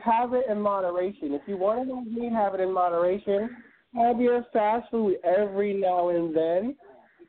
have 0.04 0.34
it 0.34 0.46
in 0.50 0.60
moderation. 0.60 1.34
If 1.34 1.42
you 1.46 1.58
want 1.58 1.88
to 1.88 1.96
have 1.96 2.08
meat, 2.08 2.32
have 2.32 2.56
it 2.56 2.62
in 2.62 2.74
moderation. 2.74 3.50
Have 3.96 4.20
your 4.20 4.46
fast 4.52 4.90
food 4.90 5.18
every 5.24 5.74
now 5.74 6.10
and 6.10 6.36
then. 6.36 6.76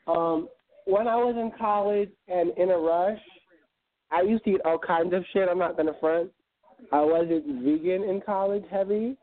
Um, 0.06 0.48
when 0.86 1.06
I 1.06 1.16
was 1.16 1.36
in 1.36 1.52
college 1.58 2.10
and 2.28 2.56
in 2.56 2.70
a 2.70 2.76
rush, 2.76 3.18
I 4.10 4.22
used 4.22 4.44
to 4.44 4.50
eat 4.50 4.60
all 4.64 4.78
kinds 4.78 5.14
of 5.14 5.24
shit. 5.32 5.48
I'm 5.48 5.58
not 5.58 5.76
gonna 5.76 5.92
front. 6.00 6.30
I 6.92 7.00
wasn't 7.02 7.46
vegan 7.62 8.02
in 8.04 8.22
college 8.24 8.64
heavy, 8.70 9.16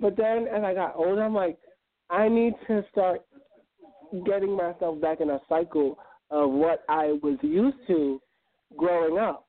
but 0.00 0.16
then 0.16 0.48
as 0.48 0.64
I 0.64 0.74
got 0.74 0.96
older, 0.96 1.22
I'm 1.22 1.34
like, 1.34 1.58
I 2.14 2.28
need 2.28 2.54
to 2.68 2.84
start 2.90 3.22
getting 4.26 4.56
myself 4.56 5.00
back 5.00 5.20
in 5.20 5.30
a 5.30 5.40
cycle 5.48 5.98
of 6.30 6.50
what 6.50 6.84
I 6.88 7.18
was 7.22 7.38
used 7.42 7.76
to 7.88 8.20
growing 8.76 9.18
up 9.18 9.46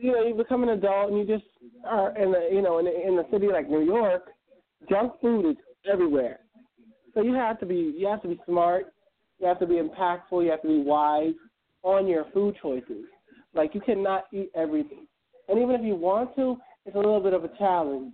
you 0.00 0.12
know, 0.12 0.26
you 0.26 0.34
become 0.34 0.62
an 0.62 0.70
adult 0.70 1.10
and 1.10 1.18
you 1.18 1.26
just 1.26 1.48
are 1.84 2.16
in 2.16 2.32
the 2.32 2.48
you 2.52 2.62
know 2.62 2.78
in 2.78 2.84
the, 2.84 3.08
in 3.08 3.16
the 3.16 3.26
city 3.30 3.48
like 3.48 3.68
New 3.68 3.82
York, 3.82 4.30
junk 4.88 5.12
food 5.20 5.50
is 5.50 5.56
everywhere. 5.90 6.40
So 7.14 7.22
you 7.22 7.34
have 7.34 7.58
to 7.60 7.66
be 7.66 7.94
you 7.96 8.06
have 8.06 8.22
to 8.22 8.28
be 8.28 8.40
smart, 8.46 8.92
you 9.38 9.46
have 9.46 9.58
to 9.60 9.66
be 9.66 9.74
impactful, 9.74 10.44
you 10.44 10.50
have 10.50 10.62
to 10.62 10.68
be 10.68 10.80
wise 10.80 11.34
on 11.82 12.06
your 12.06 12.26
food 12.32 12.56
choices. 12.60 13.04
Like 13.54 13.74
you 13.74 13.80
cannot 13.80 14.24
eat 14.32 14.50
everything, 14.54 15.06
and 15.48 15.58
even 15.58 15.74
if 15.74 15.82
you 15.82 15.94
want 15.94 16.36
to, 16.36 16.56
it's 16.84 16.94
a 16.94 16.98
little 16.98 17.20
bit 17.20 17.32
of 17.32 17.44
a 17.44 17.50
challenge. 17.56 18.12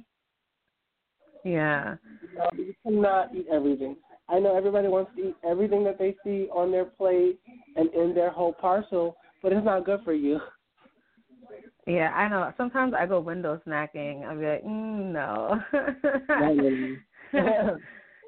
Yeah. 1.44 1.96
You, 2.22 2.38
know, 2.38 2.50
you 2.56 2.74
cannot 2.82 3.34
eat 3.34 3.46
everything. 3.52 3.96
I 4.28 4.38
know 4.38 4.56
everybody 4.56 4.88
wants 4.88 5.10
to 5.16 5.28
eat 5.28 5.36
everything 5.44 5.84
that 5.84 5.98
they 5.98 6.16
see 6.24 6.48
on 6.52 6.70
their 6.70 6.84
plate 6.84 7.38
and 7.76 7.92
in 7.92 8.14
their 8.14 8.30
whole 8.30 8.52
parcel, 8.52 9.16
but 9.42 9.52
it's 9.52 9.64
not 9.64 9.84
good 9.84 10.00
for 10.04 10.14
you. 10.14 10.40
Yeah, 11.86 12.10
I 12.12 12.28
know. 12.28 12.52
Sometimes 12.56 12.94
I 12.96 13.06
go 13.06 13.18
window 13.20 13.60
snacking. 13.66 14.24
I'll 14.24 14.38
be 14.38 14.46
like, 14.46 14.64
mm, 14.64 15.12
no. 15.12 15.60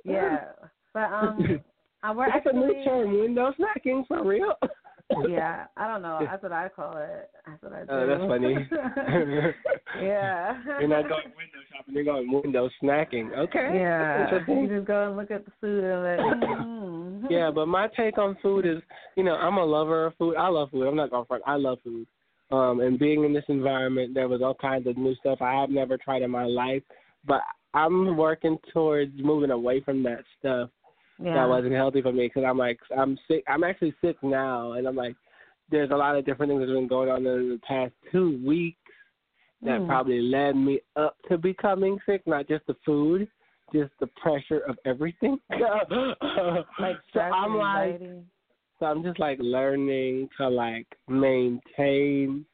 yeah, 0.05 0.45
but 0.93 1.13
um, 1.13 1.61
I 2.03 2.13
we're 2.13 2.29
That's 2.29 2.47
a 2.47 2.53
new 2.53 2.65
actually. 2.65 2.85
term, 2.85 3.21
window 3.21 3.53
snacking 3.59 4.07
for 4.07 4.25
real. 4.25 4.55
Yeah, 5.29 5.65
I 5.77 5.87
don't 5.87 6.03
know. 6.03 6.21
That's 6.25 6.43
what 6.43 6.53
I 6.53 6.69
call 6.69 6.97
it. 6.97 7.31
That's 7.47 7.63
what 7.63 7.73
I 7.73 7.81
do. 7.81 7.87
Oh, 7.91 8.07
that's 8.07 8.23
funny. 8.23 8.55
yeah. 10.03 10.63
You're 10.81 10.89
not 10.89 11.09
going 11.09 11.25
window 11.37 11.61
shopping, 11.71 11.95
you're 11.95 12.05
going 12.05 12.33
window 12.33 12.71
snacking. 12.83 13.37
Okay. 13.37 13.71
Yeah. 13.75 14.31
You 14.49 14.69
just 14.69 14.87
go 14.87 15.09
and 15.09 15.17
look 15.17 15.31
at 15.31 15.45
the 15.45 15.53
food 15.61 15.85
and 15.85 16.03
like, 16.03 16.49
mm. 16.49 17.25
Yeah, 17.31 17.51
but 17.55 17.67
my 17.67 17.89
take 17.97 18.19
on 18.19 18.37
food 18.43 18.67
is, 18.67 18.83
you 19.17 19.25
know, 19.25 19.35
I'm 19.35 19.59
a 19.59 19.65
lover 19.65 20.07
of 20.07 20.15
food. 20.17 20.37
I 20.37 20.49
love 20.49 20.71
food. 20.71 20.87
I'm 20.87 20.97
not 20.97 21.11
going 21.11 21.25
to 21.25 21.29
front. 21.29 21.43
I 21.47 21.57
love 21.57 21.79
food. 21.85 22.07
Um, 22.51 22.81
and 22.81 22.99
being 22.99 23.25
in 23.25 23.33
this 23.33 23.45
environment, 23.49 24.15
there 24.15 24.29
was 24.29 24.43
all 24.43 24.55
kinds 24.55 24.87
of 24.87 24.97
new 24.97 25.15
stuff 25.17 25.41
I 25.41 25.61
have 25.61 25.71
never 25.71 25.97
tried 25.97 26.23
in 26.23 26.31
my 26.31 26.45
life. 26.45 26.83
But 27.27 27.41
I'm 27.73 28.17
working 28.17 28.59
towards 28.73 29.13
moving 29.19 29.51
away 29.51 29.81
from 29.81 30.03
that 30.05 30.23
stuff 30.39 30.71
yeah. 31.23 31.35
that 31.35 31.49
wasn't 31.49 31.75
healthy 31.75 32.03
for 32.03 32.13
me 32.13 32.27
because 32.27 32.45
I'm 32.49 32.59
like 32.59 32.79
I'm 32.97 33.19
sick. 33.29 33.45
I'm 33.49 33.65
actually 33.65 33.95
sick 34.01 34.17
now, 34.23 34.73
and 34.73 34.87
I'm 34.87 34.97
like, 34.97 35.17
there's 35.71 35.91
a 35.91 35.97
lot 35.97 36.17
of 36.17 36.25
different 36.27 36.51
things 36.51 36.61
that's 36.61 36.73
been 36.73 36.89
going 36.89 37.09
on 37.09 37.27
in 37.27 37.51
the 37.51 37.61
past 37.67 37.93
two 38.13 38.41
weeks 38.47 38.79
that 39.63 39.81
Mm. 39.81 39.87
probably 39.87 40.21
led 40.21 40.57
me 40.57 40.81
up 40.97 41.17
to 41.29 41.39
becoming 41.39 41.99
sick. 42.05 42.27
Not 42.27 42.49
just 42.49 42.67
the 42.67 42.75
food, 42.85 43.29
just 43.73 43.93
the 44.01 44.09
pressure 44.09 44.61
of 44.69 44.79
everything. 44.85 45.39
like 46.79 46.97
so 47.13 47.21
I'm 47.21 47.57
like, 47.57 48.01
so 48.79 48.87
I'm 48.87 49.03
just 49.03 49.19
like 49.19 49.39
learning 49.41 50.29
to 50.39 50.49
like 50.49 50.87
maintain. 51.09 52.45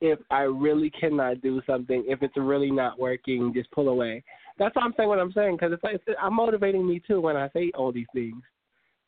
If 0.00 0.18
I 0.30 0.42
really 0.42 0.90
cannot 0.90 1.40
do 1.40 1.62
something, 1.66 2.04
if 2.06 2.22
it's 2.22 2.36
really 2.36 2.70
not 2.70 2.98
working, 2.98 3.52
just 3.54 3.70
pull 3.70 3.88
away. 3.88 4.22
That's 4.58 4.74
what 4.76 4.84
I'm 4.84 4.94
saying. 4.96 5.08
What 5.08 5.18
I'm 5.18 5.32
saying 5.32 5.56
because 5.56 5.72
it's 5.72 5.82
like 5.82 5.96
it's, 6.06 6.18
I'm 6.22 6.34
motivating 6.34 6.86
me 6.86 7.00
too 7.06 7.20
when 7.20 7.36
I 7.36 7.48
say 7.50 7.70
all 7.74 7.92
these 7.92 8.06
things. 8.14 8.42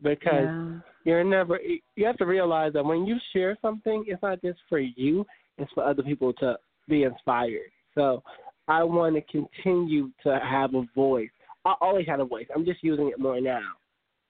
because 0.03 0.45
yeah. 0.45 0.79
you're 1.05 1.25
never. 1.25 1.59
You 1.95 2.07
have 2.07 2.17
to 2.19 2.27
realize 2.27 2.73
that 2.75 2.85
when 2.85 3.07
you 3.07 3.17
share 3.33 3.57
something, 3.63 4.05
it's 4.07 4.23
not 4.23 4.43
just 4.43 4.59
for 4.69 4.79
you; 4.79 5.25
it's 5.59 5.73
for 5.73 5.85
other 5.85 6.03
people 6.03 6.33
to 6.35 6.57
be 6.89 7.05
inspired. 7.05 7.71
So, 7.95 8.23
I 8.69 8.83
want 8.83 9.17
to 9.17 9.23
continue 9.23 10.11
to 10.23 10.39
have 10.43 10.75
a 10.75 10.85
voice. 10.95 11.31
I 11.65 11.75
always 11.81 12.07
had 12.07 12.21
a 12.21 12.25
voice. 12.25 12.47
I'm 12.55 12.65
just 12.65 12.83
using 12.83 13.09
it 13.09 13.19
more 13.19 13.41
now. 13.41 13.63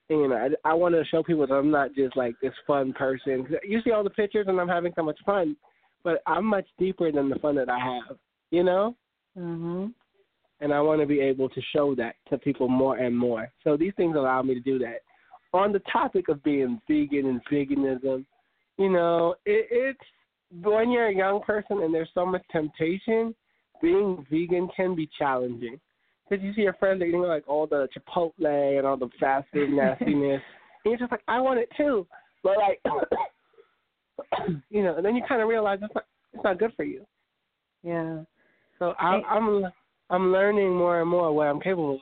And, 0.08 0.20
you 0.20 0.28
know, 0.28 0.36
I, 0.36 0.70
I 0.70 0.74
want 0.74 0.94
to 0.94 1.04
show 1.04 1.22
people 1.22 1.46
that 1.46 1.52
I'm 1.52 1.70
not 1.70 1.94
just 1.94 2.16
like 2.16 2.34
this 2.40 2.52
fun 2.66 2.92
person. 2.92 3.46
You 3.66 3.80
see 3.82 3.90
all 3.90 4.04
the 4.04 4.10
pictures, 4.10 4.46
and 4.48 4.60
I'm 4.60 4.68
having 4.68 4.92
so 4.94 5.02
much 5.02 5.18
fun, 5.26 5.56
but 6.04 6.22
I'm 6.26 6.44
much 6.44 6.66
deeper 6.78 7.10
than 7.10 7.28
the 7.28 7.36
fun 7.36 7.56
that 7.56 7.68
I 7.68 7.78
have. 7.78 8.16
You 8.50 8.62
know. 8.62 8.96
Mhm. 9.36 9.92
And 10.60 10.72
I 10.72 10.80
want 10.80 11.00
to 11.00 11.06
be 11.06 11.20
able 11.20 11.48
to 11.50 11.60
show 11.74 11.94
that 11.96 12.14
to 12.30 12.38
people 12.38 12.68
more 12.68 12.96
and 12.96 13.16
more. 13.16 13.52
So 13.62 13.76
these 13.76 13.92
things 13.96 14.16
allow 14.16 14.42
me 14.42 14.54
to 14.54 14.60
do 14.60 14.78
that. 14.78 15.00
On 15.52 15.72
the 15.72 15.82
topic 15.92 16.28
of 16.28 16.42
being 16.42 16.80
vegan 16.88 17.26
and 17.26 17.40
veganism, 17.50 18.24
you 18.78 18.90
know, 18.90 19.34
it, 19.44 19.66
it's 19.70 20.00
when 20.62 20.90
you're 20.90 21.08
a 21.08 21.14
young 21.14 21.40
person 21.42 21.82
and 21.82 21.94
there's 21.94 22.08
so 22.14 22.24
much 22.24 22.42
temptation, 22.50 23.34
being 23.82 24.24
vegan 24.30 24.68
can 24.74 24.94
be 24.94 25.08
challenging 25.18 25.78
because 26.28 26.42
you 26.44 26.52
see 26.54 26.62
your 26.62 26.74
friends 26.74 27.02
eating 27.02 27.20
like 27.20 27.44
all 27.46 27.66
the 27.66 27.88
Chipotle 27.96 28.78
and 28.78 28.86
all 28.86 28.96
the 28.96 29.08
fast 29.20 29.46
food 29.52 29.70
nastiness, 29.74 30.42
and 30.84 30.92
you're 30.92 30.98
just 30.98 31.10
like, 31.10 31.22
I 31.28 31.40
want 31.40 31.60
it 31.60 31.68
too, 31.76 32.06
but 32.42 32.56
like, 32.58 32.80
you 34.70 34.82
know, 34.82 34.96
and 34.96 35.04
then 35.04 35.14
you 35.14 35.22
kind 35.28 35.42
of 35.42 35.48
realize 35.48 35.78
it's 35.82 35.94
not 35.94 36.04
it's 36.32 36.44
not 36.44 36.58
good 36.58 36.72
for 36.76 36.84
you. 36.84 37.06
Yeah. 37.82 38.22
So 38.78 38.94
I, 38.98 39.20
I'm 39.30 39.64
I'm 40.10 40.32
learning 40.32 40.74
more 40.74 41.00
and 41.00 41.10
more 41.10 41.32
what 41.32 41.48
I'm 41.48 41.60
capable 41.60 41.94
of 41.94 42.00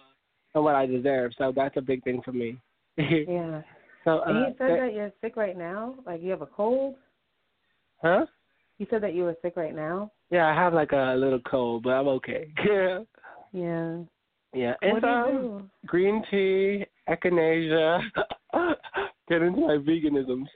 and 0.54 0.64
what 0.64 0.74
I 0.74 0.86
deserve. 0.86 1.32
So 1.36 1.52
that's 1.54 1.76
a 1.76 1.80
big 1.80 2.02
thing 2.04 2.20
for 2.24 2.32
me. 2.32 2.56
yeah. 2.96 3.62
So 4.04 4.18
uh, 4.20 4.24
and 4.26 4.38
you 4.38 4.54
said 4.58 4.70
that, 4.70 4.80
that 4.80 4.94
you're 4.94 5.12
sick 5.20 5.36
right 5.36 5.56
now. 5.56 5.94
Like 6.06 6.22
you 6.22 6.30
have 6.30 6.42
a 6.42 6.46
cold. 6.46 6.96
Huh? 8.02 8.26
You 8.78 8.86
said 8.90 9.02
that 9.02 9.14
you 9.14 9.22
were 9.22 9.36
sick 9.40 9.54
right 9.56 9.74
now. 9.74 10.10
Yeah, 10.30 10.46
I 10.46 10.54
have 10.54 10.74
like 10.74 10.92
a 10.92 11.14
little 11.16 11.40
cold, 11.40 11.84
but 11.84 11.90
I'm 11.90 12.08
okay. 12.08 12.52
yeah. 12.66 13.00
Yeah. 13.52 13.98
Yeah. 14.52 14.74
What 14.82 14.96
It's 14.96 15.00
do 15.02 15.06
you 15.06 15.14
um 15.14 15.30
do? 15.30 15.70
green 15.86 16.24
tea, 16.28 16.84
echinacea. 17.08 18.00
Get 19.28 19.42
into 19.42 19.60
my 19.60 19.78
veganisms. 19.78 20.48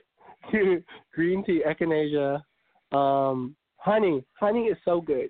green 1.13 1.43
tea, 1.45 1.61
echinacea, 1.65 2.41
um, 2.91 3.55
honey. 3.77 4.23
Honey 4.37 4.63
is 4.63 4.77
so 4.83 4.99
good. 4.99 5.29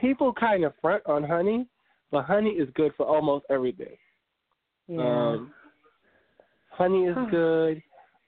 People 0.00 0.32
kind 0.32 0.64
of 0.64 0.72
front 0.80 1.02
on 1.06 1.22
honey, 1.22 1.66
but 2.10 2.24
honey 2.24 2.50
is 2.50 2.68
good 2.74 2.92
for 2.96 3.06
almost 3.06 3.44
everything. 3.50 3.96
Yeah. 4.88 5.00
Um, 5.00 5.52
honey 6.70 7.04
is 7.04 7.16
good. 7.30 7.82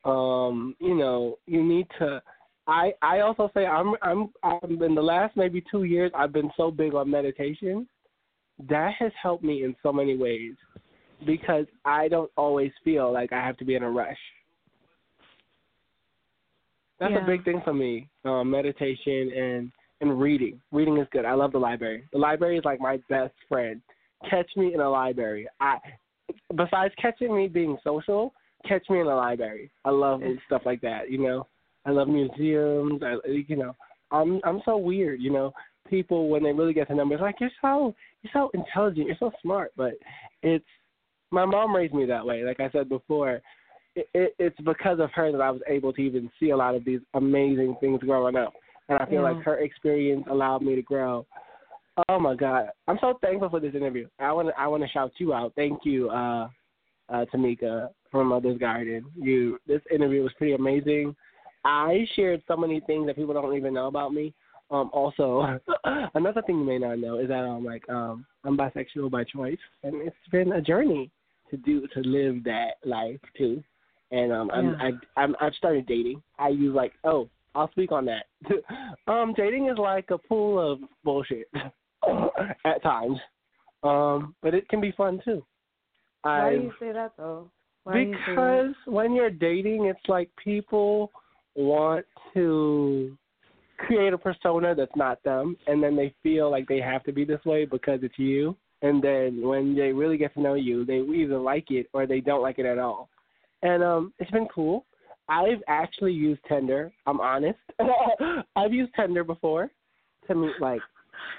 Um, 0.04 0.76
you 0.78 0.94
know, 0.94 1.38
you 1.46 1.62
need 1.62 1.86
to. 1.98 2.22
I 2.66 2.92
I 3.02 3.20
also 3.20 3.50
say 3.54 3.66
I'm 3.66 3.94
I'm 4.02 4.30
I'm 4.42 4.82
in 4.82 4.94
the 4.94 5.02
last 5.02 5.36
maybe 5.36 5.64
two 5.70 5.84
years 5.84 6.12
I've 6.14 6.32
been 6.32 6.50
so 6.56 6.70
big 6.70 6.94
on 6.94 7.10
meditation. 7.10 7.88
That 8.68 8.92
has 8.98 9.12
helped 9.20 9.42
me 9.42 9.64
in 9.64 9.74
so 9.82 9.92
many 9.92 10.16
ways 10.16 10.54
because 11.24 11.66
I 11.84 12.08
don't 12.08 12.30
always 12.36 12.70
feel 12.84 13.12
like 13.12 13.32
I 13.32 13.44
have 13.44 13.56
to 13.58 13.64
be 13.64 13.74
in 13.74 13.82
a 13.82 13.90
rush. 13.90 14.18
That's 17.00 17.12
Yeah. 17.12 17.24
a 17.24 17.26
big 17.26 17.44
thing 17.44 17.60
for 17.64 17.74
me. 17.74 18.08
Um, 18.24 18.50
meditation 18.50 19.32
and 19.32 19.72
and 20.02 20.20
reading. 20.20 20.60
Reading 20.72 20.98
is 20.98 21.06
good. 21.12 21.24
I 21.24 21.32
love 21.32 21.52
the 21.52 21.58
library. 21.58 22.04
The 22.12 22.18
library 22.18 22.58
is 22.58 22.64
like 22.64 22.80
my 22.80 22.98
best 23.08 23.32
friend. 23.48 23.80
Catch 24.28 24.50
me 24.56 24.74
in 24.74 24.80
a 24.80 24.90
library. 24.90 25.48
I 25.60 25.78
besides 26.54 26.92
catching 27.00 27.34
me 27.34 27.48
being 27.48 27.78
social, 27.82 28.34
catch 28.68 28.88
me 28.90 29.00
in 29.00 29.06
a 29.06 29.16
library. 29.16 29.70
I 29.84 29.90
love 29.90 30.20
stuff 30.46 30.62
like 30.66 30.80
that. 30.82 31.10
You 31.10 31.18
know, 31.18 31.46
I 31.86 31.90
love 31.90 32.08
museums. 32.08 33.02
I 33.02 33.16
you 33.26 33.56
know, 33.56 33.74
I'm 34.10 34.40
I'm 34.44 34.60
so 34.64 34.76
weird. 34.76 35.20
You 35.22 35.32
know, 35.32 35.52
people 35.88 36.28
when 36.28 36.42
they 36.42 36.52
really 36.52 36.74
get 36.74 36.88
to 36.88 36.94
know 36.94 37.04
me, 37.04 37.14
it's 37.14 37.22
like 37.22 37.36
you're 37.40 37.50
so 37.60 37.94
you're 38.22 38.32
so 38.32 38.50
intelligent, 38.54 39.06
you're 39.06 39.16
so 39.18 39.32
smart. 39.40 39.72
But 39.76 39.94
it's 40.42 40.64
my 41.30 41.44
mom 41.44 41.74
raised 41.74 41.94
me 41.94 42.04
that 42.06 42.26
way. 42.26 42.44
Like 42.44 42.60
I 42.60 42.70
said 42.70 42.88
before, 42.88 43.40
it, 43.94 44.08
it, 44.14 44.34
it's 44.38 44.60
because 44.60 45.00
of 45.00 45.10
her 45.14 45.32
that 45.32 45.40
I 45.40 45.50
was 45.50 45.62
able 45.68 45.92
to 45.92 46.00
even 46.00 46.30
see 46.38 46.50
a 46.50 46.56
lot 46.56 46.74
of 46.74 46.84
these 46.84 47.00
amazing 47.14 47.76
things 47.80 48.00
growing 48.00 48.36
up. 48.36 48.52
And 48.88 48.98
I 48.98 49.06
feel 49.06 49.22
Yeah. 49.22 49.30
like 49.32 49.42
her 49.42 49.58
experience 49.58 50.26
allowed 50.28 50.62
me 50.62 50.74
to 50.74 50.82
grow. 50.82 51.26
Oh 52.08 52.18
my 52.18 52.34
God, 52.34 52.70
I'm 52.88 52.98
so 53.00 53.18
thankful 53.20 53.50
for 53.50 53.60
this 53.60 53.74
interview. 53.74 54.08
I 54.18 54.32
want 54.32 54.48
to 54.48 54.58
I 54.58 54.66
want 54.66 54.82
to 54.82 54.88
shout 54.88 55.12
you 55.18 55.34
out. 55.34 55.52
Thank 55.54 55.84
you, 55.84 56.08
uh, 56.10 56.48
uh, 57.10 57.26
Tamika 57.26 57.90
from 58.10 58.28
Mother's 58.28 58.58
Garden. 58.58 59.04
You 59.14 59.58
this 59.66 59.82
interview 59.90 60.22
was 60.22 60.32
pretty 60.34 60.54
amazing. 60.54 61.14
I 61.64 62.06
shared 62.16 62.42
so 62.48 62.56
many 62.56 62.80
things 62.80 63.06
that 63.06 63.16
people 63.16 63.34
don't 63.34 63.56
even 63.56 63.74
know 63.74 63.86
about 63.86 64.12
me. 64.12 64.32
Um, 64.70 64.90
also, 64.94 65.60
another 66.14 66.40
thing 66.42 66.58
you 66.58 66.64
may 66.64 66.78
not 66.78 66.98
know 66.98 67.18
is 67.18 67.28
that 67.28 67.44
I'm 67.44 67.64
like 67.64 67.86
um, 67.90 68.24
I'm 68.44 68.56
bisexual 68.56 69.10
by 69.10 69.24
choice, 69.24 69.58
and 69.82 69.96
it's 69.96 70.16
been 70.30 70.52
a 70.52 70.62
journey 70.62 71.10
to 71.50 71.58
do 71.58 71.86
to 71.88 72.00
live 72.00 72.42
that 72.44 72.76
life 72.84 73.20
too. 73.36 73.62
And 74.12 74.32
um, 74.32 74.50
I'm, 74.52 74.70
Yeah. 74.70 74.90
I, 75.16 75.20
I'm 75.20 75.36
I've 75.40 75.54
started 75.54 75.86
dating. 75.86 76.22
I 76.38 76.48
use 76.48 76.74
like 76.74 76.94
oh 77.04 77.28
I'll 77.54 77.70
speak 77.70 77.92
on 77.92 78.06
that. 78.06 78.26
um, 79.06 79.34
dating 79.36 79.68
is 79.68 79.78
like 79.78 80.10
a 80.10 80.18
pool 80.18 80.58
of 80.72 80.80
bullshit 81.04 81.48
at 82.64 82.82
times, 82.82 83.18
um, 83.82 84.34
but 84.42 84.54
it 84.54 84.68
can 84.68 84.80
be 84.80 84.92
fun 84.92 85.20
too. 85.24 85.44
Why 86.22 86.50
do 86.50 86.56
I've- 86.56 86.64
you 86.64 86.72
say 86.80 86.92
that 86.92 87.12
though? 87.16 87.50
Why 87.84 87.94
do 87.94 87.98
you 88.00 88.12
that? 88.12 88.26
because 88.26 88.74
when 88.86 89.14
you're 89.14 89.30
dating, 89.30 89.86
it's 89.86 90.08
like 90.08 90.30
people 90.42 91.10
want 91.56 92.06
to 92.34 93.16
create 93.78 94.12
a 94.12 94.18
persona 94.18 94.74
that's 94.74 94.94
not 94.96 95.22
them, 95.24 95.56
and 95.66 95.82
then 95.82 95.96
they 95.96 96.14
feel 96.22 96.50
like 96.50 96.68
they 96.68 96.80
have 96.80 97.02
to 97.04 97.12
be 97.12 97.24
this 97.24 97.44
way 97.44 97.64
because 97.64 98.00
it's 98.02 98.18
you. 98.18 98.56
And 98.82 99.02
then 99.02 99.46
when 99.46 99.76
they 99.76 99.92
really 99.92 100.16
get 100.16 100.34
to 100.34 100.40
know 100.40 100.54
you, 100.54 100.84
they 100.84 100.98
either 100.98 101.38
like 101.38 101.70
it 101.70 101.86
or 101.92 102.06
they 102.06 102.20
don't 102.20 102.42
like 102.42 102.58
it 102.58 102.66
at 102.66 102.78
all. 102.78 103.08
And 103.62 103.82
um, 103.82 104.12
it's 104.18 104.30
been 104.32 104.48
cool. 104.52 104.84
I've 105.40 105.62
actually 105.68 106.12
used 106.12 106.40
Tinder. 106.48 106.92
I'm 107.06 107.20
honest. 107.20 107.58
I've 108.56 108.72
used 108.72 108.92
Tinder 108.94 109.24
before 109.24 109.70
to 110.26 110.34
meet 110.34 110.60
like 110.60 110.82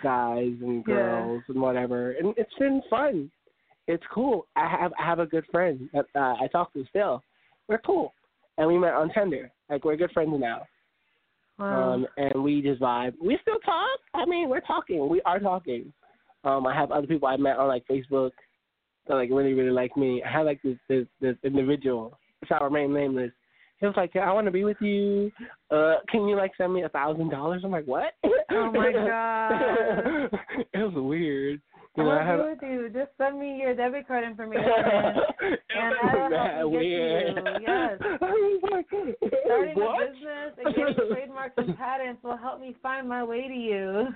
guys 0.01 0.53
and 0.61 0.83
Yeah. 0.87 0.93
girls 0.95 1.43
and 1.47 1.61
whatever, 1.61 2.11
and 2.11 2.33
it's 2.37 2.53
been 2.59 2.81
fun 2.89 3.29
it's 3.87 4.03
cool. 4.13 4.45
I 4.55 4.67
have 4.67 4.93
I 4.99 5.05
have 5.05 5.19
a 5.19 5.25
good 5.25 5.45
friend 5.51 5.89
that 5.93 6.05
uh, 6.15 6.35
I 6.41 6.47
talk 6.51 6.73
to 6.73 6.85
still. 6.89 7.21
We're 7.67 7.79
cool, 7.79 8.13
and 8.57 8.67
we 8.67 8.77
met 8.77 8.93
on 8.93 9.11
Tinder. 9.13 9.51
Like 9.69 9.83
we're 9.83 9.97
good 9.97 10.11
friends 10.11 10.33
now. 10.39 10.65
Wow. 11.59 11.93
Um, 11.93 12.07
and 12.17 12.43
we 12.43 12.61
just 12.61 12.81
vibe. 12.81 13.13
We 13.21 13.37
still 13.41 13.59
talk. 13.59 13.99
I 14.13 14.25
mean, 14.25 14.49
we're 14.49 14.61
talking. 14.61 15.07
We 15.09 15.21
are 15.25 15.39
talking. 15.39 15.93
Um, 16.43 16.65
I 16.65 16.73
have 16.73 16.91
other 16.91 17.07
people 17.07 17.27
I 17.27 17.37
met 17.37 17.57
on 17.57 17.67
like 17.67 17.85
Facebook 17.87 18.31
that 19.07 19.15
like 19.15 19.29
really 19.29 19.53
really 19.53 19.71
like 19.71 19.95
me. 19.97 20.23
I 20.25 20.31
have 20.31 20.45
like 20.45 20.61
this 20.61 20.77
this 20.87 21.05
this 21.21 21.35
individual, 21.43 22.17
shall 22.47 22.59
remain 22.61 22.93
nameless. 22.93 23.31
He 23.83 23.87
was 23.87 23.97
like, 23.97 24.15
yeah, 24.15 24.29
I 24.29 24.31
want 24.31 24.45
to 24.45 24.51
be 24.51 24.63
with 24.63 24.77
you. 24.79 25.29
Uh, 25.69 25.95
can 26.07 26.25
you 26.25 26.37
like 26.37 26.53
send 26.57 26.73
me 26.73 26.83
a 26.83 26.89
thousand 26.89 27.29
dollars? 27.29 27.63
I'm 27.65 27.71
like, 27.71 27.83
what? 27.85 28.13
Oh 28.49 28.71
my 28.71 28.93
God. 28.93 30.39
it 30.73 30.77
was 30.77 30.93
weird. 30.95 31.61
You 31.95 32.03
I 32.03 32.05
know, 32.05 32.11
I 32.11 32.15
want 32.15 32.27
had 32.27 32.59
to 32.59 32.65
be 32.65 32.77
with 32.77 32.93
you. 32.93 33.01
Just 33.01 33.11
send 33.19 33.39
me 33.39 33.59
your 33.61 33.75
debit 33.75 34.07
card 34.07 34.23
information. 34.23 34.65
and 34.65 35.55
and 35.69 36.35
I 36.35 36.63
will 36.63 36.71
help 36.71 36.83
you 36.83 37.33
get 37.35 37.43
to 37.43 37.59
you. 37.59 37.67
Yes. 37.67 37.99
Oh 38.21 38.59
I 38.63 38.75
like, 38.75 38.85
Starting 39.45 39.75
what? 39.75 40.01
a 40.01 40.05
business 40.07 40.53
and 40.65 40.75
getting 40.75 41.07
trademarks 41.11 41.53
and 41.57 41.77
patents 41.77 42.23
will 42.23 42.37
help 42.37 42.59
me 42.59 42.75
find 42.81 43.07
my 43.07 43.23
way 43.23 43.47
to 43.47 43.53
you. 43.53 44.07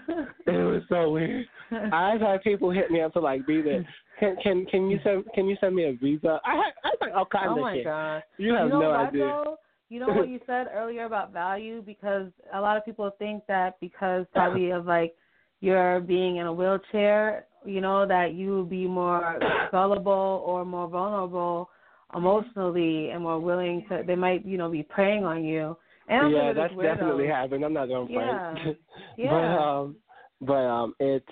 It 0.48 0.52
was 0.52 0.82
so 0.90 1.12
weird. 1.12 1.46
I've 1.94 2.22
had 2.22 2.42
people 2.44 2.72
hit 2.72 2.90
me 2.90 3.02
up 3.02 3.14
to 3.14 3.20
like 3.20 3.46
be 3.46 3.62
there. 3.62 3.88
Can 4.20 4.38
can 4.42 4.66
can 4.66 4.90
you 4.90 5.00
send 5.04 5.26
can 5.36 5.46
you 5.46 5.56
send 5.62 5.76
me 5.76 5.86
a 5.86 5.94
visa? 5.94 6.40
I 6.46 6.56
had 6.56 6.74
I 6.84 6.88
was 6.88 6.98
like 7.02 7.14
all 7.14 7.26
kinds 7.26 7.50
oh 7.50 7.56
of 7.58 7.62
my 7.62 7.76
shit. 7.76 7.86
gosh. 7.86 8.24
You 8.38 8.54
have 8.54 8.66
you 8.66 8.74
know 8.74 8.80
no 8.80 8.90
what, 8.90 9.00
idea. 9.00 9.22
Though? 9.24 9.58
You 9.90 10.00
know 10.00 10.08
what 10.08 10.30
you 10.30 10.40
said 10.48 10.68
earlier 10.74 11.06
about 11.06 11.32
value 11.32 11.82
because 11.86 12.28
a 12.54 12.60
lot 12.60 12.76
of 12.76 12.84
people 12.86 13.10
think 13.20 13.44
that 13.48 13.80
because 13.80 14.26
probably 14.34 14.72
of 14.72 14.86
like 14.86 15.16
your 15.60 16.00
being 16.00 16.38
in 16.38 16.46
a 16.46 16.54
wheelchair, 16.54 17.46
you 17.66 17.82
know, 17.82 18.08
that 18.08 18.34
you 18.34 18.58
would 18.58 18.70
be 18.70 18.88
more 18.88 19.40
gullible 19.72 20.44
or 20.46 20.66
more 20.66 20.88
vulnerable 20.88 21.70
emotionally 22.16 23.10
and 23.10 23.24
more 23.24 23.40
willing 23.40 23.86
to 23.90 24.04
they 24.06 24.16
might, 24.16 24.46
you 24.46 24.58
know, 24.58 24.70
be 24.70 24.84
preying 24.84 25.26
on 25.26 25.44
you. 25.44 25.76
And 26.08 26.32
yeah, 26.32 26.54
that's 26.54 26.74
definitely 26.74 27.28
happened. 27.28 27.66
I'm 27.66 27.74
not 27.74 27.88
gonna 27.88 28.08
front. 28.14 28.60
Yeah. 29.18 29.26
yeah. 29.26 29.30
but 29.30 29.36
um, 29.36 29.96
but 30.42 30.54
um, 30.54 30.94
it's 31.00 31.26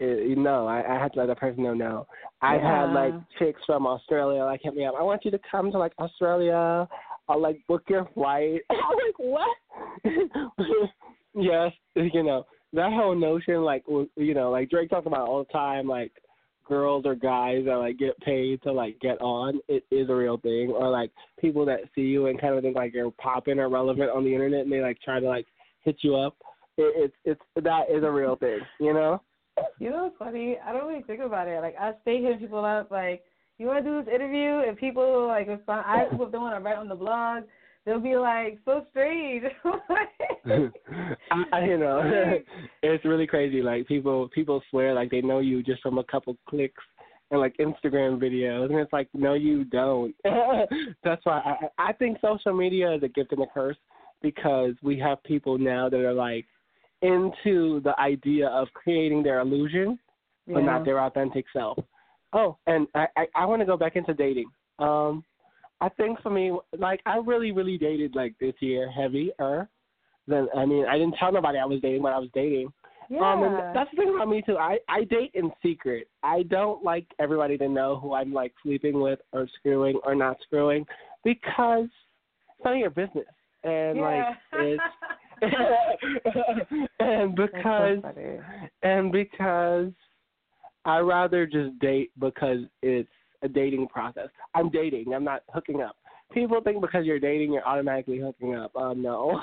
it, 0.00 0.28
you 0.28 0.36
know 0.36 0.66
I, 0.66 0.96
I 0.96 1.02
had 1.02 1.12
to 1.12 1.18
let 1.18 1.26
that 1.26 1.38
person 1.38 1.62
know 1.62 1.74
no. 1.74 2.06
I've 2.40 2.60
had 2.60 2.92
like 2.92 3.14
chicks 3.38 3.60
from 3.66 3.86
Australia 3.86 4.44
like 4.44 4.60
hit 4.62 4.74
me 4.74 4.86
up. 4.86 4.94
I 4.98 5.02
want 5.02 5.24
you 5.24 5.30
to 5.30 5.40
come 5.50 5.70
to 5.72 5.78
like 5.78 5.92
Australia. 5.98 6.88
I'll 7.28 7.40
like 7.40 7.58
book 7.68 7.82
your 7.88 8.08
flight. 8.14 8.60
I'm 8.70 8.76
like 8.78 9.18
what? 9.18 9.56
yes, 11.34 11.72
you 11.94 12.22
know 12.22 12.46
that 12.74 12.92
whole 12.92 13.14
notion 13.14 13.62
like 13.62 13.84
you 14.16 14.34
know 14.34 14.50
like 14.50 14.70
Drake 14.70 14.90
talks 14.90 15.06
about 15.06 15.28
all 15.28 15.44
the 15.44 15.52
time 15.52 15.86
like 15.86 16.12
girls 16.64 17.04
or 17.06 17.14
guys 17.14 17.64
that 17.66 17.76
like 17.76 17.98
get 17.98 18.18
paid 18.20 18.62
to 18.62 18.72
like 18.72 18.98
get 19.00 19.20
on, 19.20 19.60
it 19.68 19.84
is 19.90 20.08
a 20.08 20.14
real 20.14 20.38
thing. 20.38 20.70
Or 20.70 20.90
like 20.90 21.10
people 21.40 21.64
that 21.66 21.80
see 21.94 22.02
you 22.02 22.26
and 22.26 22.40
kind 22.40 22.54
of 22.54 22.62
think 22.62 22.76
like 22.76 22.94
you're 22.94 23.10
popping 23.12 23.58
or 23.58 23.68
relevant 23.68 24.10
on 24.10 24.24
the 24.24 24.32
internet 24.32 24.60
and 24.60 24.72
they 24.72 24.80
like 24.80 25.00
try 25.02 25.20
to 25.20 25.28
like 25.28 25.46
hit 25.82 25.96
you 26.00 26.16
up. 26.16 26.36
It, 26.76 27.12
it's 27.24 27.40
it's 27.56 27.64
that 27.64 27.84
is 27.90 28.02
a 28.02 28.10
real 28.10 28.36
thing, 28.36 28.60
you 28.80 28.92
know. 28.92 29.22
You 29.78 29.90
know 29.90 30.04
what's 30.04 30.16
funny? 30.18 30.56
I 30.64 30.72
don't 30.72 30.88
really 30.88 31.02
think 31.02 31.20
about 31.20 31.46
it. 31.46 31.60
Like 31.60 31.76
I 31.78 31.92
stay 32.02 32.20
hitting 32.20 32.40
people 32.40 32.64
up, 32.64 32.90
like, 32.90 33.22
you 33.58 33.66
want 33.66 33.84
to 33.84 33.88
do 33.88 34.02
this 34.02 34.12
interview? 34.12 34.66
And 34.66 34.76
people 34.76 35.28
like 35.28 35.46
respond. 35.46 35.84
I 35.86 36.02
if 36.12 36.32
they 36.32 36.38
want 36.38 36.56
to 36.56 36.64
write 36.64 36.78
on 36.78 36.88
the 36.88 36.96
blog, 36.96 37.44
they'll 37.84 38.00
be 38.00 38.16
like 38.16 38.58
so 38.64 38.84
strange. 38.90 39.44
I, 41.52 41.64
you 41.64 41.78
know, 41.78 42.02
it's 42.82 43.04
really 43.04 43.26
crazy. 43.26 43.62
Like 43.62 43.86
people 43.86 44.28
people 44.34 44.62
swear 44.70 44.94
like 44.94 45.10
they 45.10 45.20
know 45.20 45.38
you 45.38 45.62
just 45.62 45.82
from 45.82 45.98
a 45.98 46.04
couple 46.04 46.36
clicks 46.48 46.82
and 47.30 47.40
like 47.40 47.56
Instagram 47.58 48.20
videos, 48.20 48.70
and 48.70 48.78
it's 48.78 48.92
like 48.92 49.08
no, 49.14 49.34
you 49.34 49.64
don't. 49.64 50.14
That's 51.04 51.24
why 51.24 51.40
I 51.78 51.90
I 51.90 51.92
think 51.92 52.18
social 52.20 52.54
media 52.54 52.94
is 52.94 53.02
a 53.02 53.08
gift 53.08 53.32
and 53.32 53.42
a 53.42 53.46
curse 53.52 53.76
because 54.22 54.74
we 54.82 54.98
have 54.98 55.22
people 55.24 55.58
now 55.58 55.88
that 55.88 56.00
are 56.00 56.14
like 56.14 56.46
into 57.02 57.80
the 57.82 57.94
idea 57.98 58.48
of 58.48 58.68
creating 58.72 59.22
their 59.22 59.40
illusion, 59.40 59.98
but 60.46 60.60
yeah. 60.60 60.66
not 60.66 60.84
their 60.84 61.00
authentic 61.00 61.44
self. 61.52 61.78
Oh, 62.32 62.56
and 62.66 62.86
I 62.94 63.06
I, 63.16 63.26
I 63.34 63.46
want 63.46 63.60
to 63.60 63.66
go 63.66 63.76
back 63.76 63.96
into 63.96 64.14
dating. 64.14 64.50
Um, 64.78 65.24
I 65.80 65.88
think 65.90 66.20
for 66.22 66.30
me, 66.30 66.52
like 66.78 67.00
I 67.06 67.16
really, 67.18 67.52
really 67.52 67.78
dated 67.78 68.14
like 68.14 68.34
this 68.40 68.54
year 68.60 68.90
heavier 68.90 69.68
than 70.26 70.48
I 70.56 70.64
mean 70.64 70.86
I 70.86 70.98
didn't 70.98 71.16
tell 71.18 71.32
nobody 71.32 71.58
I 71.58 71.64
was 71.66 71.80
dating 71.82 72.02
when 72.02 72.12
I 72.12 72.18
was 72.18 72.30
dating. 72.34 72.72
Yeah. 73.10 73.20
Um, 73.20 73.42
and 73.42 73.76
that's 73.76 73.90
the 73.90 73.96
thing 73.98 74.14
about 74.14 74.28
me 74.28 74.42
too. 74.44 74.56
I 74.56 74.78
I 74.88 75.04
date 75.04 75.32
in 75.34 75.50
secret. 75.62 76.08
I 76.22 76.42
don't 76.44 76.82
like 76.82 77.06
everybody 77.18 77.58
to 77.58 77.68
know 77.68 77.98
who 78.00 78.14
I'm 78.14 78.32
like 78.32 78.52
sleeping 78.62 79.00
with 79.00 79.18
or 79.32 79.46
screwing 79.58 80.00
or 80.04 80.14
not 80.14 80.36
screwing 80.42 80.86
because 81.22 81.84
it's 81.84 82.64
none 82.64 82.74
of 82.74 82.80
your 82.80 82.90
business. 82.90 83.26
And 83.62 83.98
yeah. 83.98 84.34
like 84.52 84.60
it's 84.60 84.82
and 87.00 87.34
because 87.34 87.98
so 88.02 88.40
and 88.82 89.12
because 89.12 89.92
I 90.84 90.98
rather 90.98 91.46
just 91.46 91.78
date 91.80 92.10
because 92.18 92.60
it's 92.82 93.08
a 93.42 93.48
dating 93.48 93.88
process. 93.88 94.28
I'm 94.54 94.70
dating. 94.70 95.12
I'm 95.14 95.24
not 95.24 95.42
hooking 95.52 95.80
up. 95.80 95.96
People 96.32 96.60
think 96.62 96.80
because 96.80 97.04
you're 97.04 97.20
dating, 97.20 97.52
you're 97.52 97.66
automatically 97.66 98.18
hooking 98.18 98.54
up. 98.54 98.74
Um, 98.74 99.02
no. 99.02 99.40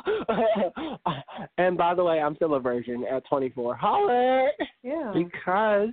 and 1.58 1.78
by 1.78 1.94
the 1.94 2.04
way, 2.04 2.20
I'm 2.20 2.36
still 2.36 2.56
a 2.56 2.60
virgin 2.60 3.06
at 3.10 3.24
24. 3.30 3.76
Holler. 3.76 4.50
Yeah. 4.84 5.14
Because, 5.14 5.90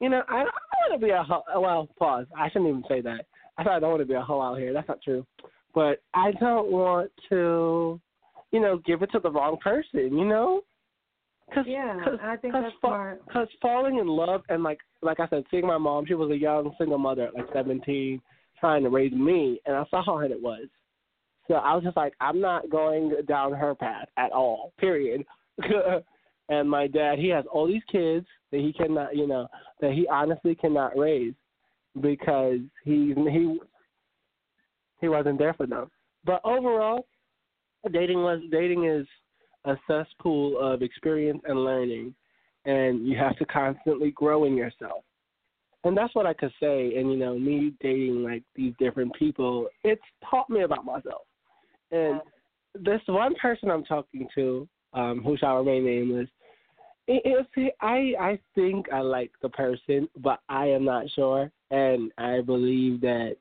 you 0.00 0.08
know, 0.08 0.22
I, 0.28 0.40
I 0.40 0.44
don't 0.44 0.90
want 0.90 1.00
to 1.00 1.06
be 1.06 1.10
a 1.10 1.22
hoe. 1.22 1.42
Well, 1.60 1.88
pause. 1.98 2.26
I 2.36 2.48
shouldn't 2.48 2.68
even 2.68 2.84
say 2.88 3.00
that. 3.00 3.26
I 3.56 3.64
thought 3.64 3.76
I 3.76 3.80
don't 3.80 3.90
want 3.90 4.02
to 4.02 4.06
be 4.06 4.14
a 4.14 4.20
hoe 4.20 4.40
out 4.40 4.58
here. 4.58 4.72
That's 4.72 4.88
not 4.88 5.02
true. 5.02 5.24
But 5.74 6.02
I 6.14 6.32
don't 6.32 6.70
want 6.70 7.10
to, 7.30 8.00
you 8.50 8.60
know, 8.60 8.80
give 8.84 9.02
it 9.02 9.12
to 9.12 9.20
the 9.20 9.30
wrong 9.30 9.56
person. 9.62 10.18
You 10.18 10.24
know. 10.24 10.62
Cause, 11.54 11.64
yeah, 11.66 11.98
cause, 12.04 12.18
I 12.22 12.36
think 12.36 12.54
cause 12.54 12.62
that's 12.64 12.74
fa- 12.74 12.86
smart. 12.86 13.26
Because 13.26 13.48
falling 13.60 13.98
in 13.98 14.06
love 14.06 14.42
and 14.48 14.62
like 14.62 14.78
like 15.02 15.20
I 15.20 15.28
said, 15.28 15.44
seeing 15.50 15.66
my 15.66 15.78
mom, 15.78 16.06
she 16.06 16.14
was 16.14 16.30
a 16.30 16.36
young 16.36 16.74
single 16.78 16.98
mother 16.98 17.26
at 17.26 17.34
like 17.34 17.46
17, 17.52 18.20
trying 18.58 18.82
to 18.84 18.88
raise 18.88 19.12
me, 19.12 19.60
and 19.66 19.76
I 19.76 19.84
saw 19.90 20.04
how 20.04 20.12
hard 20.12 20.30
it 20.30 20.40
was. 20.40 20.66
So 21.48 21.54
I 21.54 21.74
was 21.74 21.84
just 21.84 21.96
like, 21.96 22.14
I'm 22.20 22.40
not 22.40 22.70
going 22.70 23.12
down 23.26 23.52
her 23.52 23.74
path 23.74 24.08
at 24.16 24.32
all. 24.32 24.72
Period. 24.78 25.24
and 26.48 26.70
my 26.70 26.86
dad, 26.86 27.18
he 27.18 27.28
has 27.28 27.44
all 27.52 27.66
these 27.66 27.82
kids 27.90 28.26
that 28.50 28.60
he 28.60 28.72
cannot, 28.72 29.16
you 29.16 29.26
know, 29.26 29.48
that 29.80 29.92
he 29.92 30.06
honestly 30.08 30.54
cannot 30.54 30.96
raise 30.96 31.34
because 32.00 32.60
he 32.84 33.14
he 33.30 33.58
he 35.00 35.08
wasn't 35.08 35.38
there 35.38 35.54
for 35.54 35.66
them. 35.66 35.90
But 36.24 36.40
overall, 36.44 37.06
dating 37.92 38.22
was 38.22 38.40
dating 38.50 38.84
is 38.84 39.06
a 39.64 39.76
cesspool 39.86 40.58
of 40.58 40.82
experience 40.82 41.40
and 41.46 41.64
learning, 41.64 42.14
and 42.64 43.06
you 43.06 43.16
have 43.16 43.36
to 43.38 43.44
constantly 43.46 44.10
grow 44.12 44.44
in 44.44 44.56
yourself. 44.56 45.04
And 45.84 45.96
that's 45.96 46.14
what 46.14 46.26
I 46.26 46.34
could 46.34 46.52
say. 46.60 46.96
And 46.96 47.10
you 47.10 47.18
know, 47.18 47.38
me 47.38 47.72
dating 47.80 48.22
like 48.22 48.42
these 48.54 48.72
different 48.78 49.14
people, 49.14 49.68
it's 49.82 50.02
taught 50.28 50.48
me 50.48 50.62
about 50.62 50.84
myself. 50.84 51.22
And 51.90 52.20
this 52.74 53.00
one 53.06 53.34
person 53.34 53.70
I'm 53.70 53.84
talking 53.84 54.28
to, 54.34 54.68
um, 54.94 55.22
who 55.22 55.36
shall 55.36 55.58
remain 55.58 55.84
nameless, 55.84 56.28
it, 57.08 57.46
it, 57.56 57.74
I 57.80 58.14
I 58.20 58.38
think 58.54 58.86
I 58.92 59.00
like 59.00 59.32
the 59.42 59.48
person, 59.48 60.08
but 60.18 60.40
I 60.48 60.66
am 60.66 60.84
not 60.84 61.10
sure, 61.10 61.50
and 61.70 62.12
I 62.16 62.40
believe 62.40 63.00
that 63.00 63.36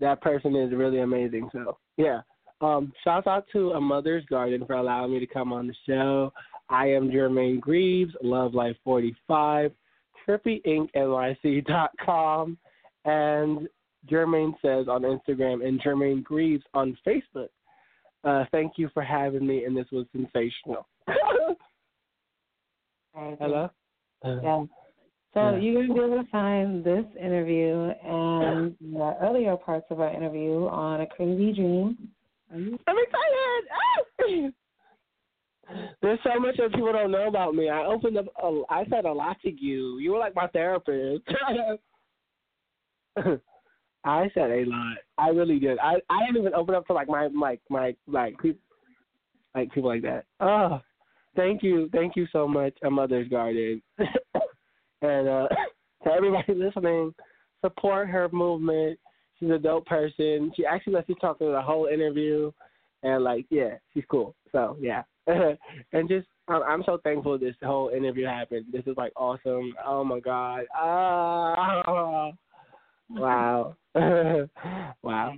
that 0.00 0.20
person 0.20 0.56
is 0.56 0.72
really 0.72 1.00
amazing. 1.00 1.48
So 1.52 1.78
yeah, 1.96 2.22
um, 2.60 2.92
shout 3.04 3.26
out 3.26 3.46
to 3.52 3.70
A 3.72 3.80
Mother's 3.80 4.24
Garden 4.26 4.64
for 4.66 4.74
allowing 4.74 5.12
me 5.12 5.18
to 5.20 5.26
come 5.26 5.52
on 5.52 5.66
the 5.68 5.74
show. 5.86 6.32
I 6.68 6.86
am 6.88 7.08
Jermaine 7.10 7.60
Greaves, 7.60 8.12
Love 8.22 8.54
Life 8.54 8.76
45, 8.84 9.72
TrippyInkNYC.com, 10.28 12.58
and 13.04 13.68
Jermaine 14.10 14.54
Says 14.62 14.86
on 14.88 15.02
Instagram, 15.02 15.66
and 15.66 15.80
Jermaine 15.80 16.22
Greaves 16.22 16.64
on 16.74 16.96
Facebook. 17.06 17.48
Uh, 18.24 18.44
thank 18.50 18.72
you 18.76 18.88
for 18.92 19.02
having 19.02 19.46
me, 19.46 19.64
and 19.64 19.76
this 19.76 19.86
was 19.92 20.06
sensational. 20.12 20.86
Hello? 23.14 23.70
Yeah. 24.42 24.64
So 25.34 25.50
Yeah. 25.50 25.56
you're 25.58 25.74
going 25.74 25.88
to 25.88 25.94
be 25.94 26.00
able 26.00 26.24
to 26.24 26.30
find 26.30 26.82
this 26.84 27.04
interview 27.20 27.90
and 28.04 28.74
the 28.80 29.16
earlier 29.20 29.56
parts 29.56 29.86
of 29.90 30.00
our 30.00 30.12
interview 30.12 30.66
on 30.68 31.00
A 31.02 31.06
Crazy 31.06 31.52
Dream. 31.52 31.96
I'm 32.52 32.78
excited. 32.86 34.52
There's 36.00 36.18
so 36.24 36.40
much 36.40 36.56
that 36.56 36.72
people 36.72 36.92
don't 36.92 37.10
know 37.10 37.28
about 37.28 37.54
me. 37.54 37.68
I 37.68 37.84
opened 37.84 38.16
up. 38.16 38.24
A, 38.42 38.62
I 38.70 38.86
said 38.88 39.04
a 39.04 39.12
lot 39.12 39.36
to 39.42 39.50
you. 39.50 39.98
You 39.98 40.12
were 40.12 40.18
like 40.18 40.34
my 40.34 40.46
therapist. 40.48 41.24
I 44.04 44.30
said 44.32 44.50
a 44.50 44.64
lot. 44.64 44.96
I 45.18 45.28
really 45.28 45.58
did. 45.58 45.78
I 45.78 45.96
I 46.08 46.26
didn't 46.26 46.40
even 46.40 46.54
open 46.54 46.74
up 46.74 46.86
to 46.86 46.94
like 46.94 47.08
my 47.08 47.28
like 47.38 47.60
my 47.68 47.94
like 48.06 48.40
people 48.40 48.60
like 49.54 49.70
people 49.72 49.90
like 49.90 50.00
that. 50.02 50.24
Oh, 50.40 50.80
thank 51.36 51.62
you, 51.62 51.90
thank 51.92 52.16
you 52.16 52.26
so 52.32 52.48
much, 52.48 52.72
A 52.82 52.90
Mother's 52.90 53.28
Garden, 53.28 53.82
and 55.02 55.28
uh 55.28 55.48
to 56.04 56.10
everybody 56.10 56.54
listening, 56.54 57.14
support 57.62 58.08
her 58.08 58.30
movement. 58.32 58.98
She's 59.38 59.50
a 59.50 59.58
dope 59.58 59.86
person. 59.86 60.52
She 60.56 60.66
actually 60.66 60.94
lets 60.94 61.08
you 61.08 61.14
talk 61.16 61.38
through 61.38 61.52
the 61.52 61.62
whole 61.62 61.86
interview, 61.86 62.50
and 63.02 63.22
like, 63.22 63.46
yeah, 63.50 63.74
she's 63.94 64.04
cool. 64.10 64.34
So 64.52 64.76
yeah, 64.80 65.02
and 65.26 66.08
just 66.08 66.26
I'm, 66.48 66.62
I'm 66.62 66.82
so 66.84 66.98
thankful 67.04 67.38
this 67.38 67.54
whole 67.62 67.90
interview 67.90 68.26
happened. 68.26 68.66
This 68.72 68.82
is 68.86 68.96
like 68.96 69.12
awesome. 69.16 69.74
Oh 69.86 70.04
my 70.04 70.20
god. 70.20 70.64
Ah, 70.74 72.30
wow, 73.10 73.76
wow. 75.02 75.34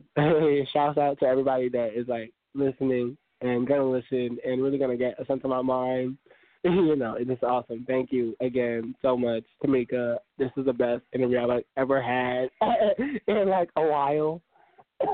Shouts 0.73 0.99
out 0.99 1.19
to 1.21 1.27
everybody 1.27 1.69
that 1.71 1.91
is 1.95 2.09
like 2.09 2.33
listening 2.55 3.17
and 3.43 3.67
gonna 3.67 3.89
listen 3.89 4.39
and 4.47 4.63
really 4.63 4.79
gonna 4.79 4.97
get 4.97 5.21
a 5.21 5.27
sense 5.27 5.41
of 5.45 5.51
my 5.51 5.63
mind. 5.63 6.17
you 6.65 6.97
know, 6.97 7.15
it 7.15 7.31
is 7.31 7.39
awesome. 7.43 7.85
Thank 7.87 8.13
you 8.13 8.37
again 8.41 8.95
so 9.01 9.17
much, 9.17 9.45
Tamika. 9.65 10.17
This 10.39 10.51
is 10.57 10.67
the 10.67 10.73
best 10.73 11.03
interview 11.15 11.39
I've 11.39 11.63
ever 11.77 12.03
had 12.03 12.51
in 13.27 13.49
like 13.49 13.71
a 13.77 13.83
while. 13.83 14.43
and 15.01 15.07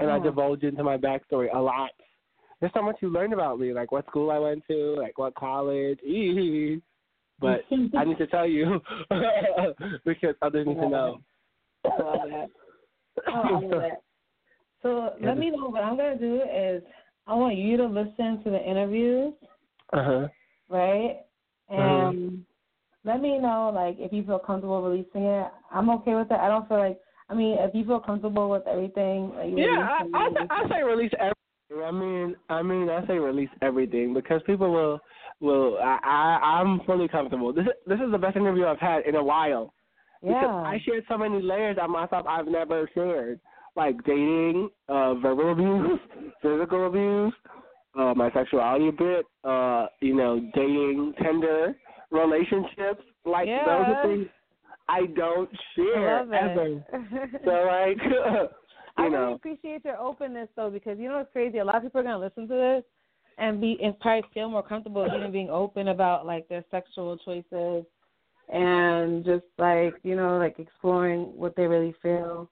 I 0.00 0.04
uh-huh. 0.04 0.16
Yeah. 0.16 0.22
divulged 0.22 0.64
into 0.64 0.84
my 0.84 0.98
backstory 0.98 1.54
a 1.54 1.58
lot. 1.58 1.90
There's 2.60 2.72
so 2.74 2.82
much 2.82 2.96
you 3.00 3.08
learned 3.08 3.32
about 3.32 3.58
me, 3.58 3.72
like 3.72 3.92
what 3.92 4.06
school 4.06 4.30
I 4.30 4.38
went 4.38 4.62
to, 4.68 4.96
like 4.98 5.18
what 5.18 5.34
college. 5.34 5.98
But 7.40 7.62
I 7.98 8.04
need 8.04 8.18
to 8.18 8.28
tell 8.28 8.46
you 8.46 8.80
because 10.04 10.36
others 10.40 10.68
need 10.68 10.76
to 10.76 10.88
know. 10.88 11.20
That. 11.82 12.48
Oh, 13.28 13.60
that. 13.70 14.02
So 14.82 15.10
let 15.20 15.36
me 15.36 15.50
know 15.50 15.68
what 15.68 15.82
I'm 15.82 15.96
going 15.96 16.16
to 16.16 16.24
do 16.24 16.42
is 16.42 16.82
I 17.26 17.34
want 17.34 17.56
you 17.56 17.76
to 17.78 17.86
listen 17.86 18.42
to 18.44 18.50
the 18.50 18.62
interviews, 18.62 19.34
Uh 19.94 20.04
huh. 20.04 20.28
right? 20.68 21.20
Uh-huh. 21.70 22.10
And 22.10 22.44
let 23.04 23.20
me 23.20 23.38
know, 23.38 23.70
like, 23.74 23.96
if 23.98 24.12
you 24.12 24.24
feel 24.24 24.38
comfortable 24.38 24.82
releasing 24.82 25.22
it. 25.22 25.46
I'm 25.72 25.90
okay 25.90 26.14
with 26.14 26.30
it. 26.30 26.38
I 26.40 26.48
don't 26.48 26.66
feel 26.68 26.78
like, 26.78 26.98
I 27.28 27.34
mean, 27.34 27.56
if 27.58 27.74
you 27.74 27.84
feel 27.84 28.00
comfortable 28.00 28.50
with 28.50 28.66
everything, 28.66 29.32
like, 29.36 29.50
you 29.50 29.58
Yeah, 29.58 29.88
I, 29.88 30.04
I, 30.14 30.46
I 30.50 30.68
say 30.68 30.82
release 30.82 31.12
everything. 31.14 31.34
I 31.84 31.90
mean, 31.90 32.36
I 32.50 32.62
mean, 32.62 32.88
I 32.88 33.06
say 33.06 33.14
release 33.14 33.48
everything 33.62 34.14
because 34.14 34.40
people 34.46 34.70
will, 34.72 35.00
will. 35.40 35.78
I, 35.78 35.98
I 36.04 36.60
I'm 36.60 36.80
fully 36.86 37.08
comfortable. 37.08 37.52
This, 37.52 37.66
this 37.86 37.98
is 38.00 38.12
the 38.12 38.18
best 38.18 38.36
interview 38.36 38.66
I've 38.66 38.78
had 38.78 39.06
in 39.06 39.16
a 39.16 39.24
while. 39.24 39.72
Yeah. 40.22 40.40
Because. 40.40 40.66
I 40.66 40.80
shared 40.84 41.04
so 41.08 41.18
many 41.18 41.42
layers 41.42 41.76
of 41.80 41.90
myself 41.90 42.26
I've 42.28 42.46
never 42.46 42.88
shared, 42.94 43.40
like 43.76 43.96
dating, 44.04 44.68
uh, 44.88 45.14
verbal 45.14 45.52
abuse, 45.52 45.98
physical 46.42 46.86
abuse, 46.86 47.34
uh, 47.98 48.14
my 48.14 48.30
sexuality 48.32 48.88
a 48.88 48.92
bit, 48.92 49.26
uh, 49.44 49.86
you 50.00 50.14
know, 50.14 50.40
dating, 50.54 51.14
tender 51.22 51.74
relationships. 52.10 53.02
Like 53.24 53.46
those 53.46 53.86
Yeah. 53.86 53.94
are 53.94 54.02
things. 54.02 54.28
I 54.88 55.06
don't 55.06 55.48
share 55.74 56.18
I 56.32 56.36
ever. 56.36 56.84
so 57.44 57.50
like, 57.66 57.98
you 58.98 59.04
I 59.04 59.08
know. 59.08 59.18
really 59.18 59.34
appreciate 59.34 59.84
your 59.84 59.96
openness 59.98 60.48
though, 60.56 60.70
because 60.70 60.98
you 60.98 61.08
know 61.08 61.16
what's 61.18 61.32
crazy? 61.32 61.58
A 61.58 61.64
lot 61.64 61.76
of 61.76 61.82
people 61.82 62.00
are 62.00 62.04
gonna 62.04 62.18
listen 62.18 62.46
to 62.48 62.54
this 62.54 62.84
and 63.38 63.60
be 63.60 63.78
and 63.82 63.98
probably 64.00 64.28
feel 64.32 64.48
more 64.48 64.62
comfortable 64.62 65.06
even 65.16 65.32
being 65.32 65.50
open 65.50 65.88
about 65.88 66.26
like 66.26 66.48
their 66.48 66.64
sexual 66.70 67.16
choices 67.18 67.84
and 68.52 69.24
just 69.24 69.44
like 69.58 69.94
you 70.02 70.14
know 70.14 70.38
like 70.38 70.58
exploring 70.58 71.32
what 71.36 71.56
they 71.56 71.66
really 71.66 71.94
feel. 72.02 72.48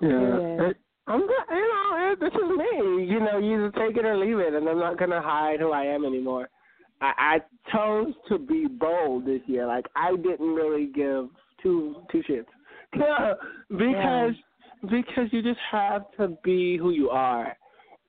Yeah. 0.00 0.72
I'm. 1.06 1.20
You 1.20 1.26
know, 1.28 2.12
eh, 2.12 2.14
this 2.20 2.32
is 2.32 2.58
me. 2.58 3.04
You 3.04 3.20
know, 3.20 3.38
you 3.38 3.54
either 3.54 3.72
take 3.72 3.96
it 3.96 4.04
or 4.04 4.16
leave 4.16 4.38
it, 4.38 4.54
and 4.54 4.68
I'm 4.68 4.78
not 4.78 4.98
gonna 4.98 5.20
hide 5.20 5.60
who 5.60 5.72
I 5.72 5.84
am 5.84 6.04
anymore. 6.04 6.48
I, 7.00 7.12
I 7.18 7.38
chose 7.72 8.14
to 8.28 8.38
be 8.38 8.66
bold 8.66 9.26
this 9.26 9.40
year. 9.46 9.66
Like 9.66 9.86
I 9.96 10.16
didn't 10.16 10.54
really 10.54 10.86
give 10.86 11.28
two 11.62 11.96
two 12.10 12.22
shits. 12.28 12.46
because 12.92 13.36
yeah. 13.70 14.30
because 14.82 15.32
you 15.32 15.42
just 15.42 15.60
have 15.70 16.04
to 16.18 16.36
be 16.42 16.78
who 16.78 16.90
you 16.90 17.10
are, 17.10 17.54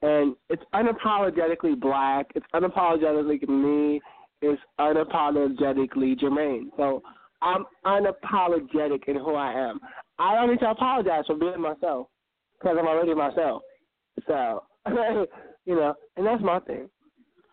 and 0.02 0.36
it's 0.50 0.64
unapologetically 0.74 1.80
black. 1.80 2.28
It's 2.36 2.46
unapologetically 2.54 3.50
me. 3.50 4.02
It's 4.42 4.62
unapologetically 4.80 6.20
Jermaine. 6.20 6.70
So 6.78 7.02
I'm 7.42 7.66
unapologetic 7.86 9.08
in 9.08 9.16
who 9.16 9.36
I 9.36 9.52
am. 9.54 9.80
I 10.18 10.36
don't 10.36 10.50
need 10.50 10.60
to 10.60 10.70
apologize 10.70 11.24
for 11.28 11.36
being 11.36 11.60
myself 11.60 12.08
because 12.60 12.78
I'm 12.80 12.88
already 12.88 13.14
myself. 13.14 13.62
So, 14.28 14.64
you 15.66 15.76
know, 15.76 15.94
and 16.18 16.26
that's 16.26 16.44
my 16.44 16.60
thing. 16.60 16.90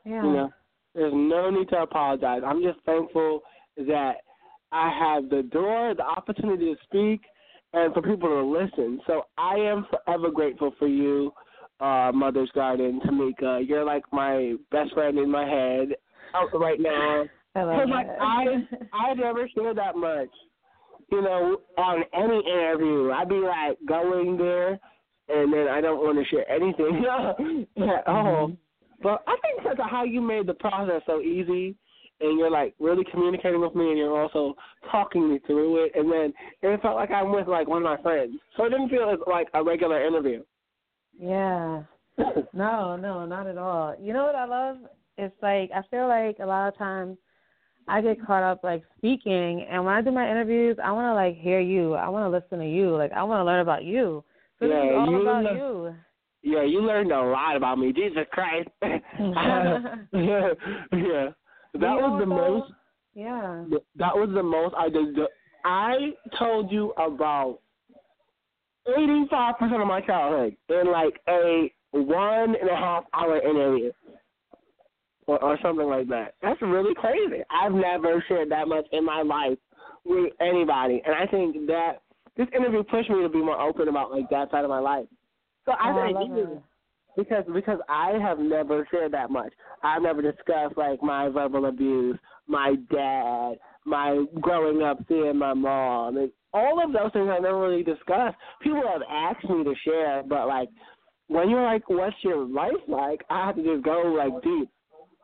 Yeah. 0.05 0.23
You 0.23 0.33
know, 0.33 0.51
there's 0.95 1.13
no 1.15 1.51
need 1.51 1.69
to 1.71 1.79
apologize. 1.79 2.43
I'm 2.45 2.63
just 2.63 2.79
thankful 2.85 3.41
that 3.77 4.15
I 4.73 4.91
have 4.99 5.29
the 5.31 5.43
door, 5.43 5.95
the 5.95 6.05
opportunity 6.05 6.75
to 6.75 6.81
speak, 6.85 7.23
and 7.73 7.93
for 7.95 8.03
people 8.03 8.29
to 8.29 8.43
listen. 8.43 9.01
So 9.07 9.23
I 9.39 9.55
am 9.55 9.87
forever 9.91 10.31
grateful 10.31 10.75
for 10.79 10.89
you, 10.89 11.33
uh, 11.81 12.11
Mother's 12.13 12.51
Garden, 12.55 13.01
Tamika. 13.07 13.67
You're 13.67 13.85
like 13.85 14.03
my 14.13 14.55
best 14.71 14.93
friend 14.93 15.19
in 15.19 15.31
my 15.31 15.45
head 15.45 15.89
right 16.55 16.81
now. 16.81 17.25
I 17.55 17.63
love 17.65 17.89
like 17.89 18.07
I 18.09 18.45
I 18.93 19.15
never 19.15 19.49
share 19.55 19.75
that 19.75 19.97
much 19.97 20.31
you 21.13 21.21
know, 21.21 21.59
on 21.77 22.03
any 22.15 22.39
interview, 22.51 23.11
I'd 23.11 23.29
be 23.29 23.35
like 23.35 23.77
going 23.87 24.39
there, 24.39 24.81
and 25.29 25.53
then 25.53 25.69
I 25.69 25.81
don't 25.81 25.99
want 25.99 26.19
to 26.19 26.25
share 26.25 26.51
anything 26.51 27.05
at 27.77 28.07
all. 28.07 28.49
Mm-hmm. 28.49 28.55
But 29.03 29.23
I 29.27 29.37
think 29.43 29.63
because 29.63 29.79
of 29.81 29.91
how 29.91 30.05
you 30.05 30.21
made 30.21 30.47
the 30.47 30.55
process 30.55 31.03
so 31.07 31.21
easy, 31.21 31.75
and 32.21 32.39
you're 32.39 32.51
like 32.51 32.75
really 32.79 33.05
communicating 33.11 33.61
with 33.61 33.75
me, 33.75 33.91
and 33.91 33.99
you're 33.99 34.21
also 34.21 34.55
talking 34.91 35.29
me 35.29 35.41
through 35.47 35.85
it, 35.85 35.93
and 35.95 36.11
then 36.11 36.33
it 36.63 36.81
felt 36.81 36.95
like 36.95 37.11
I'm 37.11 37.33
with 37.33 37.49
like 37.49 37.67
one 37.67 37.79
of 37.79 37.85
my 37.85 38.01
friends, 38.01 38.35
so 38.57 38.65
it 38.65 38.71
didn't 38.71 38.91
feel 38.91 39.17
like 39.27 39.49
a 39.55 39.63
regular 39.63 40.07
interview. 40.07 40.43
Yeah. 41.19 41.83
no, 42.53 42.97
no, 42.97 43.27
not 43.27 43.47
at 43.47 43.59
all. 43.59 43.97
You 44.01 44.13
know 44.13 44.25
what 44.25 44.35
I 44.35 44.45
love? 44.45 44.77
It's 45.19 45.35
like 45.43 45.71
I 45.75 45.83
feel 45.91 46.09
like 46.09 46.39
a 46.41 46.47
lot 46.47 46.69
of 46.69 46.79
times 46.79 47.19
I 47.89 48.01
get 48.01 48.25
caught 48.25 48.43
up 48.43 48.63
like 48.63 48.85
speaking, 48.99 49.67
and 49.69 49.85
when 49.85 49.95
I 49.95 50.03
do 50.03 50.13
my 50.13 50.31
interviews, 50.31 50.77
I 50.83 50.93
want 50.93 51.07
to 51.07 51.15
like 51.15 51.37
hear 51.39 51.61
you. 51.61 51.95
I 51.95 52.09
want 52.09 52.25
to 52.25 52.37
listen 52.37 52.59
to 52.59 52.71
you. 52.71 52.97
Like 52.97 53.13
I 53.13 53.23
want 53.25 53.41
to 53.41 53.45
learn 53.45 53.61
about 53.61 53.85
you. 53.85 54.25
So 54.63 54.69
yeah, 54.69 54.85
is 54.85 54.93
all 54.97 55.11
you 55.11 55.23
about 55.23 55.43
le- 55.43 55.55
you. 55.55 55.95
Yeah, 56.45 56.63
you 56.63 56.81
learned 56.83 57.11
a 57.11 57.21
lot 57.21 57.57
about 57.57 57.79
me. 57.79 57.93
Jesus 57.93 58.25
Christ. 58.31 58.69
yeah, 58.83 59.91
yeah. 60.13 61.29
That 61.75 61.97
was 61.99 62.21
the 62.21 62.27
most. 62.27 62.73
Yeah. 63.15 63.65
That 63.97 64.15
was 64.15 64.31
the 64.33 64.43
most 64.43 64.75
I 64.77 64.89
did. 64.89 65.17
I 65.65 66.11
told 66.39 66.71
you 66.71 66.93
about 66.93 67.59
eighty-five 68.87 69.59
percent 69.59 69.81
of 69.81 69.89
my 69.89 70.01
childhood 70.01 70.57
in 70.69 70.93
like 70.93 71.21
a 71.29 71.73
one 71.93 72.55
and 72.61 72.71
a 72.71 72.77
half 72.77 73.05
hour 73.15 73.41
interview 73.41 73.91
or, 75.27 75.43
or 75.43 75.59
something 75.63 75.87
like 75.87 76.09
that. 76.09 76.35
That's 76.41 76.61
really 76.63 76.95
crazy. 76.95 77.43
I've 77.51 77.73
never 77.73 78.25
shared 78.29 78.51
that 78.51 78.69
much 78.69 78.87
in 78.93 79.05
my 79.05 79.23
life 79.23 79.59
with 80.05 80.33
anybody, 80.41 81.03
and 81.05 81.15
I 81.15 81.27
think 81.27 81.67
that 81.67 82.02
this 82.37 82.49
interview 82.57 82.83
pushed 82.85 83.11
me 83.11 83.23
to 83.23 83.29
be 83.29 83.43
more 83.43 83.61
open 83.61 83.89
about 83.89 84.11
like 84.11 84.29
that 84.31 84.51
side 84.51 84.65
of 84.65 84.71
my 84.71 84.79
life. 84.79 85.07
So 85.65 85.73
I 85.73 85.91
oh, 85.91 86.07
think 86.07 86.19
I 86.19 86.37
you 86.37 86.63
because 87.17 87.45
because 87.53 87.79
I 87.89 88.13
have 88.23 88.39
never 88.39 88.87
shared 88.91 89.13
that 89.13 89.31
much. 89.31 89.53
I've 89.83 90.03
never 90.03 90.23
discussed 90.23 90.77
like 90.77 91.03
my 91.03 91.29
verbal 91.29 91.67
abuse, 91.67 92.19
my 92.47 92.77
dad, 92.91 93.55
my 93.85 94.25
growing 94.41 94.83
up 94.83 94.99
seeing 95.09 95.37
my 95.39 95.55
mom, 95.55 96.17
and 96.17 96.31
all 96.55 96.83
of 96.83 96.93
those 96.93 97.13
things 97.13 97.29
I 97.31 97.39
never 97.39 97.61
really 97.61 97.83
discussed. 97.83 98.37
People 98.63 98.83
have 98.87 99.03
asked 99.11 99.49
me 99.49 99.65
to 99.65 99.75
share, 99.85 100.23
but 100.27 100.49
like 100.49 100.69
when 101.29 101.51
you're 101.51 101.65
like, 101.65 101.89
"What's 101.89 102.17
your 102.23 102.45
life 102.45 102.73
like?" 102.89 103.23
I 103.31 103.47
have 103.47 103.57
to 103.57 103.63
just 103.63 103.85
go 103.85 104.15
like 104.17 104.43
deep. 104.43 104.69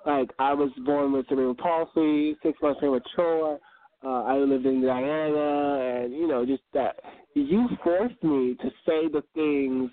Like 0.07 0.31
I 0.39 0.55
was 0.55 0.71
born 0.85 1.13
with 1.13 1.27
cerebral 1.29 1.55
palsy, 1.55 2.37
six 2.43 2.59
months 2.63 2.81
premature. 2.81 3.59
Uh, 4.05 4.23
I 4.25 4.37
lived 4.37 4.65
in 4.65 4.81
Guyana, 4.81 6.03
and 6.05 6.13
you 6.13 6.29
know, 6.29 6.47
just 6.47 6.63
that 6.73 6.97
you 7.35 7.69
forced 7.83 8.23
me 8.23 8.57
to 8.61 8.71
say 8.87 9.09
the 9.09 9.23
things 9.35 9.91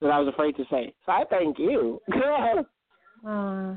that 0.00 0.10
I 0.10 0.18
was 0.20 0.28
afraid 0.28 0.56
to 0.56 0.64
say. 0.70 0.94
So 1.04 1.12
I 1.12 1.24
thank 1.28 1.58
you. 1.58 2.00
uh, 3.26 3.74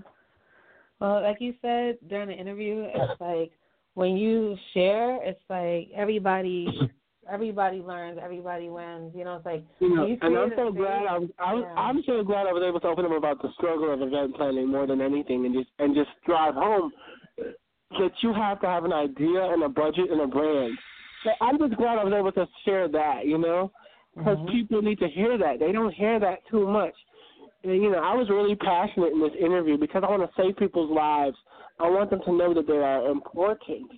well, 0.99 1.21
like 1.23 1.37
you 1.39 1.53
said 1.61 1.97
during 2.07 2.27
the 2.27 2.35
interview, 2.35 2.85
it's 2.93 3.19
like 3.19 3.51
when 3.95 4.17
you 4.17 4.55
share, 4.73 5.19
it's 5.23 5.41
like 5.49 5.89
everybody 5.95 6.67
everybody 7.31 7.77
learns, 7.77 8.19
everybody 8.21 8.69
wins. 8.69 9.13
You 9.15 9.23
know, 9.23 9.35
it's 9.37 9.45
like 9.45 9.63
you 9.79 9.95
know, 9.95 10.05
you 10.05 10.17
and 10.21 10.37
I'm 10.37 10.51
so 10.55 10.71
glad 10.71 11.05
I 11.07 11.17
was, 11.17 11.29
I 11.39 11.53
was 11.53 11.63
yeah. 11.65 11.81
I'm 11.81 12.03
so 12.05 12.23
glad 12.23 12.47
I 12.47 12.53
was 12.53 12.63
able 12.67 12.79
to 12.81 12.87
open 12.87 13.05
up 13.05 13.11
about 13.11 13.41
the 13.41 13.49
struggle 13.57 13.93
of 13.93 14.01
event 14.01 14.35
planning 14.35 14.67
more 14.67 14.87
than 14.87 15.01
anything, 15.01 15.45
and 15.45 15.53
just 15.53 15.69
and 15.79 15.95
just 15.95 16.09
drive 16.25 16.55
home 16.55 16.91
that 17.91 18.11
you 18.21 18.33
have 18.33 18.61
to 18.61 18.67
have 18.67 18.85
an 18.85 18.93
idea 18.93 19.43
and 19.43 19.63
a 19.63 19.69
budget 19.69 20.11
and 20.11 20.21
a 20.21 20.27
brand. 20.27 20.77
So 21.23 21.31
I'm 21.41 21.57
just 21.57 21.75
glad 21.75 21.97
I 21.97 22.03
was 22.03 22.13
able 22.13 22.31
to 22.31 22.47
share 22.63 22.87
that, 22.87 23.25
you 23.25 23.37
know, 23.37 23.71
because 24.15 24.37
mm-hmm. 24.37 24.51
people 24.51 24.81
need 24.81 24.99
to 24.99 25.07
hear 25.07 25.37
that. 25.37 25.59
They 25.59 25.71
don't 25.71 25.93
hear 25.93 26.19
that 26.19 26.39
too 26.49 26.67
much. 26.67 26.93
And, 27.63 27.81
you 27.81 27.91
know, 27.91 27.99
I 27.99 28.15
was 28.15 28.29
really 28.29 28.55
passionate 28.55 29.11
in 29.11 29.19
this 29.19 29.33
interview 29.39 29.77
because 29.77 30.03
I 30.05 30.09
want 30.09 30.21
to 30.23 30.41
save 30.41 30.55
people's 30.57 30.91
lives. 30.91 31.35
I 31.79 31.89
want 31.89 32.09
them 32.09 32.21
to 32.25 32.33
know 32.33 32.53
that 32.53 32.67
they 32.67 32.77
are 32.77 33.07
important, 33.07 33.91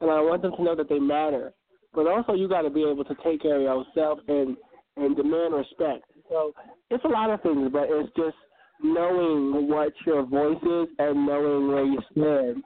and 0.00 0.10
I 0.10 0.20
want 0.20 0.42
them 0.42 0.52
to 0.56 0.62
know 0.62 0.76
that 0.76 0.88
they 0.88 0.98
matter 0.98 1.52
but 1.94 2.06
also 2.06 2.32
you 2.34 2.48
got 2.48 2.62
to 2.62 2.70
be 2.70 2.82
able 2.82 3.04
to 3.04 3.16
take 3.24 3.42
care 3.42 3.56
of 3.56 3.62
yourself 3.62 4.20
and 4.28 4.56
and 4.96 5.16
demand 5.16 5.54
respect. 5.54 6.04
So 6.28 6.52
it's 6.90 7.04
a 7.04 7.08
lot 7.08 7.30
of 7.30 7.40
things, 7.42 7.70
but 7.72 7.86
it's 7.88 8.10
just 8.16 8.36
knowing 8.82 9.68
what 9.68 9.92
your 10.06 10.24
voice 10.24 10.62
is 10.62 10.88
and 10.98 11.26
knowing 11.26 11.68
where 11.68 11.84
you 11.84 12.00
stand. 12.12 12.62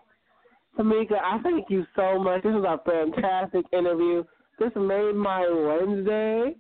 Tamika, 0.78 1.20
I 1.22 1.38
thank 1.42 1.68
you 1.68 1.84
so 1.94 2.18
much. 2.18 2.42
This 2.42 2.52
was 2.52 2.64
a 2.64 2.90
fantastic 2.90 3.64
interview. 3.72 4.24
This 4.58 4.70
made 4.76 5.14
my 5.14 5.46
Wednesday. 5.48 6.56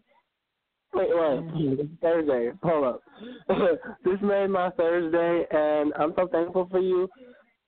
Wait, 0.94 1.08
wait, 1.10 1.88
Thursday. 2.02 2.50
Hold 2.62 2.84
up. 2.84 3.02
this 4.04 4.18
made 4.20 4.48
my 4.48 4.70
Thursday, 4.70 5.46
and 5.50 5.92
I'm 5.98 6.12
so 6.16 6.28
thankful 6.28 6.68
for 6.70 6.80
you. 6.80 7.08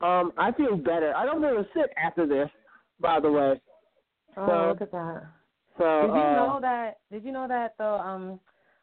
Um, 0.03 0.32
I 0.36 0.53
feel 0.53 0.76
better. 0.76 1.14
I 1.16 1.24
don't 1.24 1.40
feel 1.40 1.64
sick 1.74 1.90
after 1.97 2.26
this, 2.26 2.51
by 3.01 3.20
the 3.20 3.30
way. 3.30 3.61
Oh, 4.36 4.47
so, 4.47 4.68
look 4.68 4.82
at 4.82 4.92
that. 4.92 5.22
So, 5.78 6.01
did 6.03 6.14
you 6.14 6.20
uh, 6.20 6.36
know 6.36 6.59
that? 6.61 6.99
Did 7.11 7.24
you 7.24 7.32
know 7.32 7.49
that 7.49 7.74
though? 7.78 7.95
Um, 7.95 8.40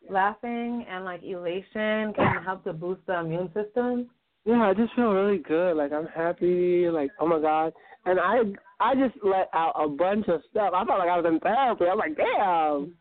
laughing 0.09 0.85
and 0.89 1.05
like 1.05 1.21
elation 1.23 2.13
can 2.13 2.43
help 2.43 2.63
to 2.63 2.73
boost 2.73 3.01
the 3.05 3.19
immune 3.19 3.51
system. 3.53 4.09
Yeah, 4.45 4.61
I 4.63 4.73
just 4.73 4.93
feel 4.95 5.11
really 5.11 5.37
good. 5.37 5.77
Like 5.77 5.91
I'm 5.91 6.07
happy. 6.07 6.89
Like 6.89 7.11
oh 7.19 7.27
my 7.27 7.39
god, 7.39 7.73
and 8.05 8.19
I 8.19 8.39
I 8.79 8.95
just 8.95 9.23
let 9.23 9.49
out 9.53 9.73
a 9.79 9.87
bunch 9.87 10.27
of 10.27 10.41
stuff. 10.49 10.73
I 10.75 10.83
felt 10.85 10.99
like 10.99 11.09
I 11.09 11.17
was 11.17 11.25
in 11.27 11.39
therapy. 11.39 11.85
I'm 11.85 11.97
like, 11.97 12.17
damn. 12.17 12.95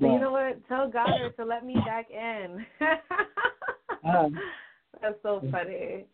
So 0.00 0.12
you 0.12 0.20
know 0.20 0.32
what? 0.32 0.66
Tell 0.68 0.90
Goddard 0.90 1.36
to 1.36 1.44
let 1.44 1.64
me 1.64 1.74
back 1.86 2.06
in. 2.10 2.66
uh, 4.08 4.28
That's 5.00 5.16
so 5.22 5.42
funny. 5.50 6.04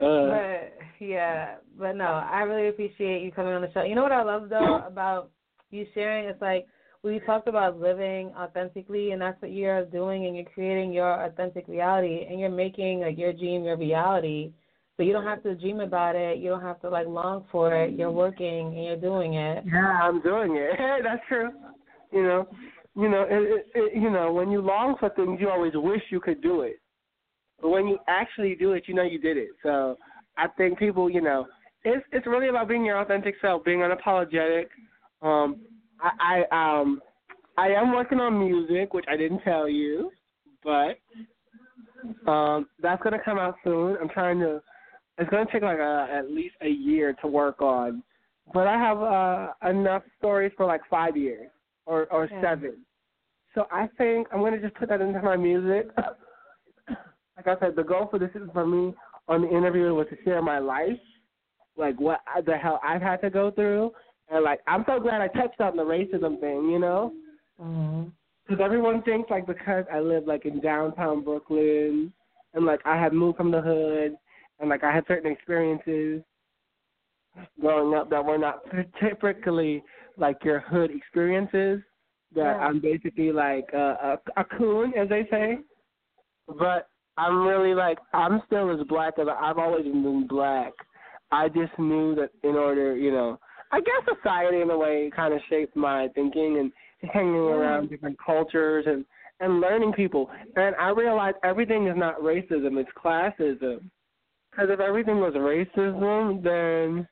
Uh, 0.00 0.26
but 0.28 0.72
yeah, 0.98 1.56
but 1.78 1.92
no, 1.92 2.04
I 2.04 2.40
really 2.40 2.68
appreciate 2.68 3.22
you 3.22 3.32
coming 3.32 3.52
on 3.52 3.62
the 3.62 3.72
show. 3.72 3.82
You 3.82 3.94
know 3.94 4.02
what 4.02 4.12
I 4.12 4.22
love 4.22 4.48
though 4.48 4.82
about 4.86 5.30
you 5.70 5.86
sharing? 5.94 6.26
It's 6.26 6.40
like 6.40 6.66
we 7.02 7.18
talked 7.20 7.48
about 7.48 7.80
living 7.80 8.32
authentically, 8.38 9.12
and 9.12 9.22
that's 9.22 9.40
what 9.40 9.52
you're 9.52 9.84
doing, 9.86 10.26
and 10.26 10.36
you're 10.36 10.44
creating 10.44 10.92
your 10.92 11.24
authentic 11.24 11.66
reality, 11.66 12.26
and 12.28 12.38
you're 12.38 12.50
making 12.50 13.00
like 13.00 13.16
your 13.16 13.32
dream 13.32 13.64
your 13.64 13.76
reality. 13.76 14.52
So 14.96 15.04
you 15.04 15.14
don't 15.14 15.24
have 15.24 15.42
to 15.44 15.54
dream 15.54 15.80
about 15.80 16.14
it. 16.14 16.38
You 16.38 16.50
don't 16.50 16.60
have 16.60 16.78
to 16.82 16.90
like 16.90 17.06
long 17.06 17.46
for 17.50 17.74
it. 17.74 17.94
You're 17.94 18.10
working 18.10 18.66
and 18.66 18.84
you're 18.84 19.00
doing 19.00 19.32
it. 19.32 19.64
Yeah, 19.66 19.98
I'm 20.02 20.20
doing 20.20 20.56
it. 20.56 20.72
that's 21.02 21.22
true. 21.26 21.48
You 22.12 22.22
know, 22.22 22.48
you 22.94 23.08
know, 23.08 23.24
it, 23.26 23.66
it, 23.74 23.94
you 23.94 24.10
know, 24.10 24.30
when 24.30 24.50
you 24.50 24.60
long 24.60 24.96
for 25.00 25.08
things, 25.10 25.38
you 25.40 25.48
always 25.48 25.72
wish 25.74 26.02
you 26.10 26.20
could 26.20 26.42
do 26.42 26.62
it. 26.62 26.80
But 27.62 27.70
when 27.70 27.86
you 27.86 27.98
actually 28.08 28.54
do 28.56 28.72
it, 28.72 28.84
you 28.88 28.94
know 28.94 29.02
you 29.02 29.18
did 29.18 29.38
it. 29.38 29.48
So 29.62 29.96
I 30.36 30.48
think 30.48 30.78
people, 30.78 31.08
you 31.08 31.22
know, 31.22 31.46
it's 31.84 32.04
it's 32.12 32.26
really 32.26 32.48
about 32.48 32.68
being 32.68 32.84
your 32.84 33.00
authentic 33.00 33.36
self, 33.40 33.64
being 33.64 33.80
unapologetic, 33.80 34.66
Um, 35.22 35.60
I, 36.02 36.44
I 36.50 36.80
um, 36.80 37.00
I 37.56 37.68
am 37.68 37.92
working 37.92 38.20
on 38.20 38.38
music, 38.38 38.94
which 38.94 39.04
I 39.08 39.16
didn't 39.16 39.40
tell 39.40 39.68
you, 39.68 40.10
but 40.64 40.98
um, 42.30 42.66
that's 42.80 43.02
gonna 43.02 43.18
come 43.24 43.38
out 43.38 43.56
soon. 43.64 43.96
I'm 44.00 44.08
trying 44.08 44.40
to. 44.40 44.62
It's 45.18 45.30
gonna 45.30 45.46
take 45.52 45.62
like 45.62 45.78
a, 45.78 46.08
at 46.10 46.30
least 46.30 46.54
a 46.62 46.68
year 46.68 47.14
to 47.20 47.28
work 47.28 47.60
on, 47.60 48.02
but 48.54 48.66
I 48.66 48.78
have 48.78 49.02
uh, 49.02 49.68
enough 49.70 50.02
stories 50.18 50.52
for 50.56 50.66
like 50.66 50.80
five 50.88 51.16
years 51.16 51.50
or 51.86 52.06
or 52.06 52.28
yeah. 52.30 52.40
seven. 52.40 52.76
So 53.54 53.66
I 53.70 53.88
think 53.98 54.28
I'm 54.32 54.40
gonna 54.40 54.60
just 54.60 54.74
put 54.74 54.88
that 54.88 55.00
into 55.00 55.20
my 55.20 55.36
music. 55.36 55.90
Like 57.36 57.56
I 57.56 57.60
said, 57.60 57.76
the 57.76 57.82
goal 57.82 58.06
for 58.10 58.18
this 58.18 58.30
is 58.34 58.42
for 58.52 58.66
me 58.66 58.94
on 59.26 59.42
the 59.42 59.48
interview 59.48 59.94
was 59.94 60.06
to 60.10 60.16
share 60.24 60.42
my 60.42 60.58
life, 60.58 60.98
like 61.76 61.98
what 61.98 62.20
the 62.44 62.56
hell 62.56 62.80
I've 62.84 63.00
had 63.00 63.20
to 63.22 63.30
go 63.30 63.50
through, 63.50 63.92
and 64.30 64.44
like 64.44 64.60
I'm 64.66 64.84
so 64.86 65.00
glad 65.00 65.20
I 65.20 65.28
touched 65.28 65.60
on 65.60 65.76
the 65.76 65.82
racism 65.82 66.40
thing, 66.40 66.70
you 66.70 66.78
know, 66.78 67.12
because 67.56 67.70
mm-hmm. 67.70 68.62
everyone 68.62 69.02
thinks 69.02 69.30
like 69.30 69.46
because 69.46 69.84
I 69.92 70.00
live 70.00 70.26
like 70.26 70.46
in 70.46 70.60
downtown 70.60 71.22
Brooklyn 71.24 72.12
and 72.54 72.64
like 72.64 72.80
I 72.84 73.00
had 73.00 73.12
moved 73.12 73.38
from 73.38 73.50
the 73.50 73.60
hood 73.60 74.16
and 74.60 74.68
like 74.68 74.84
I 74.84 74.94
had 74.94 75.04
certain 75.08 75.30
experiences 75.30 76.22
growing 77.60 77.94
up 77.94 78.10
that 78.10 78.24
were 78.24 78.38
not 78.38 78.62
typically 79.00 79.82
like 80.16 80.38
your 80.44 80.60
hood 80.60 80.90
experiences. 80.90 81.80
That 82.34 82.56
yeah. 82.56 82.58
I'm 82.58 82.80
basically 82.80 83.32
like 83.32 83.68
a, 83.72 84.18
a, 84.36 84.40
a 84.40 84.44
coon, 84.44 84.92
as 84.96 85.08
they 85.08 85.26
say. 85.30 85.58
But 86.46 86.88
I'm 87.16 87.44
really 87.44 87.74
like 87.74 87.98
I'm 88.14 88.40
still 88.46 88.70
as 88.70 88.86
black 88.86 89.14
as 89.18 89.26
I've 89.28 89.58
always 89.58 89.84
been 89.84 90.26
black. 90.28 90.72
I 91.32 91.48
just 91.48 91.76
knew 91.78 92.14
that 92.16 92.30
in 92.42 92.56
order, 92.56 92.96
you 92.96 93.12
know, 93.12 93.38
I 93.72 93.80
guess 93.80 94.14
society 94.16 94.60
in 94.60 94.70
a 94.70 94.76
way 94.76 95.10
kind 95.14 95.32
of 95.32 95.40
shaped 95.48 95.76
my 95.76 96.08
thinking 96.14 96.58
and 96.58 96.72
hanging 97.12 97.34
around 97.34 97.90
different 97.90 98.16
cultures 98.24 98.84
and 98.86 99.04
and 99.42 99.60
learning 99.60 99.92
people. 99.94 100.28
And 100.56 100.74
I 100.76 100.90
realized 100.90 101.36
everything 101.44 101.86
is 101.86 101.96
not 101.96 102.20
racism; 102.20 102.78
it's 102.78 102.90
classism. 103.02 103.90
Because 104.50 104.68
if 104.70 104.80
everything 104.80 105.20
was 105.20 105.34
racism, 105.34 106.42
then 106.42 107.08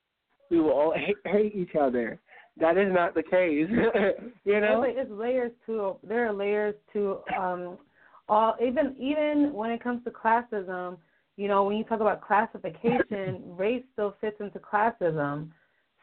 we 0.51 0.61
will 0.61 0.73
all 0.73 0.93
hate, 0.95 1.17
hate 1.25 1.55
each 1.55 1.75
other. 1.81 2.19
That 2.59 2.77
is 2.77 2.93
not 2.93 3.15
the 3.15 3.23
case. 3.23 3.69
you 4.45 4.61
know, 4.61 4.83
it's 4.87 5.11
layers 5.11 5.53
to. 5.67 5.97
There 6.03 6.27
are 6.27 6.33
layers 6.33 6.75
to 6.93 7.19
um 7.39 7.79
all 8.29 8.57
even 8.61 8.97
even 8.99 9.53
when 9.53 9.71
it 9.71 9.83
comes 9.83 10.03
to 10.05 10.11
classism, 10.11 10.99
you 11.37 11.49
know, 11.49 11.65
when 11.65 11.77
you 11.77 11.85
talk 11.85 12.01
about 12.01 12.21
classification, 12.21 13.43
race 13.47 13.85
still 13.93 14.17
fits 14.21 14.37
into 14.41 14.59
classism. 14.59 15.51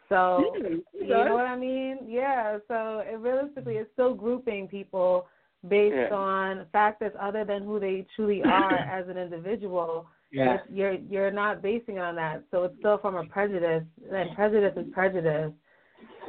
So 0.09 0.53
you 0.93 1.07
know 1.07 1.33
what 1.33 1.45
I 1.45 1.57
mean? 1.57 1.99
Yeah. 2.07 2.57
So 2.67 3.03
it 3.05 3.19
realistically, 3.19 3.75
it's 3.75 3.89
still 3.93 4.13
grouping 4.13 4.67
people 4.67 5.27
based 5.67 5.95
yeah. 5.95 6.15
on 6.15 6.65
factors 6.71 7.13
other 7.19 7.43
than 7.43 7.63
who 7.63 7.79
they 7.79 8.05
truly 8.15 8.43
are 8.45 8.73
as 8.75 9.07
an 9.09 9.17
individual. 9.17 10.07
Yeah. 10.31 10.57
You're 10.69 10.93
you're 10.93 11.31
not 11.31 11.61
basing 11.61 11.97
it 11.97 12.01
on 12.01 12.15
that. 12.15 12.43
So 12.51 12.63
it's 12.63 12.75
still 12.79 12.97
from 12.97 13.15
a 13.15 13.25
prejudice, 13.25 13.83
and 14.11 14.35
prejudice 14.35 14.73
is 14.77 14.91
prejudice. 14.93 15.51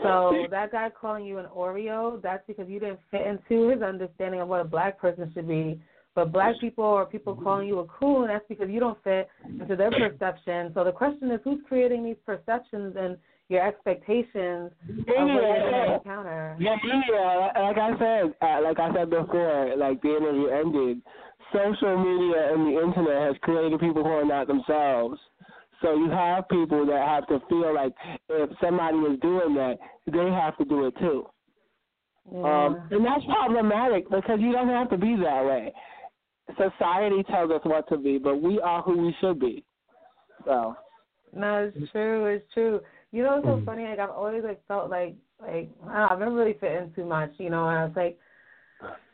So 0.03 0.47
that 0.51 0.73
guy 0.73 0.91
calling 0.91 1.25
you 1.25 1.39
an 1.39 1.47
Oreo, 1.47 2.21
that's 2.21 2.43
because 2.47 2.69
you 2.69 2.79
didn't 2.79 3.01
fit 3.11 3.27
into 3.27 3.69
his 3.69 3.83
understanding 3.83 4.41
of 4.41 4.49
what 4.49 4.61
a 4.61 4.65
black 4.65 4.99
person 4.99 5.31
should 5.35 5.49
be. 5.49 5.81
But 6.15 6.33
black 6.33 6.59
people 6.61 6.85
or 6.85 7.05
people 7.05 7.35
calling 7.35 7.69
you 7.69 7.79
a 7.81 7.87
coon, 7.87 8.29
that's 8.29 8.45
because 8.49 8.71
you 8.71 8.81
don't 8.81 9.03
fit 9.05 9.29
into 9.47 9.77
their 9.77 9.91
perception. 9.91 10.71
So 10.75 10.83
the 10.85 10.93
question 10.93 11.31
is, 11.31 11.41
who's 11.45 11.61
creating 11.69 12.05
these 12.05 12.17
perceptions 12.25 12.97
and 12.99 13.19
your 13.49 13.67
expectations 13.67 14.73
of 14.89 14.97
what 14.97 15.07
you're 15.07 15.27
going 15.27 15.89
to 15.89 15.95
encounter? 15.95 16.57
Yeah, 16.59 16.77
yeah. 16.85 17.63
Like 17.63 17.79
I 17.79 17.99
said, 17.99 18.35
uh, 18.43 18.61
like 18.63 18.79
I 18.79 18.93
said 18.95 19.11
before, 19.11 19.75
like 19.77 20.03
the 20.03 20.17
interview 20.17 20.47
ended, 20.49 21.03
social 21.53 21.97
media 21.97 22.53
and 22.53 22.67
the 22.67 22.83
internet 22.83 23.29
has 23.29 23.37
created 23.43 23.79
people 23.79 24.03
who 24.03 24.11
are 24.11 24.25
not 24.25 24.49
themselves. 24.49 25.19
So 25.83 25.95
you 25.95 26.11
have 26.11 26.49
people 26.49 26.87
that 26.87 27.07
have 27.07 27.27
to 27.29 27.41
feel 27.49 27.75
like 27.75 27.93
if 28.29 28.51
somebody 28.61 28.99
is 28.99 29.21
doing 29.21 29.55
that, 29.55 29.77
they 30.07 30.31
have 30.33 30.57
to 30.59 30.65
do 30.65 30.87
it 30.87 30.95
too. 30.99 31.27
Yeah. 32.33 32.67
Um, 32.67 32.89
and 32.91 33.05
that's 33.05 33.25
problematic 33.27 34.11
because 34.11 34.39
you 34.41 34.53
don't 34.53 34.69
have 34.69 34.91
to 34.91 34.97
be 34.97 35.17
that 35.23 35.45
way. 35.45 35.73
Society 36.57 37.23
tells 37.25 37.51
us 37.51 37.61
what 37.65 37.89
to 37.89 37.99
be, 37.99 38.19
but 38.19 38.41
we 38.41 38.59
are 38.61 38.83
who 38.83 38.99
we 38.99 39.15
should 39.21 39.39
be. 39.39 39.65
So. 40.45 40.77
No, 41.33 41.71
it's 41.75 41.93
true. 41.93 42.27
It's 42.27 42.53
true. 42.55 42.81
You 43.17 43.23
know, 43.23 43.39
it's 43.39 43.47
so 43.47 43.57
mm. 43.57 43.65
funny. 43.65 43.85
Like 43.85 43.99
I've 43.99 44.11
always 44.11 44.45
like 44.45 44.61
felt 44.69 44.91
like 44.91 45.17
like 45.41 45.71
I 45.85 45.87
don't 45.87 45.95
know, 45.95 46.09
I've 46.11 46.19
never 46.19 46.35
really 46.35 46.59
fit 46.61 46.73
in 46.73 46.93
too 46.93 47.07
much. 47.07 47.33
You 47.39 47.49
know, 47.49 47.67
and 47.67 47.79
I 47.79 47.85
was 47.85 47.97
like, 47.97 48.19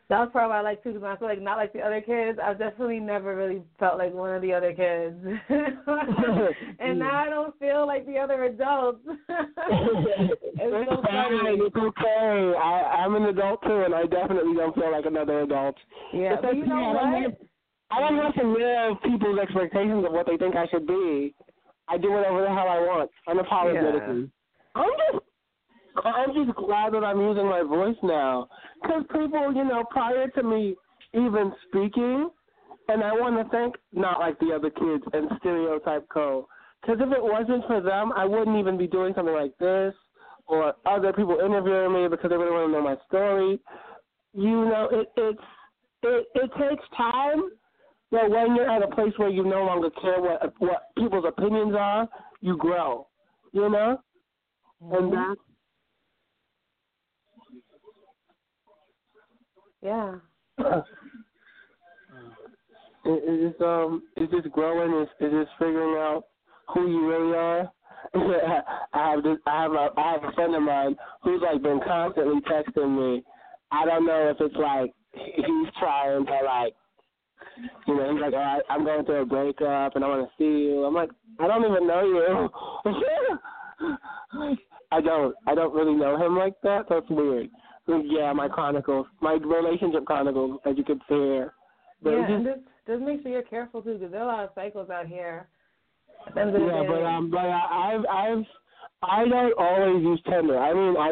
that 0.09 0.19
was 0.19 0.27
probably 0.33 0.49
why 0.49 0.59
I 0.59 0.61
like 0.61 0.83
too, 0.83 0.91
because 0.91 1.07
I 1.07 1.15
feel 1.17 1.29
like 1.29 1.41
not 1.41 1.55
like 1.55 1.71
the 1.71 1.79
other 1.79 2.01
kids. 2.01 2.37
I've 2.43 2.59
definitely 2.59 2.99
never 2.99 3.33
really 3.33 3.61
felt 3.79 3.97
like 3.97 4.13
one 4.13 4.35
of 4.35 4.41
the 4.41 4.51
other 4.51 4.73
kids, 4.73 5.15
and 6.79 6.99
now 6.99 7.15
I 7.15 7.29
don't 7.29 7.57
feel 7.59 7.87
like 7.87 8.05
the 8.05 8.17
other 8.17 8.43
adults. 8.43 8.99
it's, 9.07 9.23
it's 10.59 10.89
so 10.89 11.01
funny. 11.07 11.63
It's 11.63 11.75
okay. 11.77 12.53
I, 12.59 13.05
I'm 13.07 13.15
an 13.15 13.23
adult 13.23 13.61
too, 13.63 13.83
and 13.85 13.95
I 13.95 14.03
definitely 14.03 14.55
don't 14.57 14.75
feel 14.75 14.91
like 14.91 15.05
another 15.05 15.43
adult. 15.43 15.77
Yeah, 16.13 16.35
but 16.41 16.57
you 16.57 16.65
know 16.65 16.91
what? 16.91 17.05
I 17.05 17.21
don't, 17.21 17.37
I 17.89 17.99
don't 18.01 18.17
want 18.17 18.35
to 18.35 18.47
live 18.51 19.01
people's 19.01 19.39
expectations 19.39 20.03
of 20.05 20.11
what 20.11 20.25
they 20.27 20.35
think 20.35 20.57
I 20.57 20.67
should 20.67 20.87
be. 20.87 21.33
I 21.89 21.97
do 21.97 22.11
whatever 22.11 22.41
the 22.41 22.47
hell 22.47 22.69
I 22.69 22.79
want, 22.79 23.11
unapologetically. 23.27 24.29
Yeah. 24.75 24.81
I'm 24.81 24.89
just 25.11 25.25
I'm 26.03 26.33
just 26.33 26.57
glad 26.57 26.93
that 26.93 27.03
I'm 27.03 27.21
using 27.21 27.45
my 27.45 27.61
voice 27.61 27.97
now. 28.01 28.47
Because 28.81 29.03
people, 29.11 29.53
you 29.53 29.63
know, 29.63 29.83
prior 29.91 30.27
to 30.29 30.43
me 30.43 30.75
even 31.13 31.53
speaking, 31.67 32.29
and 32.89 33.03
I 33.03 33.11
want 33.13 33.37
to 33.37 33.49
thank 33.55 33.75
Not 33.93 34.19
Like 34.19 34.39
the 34.39 34.53
Other 34.53 34.69
Kids 34.69 35.03
and 35.13 35.29
Stereotype 35.39 36.07
Co. 36.09 36.47
Because 36.81 36.97
if 36.99 37.13
it 37.13 37.23
wasn't 37.23 37.65
for 37.67 37.79
them, 37.79 38.11
I 38.15 38.25
wouldn't 38.25 38.57
even 38.57 38.77
be 38.77 38.87
doing 38.87 39.13
something 39.15 39.33
like 39.33 39.57
this 39.59 39.93
or 40.47 40.73
other 40.85 41.13
people 41.13 41.39
interviewing 41.39 41.93
me 41.93 42.07
because 42.09 42.29
they 42.29 42.35
really 42.35 42.51
want 42.51 42.67
to 42.67 42.71
know 42.71 42.83
my 42.83 42.97
story. 43.07 43.59
You 44.33 44.65
know, 44.65 44.89
it, 44.91 45.07
it's 45.15 45.39
it, 46.03 46.27
it 46.35 46.51
takes 46.59 46.83
time, 46.97 47.49
but 48.13 48.29
when 48.29 48.55
you're 48.55 48.69
at 48.69 48.83
a 48.83 48.95
place 48.95 49.11
where 49.17 49.29
you 49.29 49.43
no 49.43 49.65
longer 49.65 49.89
care 49.99 50.21
what 50.21 50.53
what 50.59 50.95
people's 50.95 51.25
opinions 51.27 51.73
are, 51.75 52.07
you 52.41 52.55
grow. 52.57 53.07
You 53.53 53.69
know, 53.69 53.99
mm-hmm. 54.83 54.95
and 54.95 55.13
that's 55.13 55.41
Yeah. 59.81 60.15
it, 60.59 60.83
it's 63.05 63.61
um, 63.61 64.03
it's 64.15 64.31
just 64.31 64.51
growing. 64.51 65.01
It's, 65.01 65.11
it's 65.19 65.33
just 65.33 65.51
figuring 65.57 65.97
out 65.97 66.25
who 66.73 66.89
you 66.89 67.07
really 67.07 67.35
are. 67.35 67.71
I 68.93 69.11
have 69.11 69.23
this. 69.23 69.37
I 69.47 69.63
have 69.63 69.71
a. 69.71 69.89
I 69.97 70.11
have 70.13 70.23
a 70.23 70.31
friend 70.33 70.55
of 70.55 70.61
mine 70.61 70.95
who's 71.23 71.41
like 71.41 71.63
been 71.63 71.81
constantly 71.85 72.41
texting 72.41 72.95
me. 72.95 73.23
I 73.71 73.85
don't 73.85 74.05
know 74.05 74.29
if 74.29 74.37
it's 74.39 74.55
like 74.55 74.93
he's 75.13 75.73
trying 75.79 76.25
to 76.25 76.31
like, 76.45 76.73
you 77.87 77.95
know, 77.95 78.11
he's 78.11 78.21
like, 78.21 78.33
oh, 78.33 78.59
I'm 78.69 78.83
going 78.83 79.05
through 79.05 79.21
a 79.21 79.25
breakup 79.25 79.95
and 79.95 80.03
I 80.03 80.07
want 80.07 80.27
to 80.27 80.33
see 80.37 80.69
you. 80.69 80.85
I'm 80.85 80.93
like, 80.93 81.09
I 81.39 81.47
don't 81.47 81.65
even 81.65 81.87
know 81.87 82.03
you. 82.03 82.49
I 84.91 85.01
don't. 85.01 85.35
I 85.47 85.55
don't 85.55 85.73
really 85.73 85.95
know 85.95 86.17
him 86.23 86.37
like 86.37 86.53
that. 86.63 86.85
That's 86.89 87.09
weird 87.09 87.49
yeah, 87.87 88.31
my 88.33 88.47
chronicles, 88.47 89.07
my 89.21 89.33
relationship 89.33 90.05
chronicles, 90.05 90.59
as 90.65 90.77
you 90.77 90.83
could 90.83 90.99
see 91.09 91.15
here. 91.15 91.53
But 92.01 92.11
yeah, 92.11 92.21
just, 92.21 92.31
and 92.31 92.45
just 92.45 92.59
just 92.87 93.01
make 93.01 93.21
sure 93.21 93.31
you're 93.31 93.43
careful 93.43 93.81
too, 93.81 93.93
because 93.95 94.11
there 94.11 94.21
are 94.21 94.29
a 94.29 94.35
lot 94.35 94.43
of 94.43 94.49
cycles 94.55 94.89
out 94.89 95.07
here. 95.07 95.47
Yeah, 96.35 96.45
but 96.45 97.03
um, 97.03 97.29
but 97.29 97.39
I, 97.39 97.93
I've 97.93 98.05
I've 98.09 98.45
I 99.09 99.25
don't 99.27 99.53
always 99.57 100.03
use 100.03 100.21
Tinder. 100.25 100.57
I 100.57 100.73
mean, 100.73 100.95
I 100.97 101.11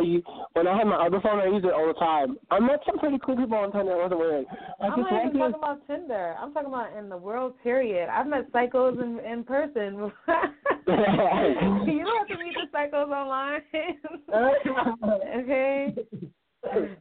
when 0.54 0.68
I 0.68 0.78
have 0.78 0.88
my 0.88 1.06
other 1.06 1.20
phone, 1.22 1.40
I 1.40 1.48
use 1.48 1.64
it 1.64 1.74
all 1.74 1.88
the 1.88 1.94
time. 1.94 2.38
I 2.50 2.60
met 2.60 2.80
some 2.86 3.00
pretty 3.00 3.18
cool 3.26 3.36
people 3.36 3.58
on 3.58 3.72
Tinder. 3.72 3.94
It 3.94 3.98
wasn't 3.98 4.20
weird. 4.20 4.46
I 4.82 4.88
I'm 4.88 5.02
not 5.02 5.26
even 5.26 5.40
talking 5.40 5.56
about 5.56 5.88
Tinder. 5.88 6.36
I'm 6.40 6.54
talking 6.54 6.70
about 6.70 6.98
in 6.98 7.10
the 7.10 7.18
world. 7.18 7.54
Period. 7.64 8.10
I've 8.10 8.28
met 8.28 8.52
psychos 8.52 9.02
in 9.02 9.20
in 9.20 9.44
person. 9.44 10.12
you 10.88 12.04
don't 12.06 12.18
have 12.18 12.28
to 12.28 12.38
meet 12.38 12.56
the 12.56 12.68
psychos 12.74 13.10
online. 13.12 13.62
okay. 15.44 15.96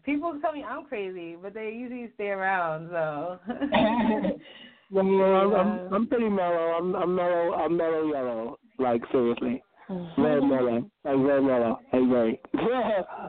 People 0.05 0.39
tell 0.41 0.53
me 0.53 0.65
I'm 0.65 0.87
crazy, 0.87 1.37
but 1.41 1.55
they 1.55 1.71
usually 1.71 2.11
stay 2.15 2.29
around. 2.29 2.89
So. 2.91 3.39
I'm, 4.99 5.21
I'm 5.21 5.95
I'm 5.95 6.07
pretty 6.09 6.29
mellow. 6.29 6.75
I'm 6.79 6.95
I'm 6.97 7.15
mellow. 7.15 7.55
I'm 7.55 7.77
mellow 7.77 8.07
yellow. 8.13 8.59
Like 8.79 9.03
seriously, 9.13 9.63
very 10.17 10.41
mellow. 10.41 10.91
Like 11.05 11.17
very 11.17 11.43
mellow. 11.43 11.79
Like 11.93 12.09
very. 12.09 12.41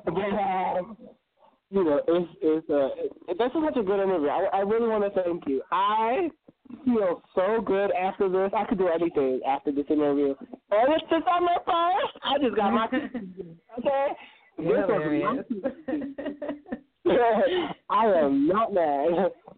but 0.06 0.14
um, 0.14 0.98
you 1.70 1.84
know, 1.84 2.02
it's 2.08 2.30
it's 2.42 2.70
uh, 2.70 2.90
it, 3.28 3.38
this 3.38 3.48
is 3.48 3.62
such 3.66 3.78
a 3.78 3.84
good 3.84 4.04
interview. 4.04 4.30
I 4.30 4.48
I 4.54 4.60
really 4.60 4.88
want 4.88 5.04
to 5.04 5.24
thank 5.24 5.48
you. 5.48 5.62
I 5.72 6.30
feel 6.86 7.22
so 7.36 7.62
good 7.66 7.92
after 7.92 8.30
this. 8.30 8.52
I 8.56 8.66
could 8.66 8.78
do 8.78 8.88
anything 8.88 9.42
after 9.48 9.72
this 9.72 9.86
interview. 9.90 10.36
And 10.72 10.94
it's 10.94 11.04
just 11.10 11.28
on 11.28 11.46
my 11.46 11.58
first. 11.66 12.18
I 12.24 12.38
just 12.40 12.56
got 12.56 12.72
my 12.74 12.88
okay. 13.80 14.08
You're 14.58 14.82
hilarious. 14.82 15.46
I 17.90 18.06
am 18.06 18.48
not 18.48 18.74
mad. 18.74 19.32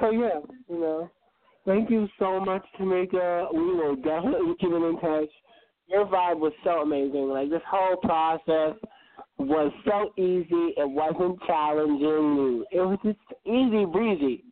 so 0.00 0.10
yeah, 0.10 0.40
you 0.68 0.80
know. 0.80 1.10
Thank 1.68 1.90
you 1.90 2.08
so 2.18 2.40
much, 2.40 2.64
Tamika. 2.80 3.52
We 3.52 3.60
will 3.60 3.94
definitely 3.96 4.54
keep 4.58 4.70
in 4.70 4.98
touch. 5.02 5.28
Your 5.86 6.06
vibe 6.06 6.38
was 6.38 6.54
so 6.64 6.80
amazing. 6.80 7.28
Like 7.28 7.50
this 7.50 7.60
whole 7.70 7.96
process 7.98 8.74
was 9.36 9.70
so 9.84 10.10
easy. 10.16 10.72
It 10.78 10.88
wasn't 10.88 11.38
challenging. 11.46 12.00
you. 12.00 12.66
It 12.72 12.80
was 12.80 12.98
just 13.04 13.18
easy 13.44 13.84
breezy. 13.84 14.44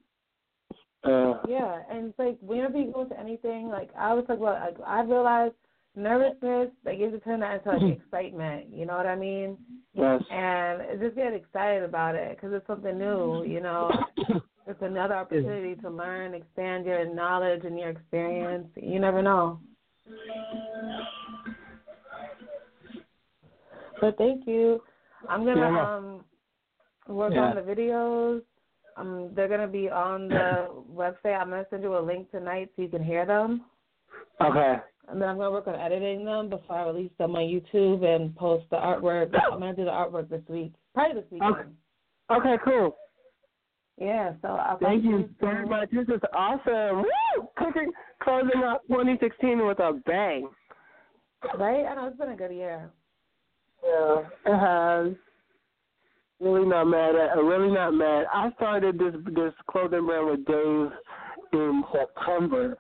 Uh, 1.05 1.41
yeah, 1.49 1.81
and 1.91 2.09
it's 2.09 2.19
like 2.19 2.37
whenever 2.43 2.77
you 2.77 2.93
go 2.93 3.07
to 3.07 3.19
anything, 3.19 3.69
like 3.69 3.89
I 3.99 4.13
was 4.13 4.25
talking 4.27 4.43
about, 4.43 4.61
like, 4.61 4.87
I 4.87 5.01
realized 5.01 5.55
nervousness 5.95 6.69
like 6.85 6.99
it 6.99 7.25
turn 7.25 7.41
that 7.41 7.65
into 7.65 7.79
like 7.79 7.99
excitement. 7.99 8.67
You 8.71 8.85
know 8.85 8.95
what 8.95 9.07
I 9.07 9.17
mean? 9.17 9.57
Yes. 9.95 10.21
And 10.31 11.01
just 11.01 11.17
get 11.17 11.33
excited 11.33 11.83
about 11.83 12.15
it 12.15 12.37
because 12.37 12.53
it's 12.53 12.67
something 12.67 12.99
new. 12.99 13.43
You 13.45 13.61
know, 13.61 13.91
it's 14.67 14.83
another 14.83 15.15
opportunity 15.15 15.77
to 15.81 15.91
learn, 15.91 16.35
expand 16.35 16.87
your 16.87 17.13
knowledge 17.13 17.63
and 17.65 17.79
your 17.79 17.91
experience. 17.91 18.67
You 18.75 18.99
never 18.99 19.23
know. 19.23 19.61
But 24.01 24.19
thank 24.19 24.47
you. 24.47 24.83
I'm 25.29 25.45
gonna 25.45 25.61
yeah. 25.61 25.97
um 25.97 26.25
work 27.09 27.33
yeah. 27.35 27.41
on 27.41 27.57
the 27.57 27.63
videos. 27.63 28.43
Um, 28.97 29.31
they're 29.35 29.49
gonna 29.49 29.69
be 29.69 29.89
on 29.89 30.29
the 30.29 30.69
website. 30.93 31.39
I'm 31.39 31.51
gonna 31.51 31.67
send 31.71 31.83
you 31.83 31.97
a 31.97 32.01
link 32.01 32.31
tonight 32.31 32.71
so 32.75 32.83
you 32.83 32.89
can 32.89 33.05
hear 33.05 33.25
them. 33.25 33.63
Okay. 34.41 34.77
And 35.09 35.23
then 35.23 35.29
I'm 35.29 35.37
gonna 35.37 35.51
work 35.51 35.69
on 35.69 35.77
editing 35.77 36.25
them 36.25 36.49
before 36.49 36.77
I 36.77 36.87
release 36.87 37.13
them 37.19 37.37
on 37.37 37.43
YouTube 37.43 38.05
and 38.05 38.35
post 38.35 38.65
the 38.71 38.77
artwork. 38.77 39.31
I'm 39.51 39.61
gonna 39.61 39.75
do 39.75 39.85
the 39.85 39.91
artwork 39.91 40.29
this 40.29 40.43
week, 40.49 40.73
probably 40.95 41.21
this 41.21 41.31
weekend. 41.31 41.55
Okay. 42.31 42.51
Okay. 42.51 42.63
Cool. 42.65 42.97
Yeah. 43.99 44.33
So 44.43 44.49
I'll 44.49 44.79
thank 44.79 45.05
you 45.05 45.29
so 45.41 45.53
much. 45.69 45.91
This 45.91 46.09
is 46.09 46.21
awesome. 46.35 47.03
Woo! 47.03 47.49
Cooking, 47.57 47.91
closing 48.23 48.63
out 48.63 48.81
2016 48.89 49.67
with 49.67 49.79
a 49.79 50.01
bang. 50.05 50.49
Right. 51.59 51.87
I 51.87 51.95
know 51.95 52.07
it's 52.07 52.19
been 52.19 52.31
a 52.31 52.37
good 52.37 52.53
year. 52.53 52.91
Yeah, 53.85 54.23
it 54.47 54.59
has. 54.59 55.15
Really 56.41 56.67
not 56.67 56.85
mad 56.85 57.15
at. 57.15 57.37
Really 57.39 57.73
not 57.73 57.93
mad. 57.93 58.27
I 58.33 58.51
started 58.57 58.99
this 58.99 59.15
this 59.35 59.55
clothing 59.71 60.05
brand 60.05 60.27
with 60.27 60.45
Dave 60.47 60.91
in 61.53 61.85
September. 61.93 62.77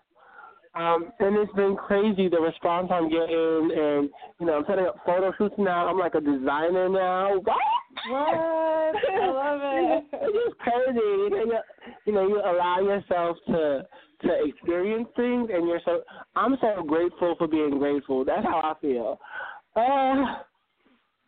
Um, 0.74 1.10
and 1.20 1.36
it's 1.38 1.52
been 1.54 1.74
crazy 1.74 2.28
the 2.28 2.38
response 2.38 2.88
I'm 2.92 3.08
getting, 3.08 3.70
and 3.74 4.10
you 4.38 4.46
know 4.46 4.58
I'm 4.58 4.64
setting 4.68 4.84
up 4.84 4.96
photo 5.06 5.32
shoots 5.38 5.54
now. 5.56 5.88
I'm 5.88 5.98
like 5.98 6.14
a 6.14 6.20
designer 6.20 6.90
now. 6.90 7.38
What? 7.38 7.56
What? 8.08 8.34
I 8.34 9.26
love 9.26 9.60
it. 9.62 10.04
it's 10.12 10.46
just 10.46 10.58
crazy. 10.58 10.98
You 10.98 11.30
know, 11.30 11.36
you, 11.36 11.58
you 12.06 12.12
know, 12.12 12.28
you 12.28 12.40
allow 12.40 12.80
yourself 12.80 13.36
to 13.48 13.86
to 14.22 14.44
experience 14.44 15.08
things, 15.16 15.50
and 15.52 15.66
you're 15.66 15.80
so. 15.84 16.02
I'm 16.34 16.56
so 16.60 16.82
grateful 16.82 17.34
for 17.38 17.48
being 17.48 17.78
grateful. 17.78 18.24
That's 18.24 18.44
how 18.44 18.60
I 18.60 18.80
feel. 18.80 19.18
Uh, 19.74 20.42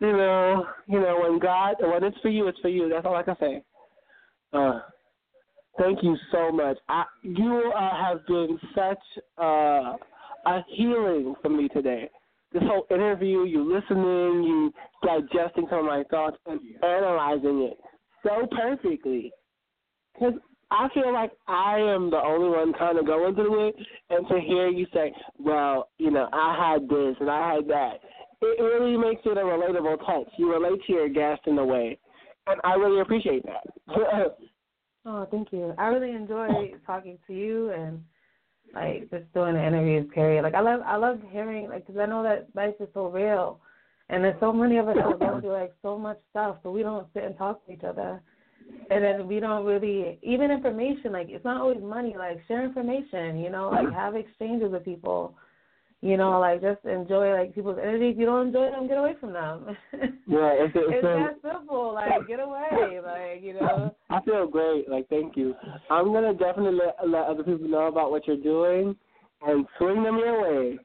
you 0.01 0.13
know, 0.13 0.67
you 0.87 1.01
know, 1.01 1.19
when 1.23 1.39
God, 1.39 1.77
when 1.81 2.05
it's 2.05 2.19
for 2.23 2.29
you, 2.29 2.47
it's 2.49 2.59
for 2.61 2.69
you. 2.69 2.89
That's 2.89 3.05
all 3.05 3.17
I 3.17 3.23
can 3.23 3.37
say. 3.41 3.63
Uh, 4.53 4.81
thank 5.79 6.03
you 6.03 6.17
so 6.33 6.51
much. 6.53 6.79
I, 6.89 7.05
you 7.23 7.73
uh, 7.77 7.97
have 7.97 8.27
been 8.27 8.59
such 8.75 8.99
uh, 9.39 9.97
a 10.47 10.65
healing 10.69 11.35
for 11.43 11.49
me 11.49 11.69
today. 11.69 12.09
This 12.53 12.63
whole 12.65 12.87
interview, 12.91 13.45
you 13.45 13.63
listening, 13.63 14.43
you 14.43 14.73
digesting 15.05 15.67
some 15.69 15.81
of 15.81 15.85
my 15.85 16.03
thoughts, 16.11 16.39
and 16.47 16.61
analyzing 16.83 17.63
it 17.71 17.79
so 18.23 18.47
perfectly. 18.51 19.33
Because 20.15 20.35
I 20.71 20.89
feel 20.93 21.13
like 21.13 21.33
I 21.47 21.79
am 21.79 22.11
the 22.11 22.17
only 22.17 22.49
one 22.49 22.73
kind 22.79 22.99
of 22.99 23.07
going 23.07 23.35
through 23.35 23.69
it, 23.69 23.75
and 24.11 24.27
to 24.29 24.41
hear 24.41 24.69
you 24.69 24.87
say, 24.93 25.15
"Well, 25.39 25.91
you 25.99 26.11
know, 26.11 26.29
I 26.33 26.73
had 26.73 26.89
this 26.89 27.17
and 27.21 27.31
I 27.31 27.55
had 27.55 27.69
that," 27.69 28.01
it 28.41 28.63
really 28.63 28.97
makes 28.97 29.23
it 29.25 29.37
a 29.37 29.43
relatable 29.43 29.99
touch. 30.07 30.33
You 30.37 30.53
relate 30.53 30.83
to 30.87 30.93
your 30.93 31.09
guest 31.09 31.43
in 31.47 31.59
a 31.59 31.65
way, 31.65 31.99
and 32.47 32.61
I 32.65 32.75
really 32.75 33.01
appreciate 33.01 33.45
that. 33.45 33.67
oh, 35.07 35.27
thank 35.31 35.53
you. 35.53 35.75
I 35.79 35.87
really 35.87 36.15
enjoy 36.15 36.73
talking 36.87 37.19
to 37.27 37.33
you 37.33 37.71
and 37.71 38.03
like 38.75 39.11
just 39.11 39.33
doing 39.35 39.55
the 39.55 39.67
interviews. 39.67 40.09
Period. 40.15 40.43
Like 40.43 40.55
I 40.55 40.61
love 40.61 40.81
I 40.85 40.97
love 40.97 41.21
hearing 41.31 41.69
like 41.69 41.87
because 41.87 42.01
I 42.01 42.07
know 42.07 42.23
that 42.23 42.49
life 42.55 42.75
is 42.81 42.89
so 42.95 43.09
real, 43.09 43.61
and 44.09 44.23
there's 44.23 44.39
so 44.41 44.53
many 44.53 44.79
of 44.79 44.89
us 44.89 44.97
that 44.97 45.19
go 45.19 45.41
through 45.41 45.53
like 45.53 45.73
so 45.83 45.99
much 45.99 46.19
stuff, 46.31 46.57
but 46.63 46.73
we 46.73 46.83
don't 46.83 47.07
sit 47.15 47.25
and 47.25 47.37
talk 47.37 47.65
to 47.67 47.73
each 47.73 47.85
other. 47.85 48.21
And 48.91 49.03
then 49.03 49.27
we 49.27 49.41
don't 49.41 49.65
really 49.65 50.19
even 50.23 50.51
information 50.51 51.13
like 51.13 51.29
it's 51.31 51.45
not 51.45 51.61
always 51.61 51.83
money 51.83 52.15
like 52.19 52.39
share 52.47 52.63
information 52.63 53.39
you 53.39 53.49
know 53.49 53.71
like 53.71 53.91
have 53.95 54.15
exchanges 54.15 54.71
with 54.71 54.85
people 54.85 55.35
you 56.01 56.17
know, 56.17 56.39
like 56.39 56.61
just 56.61 56.85
enjoy 56.85 57.33
like 57.33 57.55
people's 57.55 57.79
energy. 57.81 58.11
If 58.11 58.19
you 58.19 58.27
don't 58.27 58.49
enjoy 58.49 58.71
them, 58.71 58.87
get 58.87 58.99
away 58.99 59.15
from 59.19 59.33
them. 59.33 59.77
yeah, 60.27 60.55
it's, 60.55 60.73
it's, 60.77 60.87
it's 60.89 61.03
that 61.03 61.39
simple. 61.43 61.95
Like 61.95 62.27
get 62.29 62.41
away. 62.41 63.01
Like 63.05 63.43
you 63.43 63.55
know. 63.55 63.95
I 64.11 64.21
feel 64.23 64.47
great. 64.47 64.89
Like 64.89 65.09
thank 65.09 65.37
you. 65.37 65.55
I'm 65.91 66.13
gonna 66.13 66.35
definitely 66.35 66.79
let, 66.79 67.09
let 67.09 67.27
other 67.27 67.43
people 67.43 67.69
know 67.69 67.89
about 67.89 68.11
what 68.11 68.27
you're 68.27 68.37
doing 68.37 68.95
and 69.43 69.67
swing 69.79 70.03
them 70.05 70.19
your 70.19 70.43
way. 70.43 70.79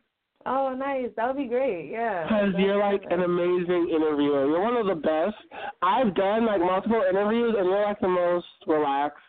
Oh, 0.45 0.76
nice. 0.78 1.07
That 1.16 1.28
would 1.28 1.38
be 1.38 1.47
great. 1.47 1.89
Yeah. 1.89 2.24
Because 2.24 2.53
you're 2.57 2.78
like 2.78 3.01
an 3.09 3.22
amazing 3.22 3.89
interviewer. 3.95 4.45
You're 4.47 4.61
one 4.61 4.76
of 4.76 4.88
the 4.88 4.95
best. 4.95 5.36
I've 5.82 6.14
done 6.16 6.45
like 6.45 6.59
multiple 6.59 7.03
interviews, 7.07 7.55
and 7.57 7.70
you're 7.70 7.86
like 7.86 7.99
the 8.01 8.09
most 8.09 8.45
relaxed. 8.68 9.20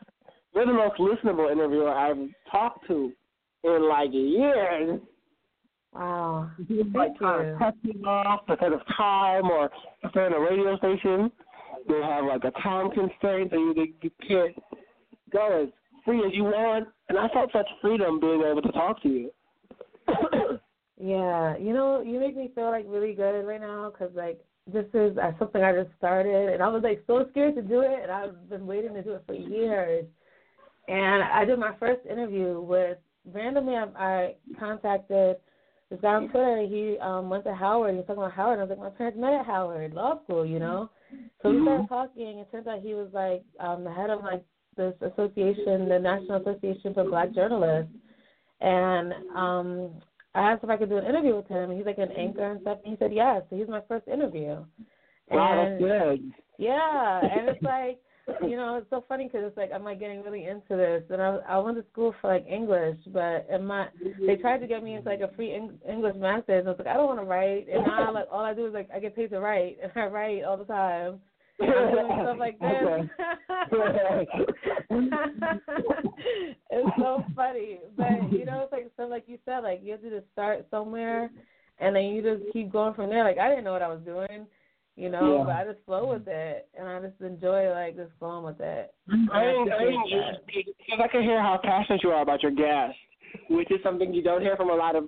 You're 0.54 0.66
the 0.66 0.72
most 0.72 0.98
listenable 0.98 1.52
interviewer 1.52 1.90
I've 1.90 2.28
talked 2.50 2.86
to 2.88 3.12
in 3.64 3.88
like 3.88 4.10
years. 4.12 5.00
Wow. 5.94 6.50
like 6.92 7.16
kind 7.20 7.50
of 7.50 7.58
testing 7.58 8.04
off 8.04 8.40
because 8.48 8.72
of 8.72 8.80
time 8.96 9.44
or 9.44 9.70
if 10.02 10.12
they're 10.12 10.26
in 10.26 10.32
a 10.32 10.40
radio 10.40 10.76
station, 10.78 11.30
they 11.88 12.00
have 12.02 12.24
like 12.24 12.42
a 12.44 12.50
time 12.62 12.90
constraint 12.90 13.50
so 13.52 13.56
you, 13.56 13.94
you 14.02 14.10
can't 14.26 14.56
go 15.32 15.62
as 15.62 15.68
free 16.04 16.18
as 16.26 16.32
you 16.32 16.44
want. 16.44 16.88
And 17.08 17.18
I 17.18 17.28
felt 17.28 17.52
such 17.52 17.68
freedom 17.80 18.18
being 18.18 18.42
able 18.42 18.62
to 18.62 18.72
talk 18.72 19.02
to 19.02 19.08
you. 19.08 19.30
yeah, 21.00 21.56
you 21.56 21.72
know, 21.72 22.02
you 22.02 22.18
make 22.18 22.36
me 22.36 22.50
feel 22.54 22.70
like 22.70 22.86
really 22.88 23.14
good 23.14 23.42
right 23.42 23.60
now 23.60 23.90
because 23.90 24.14
like 24.16 24.40
this 24.66 24.86
is 24.94 25.16
uh, 25.18 25.30
something 25.38 25.62
I 25.62 25.72
just 25.72 25.96
started 25.96 26.54
and 26.54 26.62
I 26.62 26.68
was 26.68 26.82
like 26.82 27.04
so 27.06 27.26
scared 27.30 27.54
to 27.54 27.62
do 27.62 27.82
it 27.82 28.00
and 28.02 28.10
I've 28.10 28.48
been 28.48 28.66
waiting 28.66 28.94
to 28.94 29.02
do 29.02 29.12
it 29.12 29.22
for 29.26 29.34
years. 29.34 30.06
And 30.88 31.22
I 31.22 31.44
did 31.44 31.58
my 31.58 31.74
first 31.78 32.04
interview 32.04 32.60
with 32.60 32.98
randomly 33.32 33.76
I, 33.76 33.84
I 33.96 34.34
contacted 34.58 35.36
guy 36.00 36.14
on 36.14 36.28
Twitter, 36.28 36.66
he 36.68 36.98
um 37.00 37.28
went 37.28 37.44
to 37.44 37.54
Howard. 37.54 37.92
He 37.92 37.96
was 37.98 38.06
talking 38.06 38.22
about 38.22 38.32
Howard. 38.32 38.58
I 38.58 38.62
was 38.62 38.70
like, 38.70 38.78
my 38.78 38.90
parents 38.90 39.18
met 39.18 39.34
at 39.34 39.46
Howard 39.46 39.94
Law 39.94 40.22
School, 40.24 40.44
you 40.46 40.58
know. 40.58 40.90
So 41.42 41.50
we 41.50 41.62
started 41.62 41.88
talking. 41.88 42.38
It 42.38 42.50
turns 42.50 42.66
out 42.66 42.80
he 42.80 42.94
was 42.94 43.08
like 43.12 43.44
um 43.60 43.84
the 43.84 43.92
head 43.92 44.10
of 44.10 44.22
like 44.22 44.44
this 44.76 44.94
association, 45.00 45.88
the 45.88 45.98
National 45.98 46.40
Association 46.40 46.94
for 46.94 47.04
Black 47.04 47.32
Journalists. 47.34 47.92
And 48.60 49.12
um 49.34 49.90
I 50.34 50.52
asked 50.52 50.64
if 50.64 50.70
I 50.70 50.76
could 50.76 50.88
do 50.88 50.98
an 50.98 51.06
interview 51.06 51.36
with 51.36 51.46
him. 51.46 51.76
He's 51.76 51.86
like 51.86 51.98
an 51.98 52.10
anchor 52.12 52.50
and 52.50 52.60
stuff. 52.62 52.78
And 52.84 52.92
he 52.92 52.98
said 52.98 53.12
yes. 53.12 53.42
So 53.48 53.56
he's 53.56 53.68
my 53.68 53.82
first 53.86 54.08
interview. 54.08 54.64
Wow, 55.30 55.68
that's 55.68 55.80
good. 55.80 56.32
Yeah, 56.58 57.20
and 57.20 57.48
it's 57.48 57.62
like 57.62 57.98
you 58.42 58.56
know, 58.56 58.76
it's 58.76 58.88
so 58.90 59.04
funny 59.08 59.24
because 59.24 59.42
it's 59.44 59.56
like 59.56 59.70
I'm 59.74 59.84
like 59.84 60.00
getting 60.00 60.22
really 60.22 60.46
into 60.46 60.76
this, 60.76 61.02
and 61.10 61.20
I 61.20 61.38
I 61.48 61.58
went 61.58 61.76
to 61.76 61.84
school 61.92 62.14
for 62.20 62.28
like 62.28 62.46
English, 62.46 62.96
but 63.08 63.46
in 63.52 63.66
my 63.66 63.88
they 64.26 64.36
tried 64.36 64.58
to 64.58 64.66
get 64.66 64.82
me 64.82 64.94
into 64.94 65.08
like 65.08 65.20
a 65.20 65.34
free 65.34 65.54
English 65.54 66.16
master's. 66.16 66.60
And 66.60 66.68
I 66.68 66.70
was 66.70 66.78
like, 66.78 66.88
I 66.88 66.94
don't 66.94 67.06
want 67.06 67.20
to 67.20 67.26
write, 67.26 67.66
and 67.72 67.86
now 67.86 68.12
like 68.12 68.26
all 68.30 68.44
I 68.44 68.54
do 68.54 68.66
is 68.66 68.72
like 68.72 68.88
I 68.94 68.98
get 68.98 69.16
paid 69.16 69.30
to 69.30 69.40
write, 69.40 69.76
and 69.82 69.92
I 69.96 70.06
write 70.06 70.44
all 70.44 70.56
the 70.56 70.64
time. 70.64 71.20
I'm 71.60 71.68
doing 71.68 72.18
stuff 72.22 72.38
like 72.38 72.58
this. 72.60 73.08
it's 76.70 76.96
so 76.98 77.24
funny, 77.36 77.78
but 77.96 78.32
you 78.32 78.44
know, 78.44 78.62
it's 78.62 78.72
like 78.72 78.90
so 78.96 79.04
like 79.04 79.24
you 79.26 79.38
said, 79.44 79.60
like 79.60 79.80
you 79.82 79.92
have 79.92 80.02
to 80.02 80.10
just 80.10 80.32
start 80.32 80.66
somewhere, 80.70 81.30
and 81.78 81.94
then 81.94 82.04
you 82.04 82.22
just 82.22 82.50
keep 82.52 82.72
going 82.72 82.94
from 82.94 83.10
there. 83.10 83.22
Like 83.22 83.38
I 83.38 83.50
didn't 83.50 83.64
know 83.64 83.72
what 83.72 83.82
I 83.82 83.88
was 83.88 84.00
doing 84.04 84.46
you 84.96 85.10
know. 85.10 85.38
Yeah. 85.38 85.44
But 85.44 85.56
I 85.56 85.72
just 85.72 85.84
flow 85.84 86.12
with 86.12 86.26
it, 86.26 86.68
and 86.78 86.88
I 86.88 87.00
just 87.00 87.20
enjoy 87.20 87.70
like 87.70 87.96
just 87.96 88.12
flowing 88.18 88.44
with 88.44 88.60
it. 88.60 88.94
I 89.32 89.52
think 89.52 89.70
I 89.72 89.84
because 90.46 91.00
I 91.02 91.08
can 91.08 91.22
hear 91.22 91.40
how 91.40 91.58
passionate 91.62 92.02
you 92.02 92.10
are 92.10 92.22
about 92.22 92.42
your 92.42 92.52
guests, 92.52 92.98
which 93.50 93.70
is 93.70 93.80
something 93.82 94.12
you 94.12 94.22
don't 94.22 94.42
hear 94.42 94.56
from 94.56 94.70
a 94.70 94.74
lot 94.74 94.96
of 94.96 95.04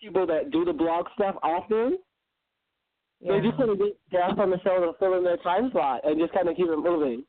people 0.00 0.26
that 0.26 0.50
do 0.50 0.64
the 0.64 0.72
blog 0.72 1.06
stuff 1.14 1.36
often. 1.42 1.98
Yeah. 3.20 3.32
They 3.32 3.46
just 3.46 3.58
want 3.58 3.78
to 3.78 3.84
get 3.84 3.96
guests 4.10 4.38
on 4.38 4.50
the 4.50 4.58
show 4.64 4.80
to 4.80 4.98
fill 4.98 5.16
in 5.16 5.22
their 5.22 5.36
time 5.38 5.70
slot 5.70 6.00
and 6.04 6.18
just 6.18 6.32
kind 6.32 6.48
of 6.48 6.56
keep 6.56 6.66
it 6.66 6.76
moving, 6.76 7.24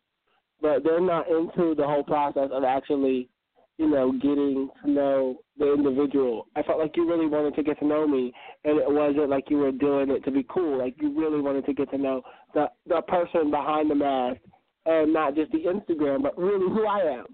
but 0.59 0.83
they're 0.83 0.99
not 0.99 1.29
into 1.29 1.75
the 1.75 1.85
whole 1.85 2.03
process 2.03 2.49
of 2.51 2.63
actually 2.63 3.29
you 3.77 3.89
know, 3.89 4.11
getting 4.11 4.69
to 4.83 4.91
know 4.91 5.37
the 5.57 5.73
individual. 5.73 6.47
I 6.55 6.63
felt 6.63 6.79
like 6.79 6.95
you 6.95 7.09
really 7.09 7.27
wanted 7.27 7.55
to 7.55 7.63
get 7.63 7.79
to 7.79 7.85
know 7.85 8.07
me, 8.07 8.33
and 8.63 8.79
it 8.79 8.89
wasn't 8.89 9.29
like 9.29 9.45
you 9.49 9.57
were 9.57 9.71
doing 9.71 10.09
it 10.11 10.23
to 10.25 10.31
be 10.31 10.45
cool. 10.49 10.77
Like 10.77 10.95
you 10.99 11.17
really 11.19 11.41
wanted 11.41 11.65
to 11.65 11.73
get 11.73 11.89
to 11.91 11.97
know 11.97 12.21
the 12.53 12.67
the 12.87 13.01
person 13.07 13.49
behind 13.49 13.89
the 13.89 13.95
mask, 13.95 14.39
and 14.85 15.11
not 15.13 15.35
just 15.35 15.51
the 15.51 15.59
Instagram, 15.59 16.21
but 16.21 16.37
really 16.37 16.69
who 16.69 16.85
I 16.85 16.99
am. 17.19 17.25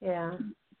Yeah. 0.00 0.32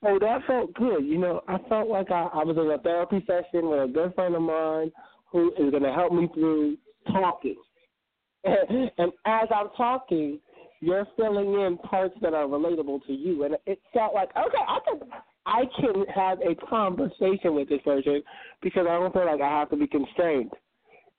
So 0.02 0.18
that 0.18 0.40
felt 0.46 0.72
good. 0.74 1.04
You 1.04 1.18
know, 1.18 1.42
I 1.46 1.58
felt 1.68 1.88
like 1.88 2.10
I, 2.10 2.28
I 2.32 2.42
was 2.42 2.56
in 2.56 2.70
a 2.70 2.78
therapy 2.78 3.22
session 3.26 3.68
with 3.68 3.82
a 3.82 3.92
good 3.92 4.14
friend 4.14 4.34
of 4.34 4.40
mine 4.40 4.90
who 5.30 5.52
is 5.58 5.70
going 5.70 5.82
to 5.82 5.92
help 5.92 6.12
me 6.12 6.28
through 6.32 6.78
talking. 7.12 7.56
and 8.44 9.12
as 9.26 9.48
I'm 9.54 9.68
talking, 9.76 10.40
you're 10.80 11.06
filling 11.16 11.52
in 11.60 11.78
parts 11.78 12.14
that 12.22 12.34
are 12.34 12.46
relatable 12.46 13.04
to 13.06 13.12
you, 13.12 13.44
and 13.44 13.56
it 13.66 13.80
felt 13.92 14.14
like 14.14 14.30
okay, 14.30 14.64
I 14.66 14.78
can 14.84 15.00
I 15.46 15.64
can 15.80 16.04
have 16.14 16.38
a 16.40 16.54
conversation 16.66 17.54
with 17.54 17.68
this 17.68 17.80
person 17.82 18.22
because 18.62 18.86
I 18.88 18.98
don't 18.98 19.12
feel 19.12 19.26
like 19.26 19.40
I 19.40 19.48
have 19.60 19.70
to 19.70 19.76
be 19.76 19.86
constrained. 19.86 20.50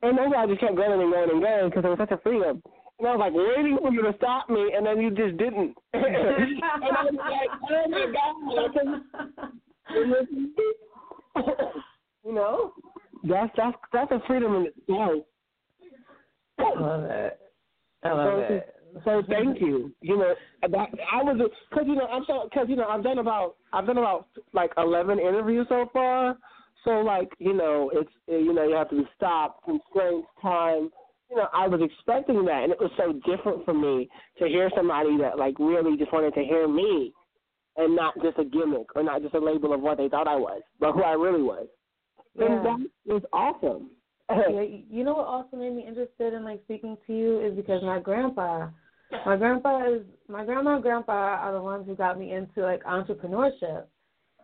And 0.03 0.18
then 0.18 0.34
I 0.36 0.47
just 0.47 0.59
kept 0.59 0.76
going 0.76 0.99
and 0.99 1.12
going 1.12 1.30
and 1.30 1.41
going 1.41 1.70
because 1.70 1.86
it 1.86 1.89
was 1.89 1.99
such 1.99 2.12
a 2.12 2.18
freedom. 2.24 2.64
And 2.97 3.07
I 3.07 3.16
was 3.16 3.20
like 3.20 3.34
waiting 3.34 3.78
for 3.82 3.91
you 3.91 4.01
to 4.03 4.14
stop 4.18 4.49
me, 4.49 4.74
and 4.76 4.86
then 4.86 4.99
you 4.99 5.09
just 5.09 5.38
didn't. 5.38 5.76
and 5.93 6.03
I 6.03 7.03
was 7.03 7.14
like, 7.18 7.49
oh 7.70 7.88
my 7.89 8.05
god! 8.14 9.51
you 12.24 12.34
know, 12.34 12.74
that's 13.28 13.51
that's 13.57 13.78
that's 13.93 14.12
a 14.12 14.22
freedom 14.28 14.55
in 14.55 14.68
itself. 14.68 15.24
I 16.59 16.80
love 16.80 17.03
it. 17.03 17.39
I 18.03 18.12
love 18.12 18.43
so, 18.47 18.53
it. 18.55 18.76
So 19.05 19.23
thank 19.29 19.61
you. 19.61 19.91
You 20.01 20.17
know, 20.17 20.33
that, 20.61 20.89
I 21.11 21.23
was 21.23 21.49
because 21.69 21.85
you 21.87 21.95
know 21.95 22.07
I'm 22.07 22.23
so 22.27 22.47
because 22.49 22.67
you 22.69 22.75
know 22.75 22.87
I've 22.87 23.03
done 23.03 23.19
about 23.19 23.55
I've 23.73 23.85
done 23.85 23.97
about 23.97 24.27
like 24.53 24.71
eleven 24.77 25.19
interviews 25.19 25.67
so 25.69 25.89
far. 25.93 26.37
So 26.83 26.91
like 27.01 27.29
you 27.39 27.53
know 27.53 27.91
it's 27.93 28.11
you 28.27 28.53
know 28.53 28.67
you 28.67 28.75
have 28.75 28.89
to 28.89 28.97
be 28.97 29.07
stopped, 29.15 29.63
constraints, 29.63 30.27
time 30.41 30.89
you 31.31 31.37
know, 31.37 31.47
I 31.53 31.67
was 31.67 31.79
expecting 31.81 32.43
that, 32.45 32.63
and 32.63 32.73
it 32.73 32.79
was 32.79 32.91
so 32.97 33.13
different 33.25 33.63
for 33.63 33.73
me 33.73 34.09
to 34.37 34.47
hear 34.47 34.69
somebody 34.75 35.17
that 35.17 35.39
like 35.39 35.55
really 35.59 35.97
just 35.97 36.11
wanted 36.11 36.33
to 36.33 36.43
hear 36.43 36.67
me, 36.67 37.13
and 37.77 37.95
not 37.95 38.13
just 38.21 38.37
a 38.37 38.43
gimmick 38.43 38.93
or 38.95 39.03
not 39.03 39.21
just 39.21 39.33
a 39.33 39.39
label 39.39 39.73
of 39.73 39.79
what 39.79 39.97
they 39.97 40.09
thought 40.09 40.27
I 40.27 40.35
was, 40.35 40.61
but 40.79 40.91
who 40.91 41.03
I 41.03 41.13
really 41.13 41.41
was. 41.41 41.67
Yeah. 42.37 42.45
And 42.45 42.65
that 42.65 42.89
was 43.05 43.23
awesome. 43.31 43.91
Yeah, 44.49 44.79
you 44.89 45.03
know 45.03 45.13
what 45.13 45.27
also 45.27 45.57
made 45.57 45.75
me 45.75 45.86
interested 45.88 46.34
in 46.34 46.43
like 46.43 46.61
speaking 46.63 46.97
to 47.07 47.13
you 47.13 47.39
is 47.41 47.55
because 47.55 47.82
my 47.84 47.99
grandpa, 47.99 48.69
my 49.25 49.38
grandpa 49.38 49.93
is 49.93 50.01
my 50.27 50.45
grandma 50.45 50.75
and 50.75 50.84
grandpa 50.84 51.11
are 51.11 51.53
the 51.53 51.61
ones 51.61 51.86
who 51.88 51.95
got 51.95 52.19
me 52.19 52.34
into 52.34 52.61
like 52.61 52.84
entrepreneurship 52.84 53.86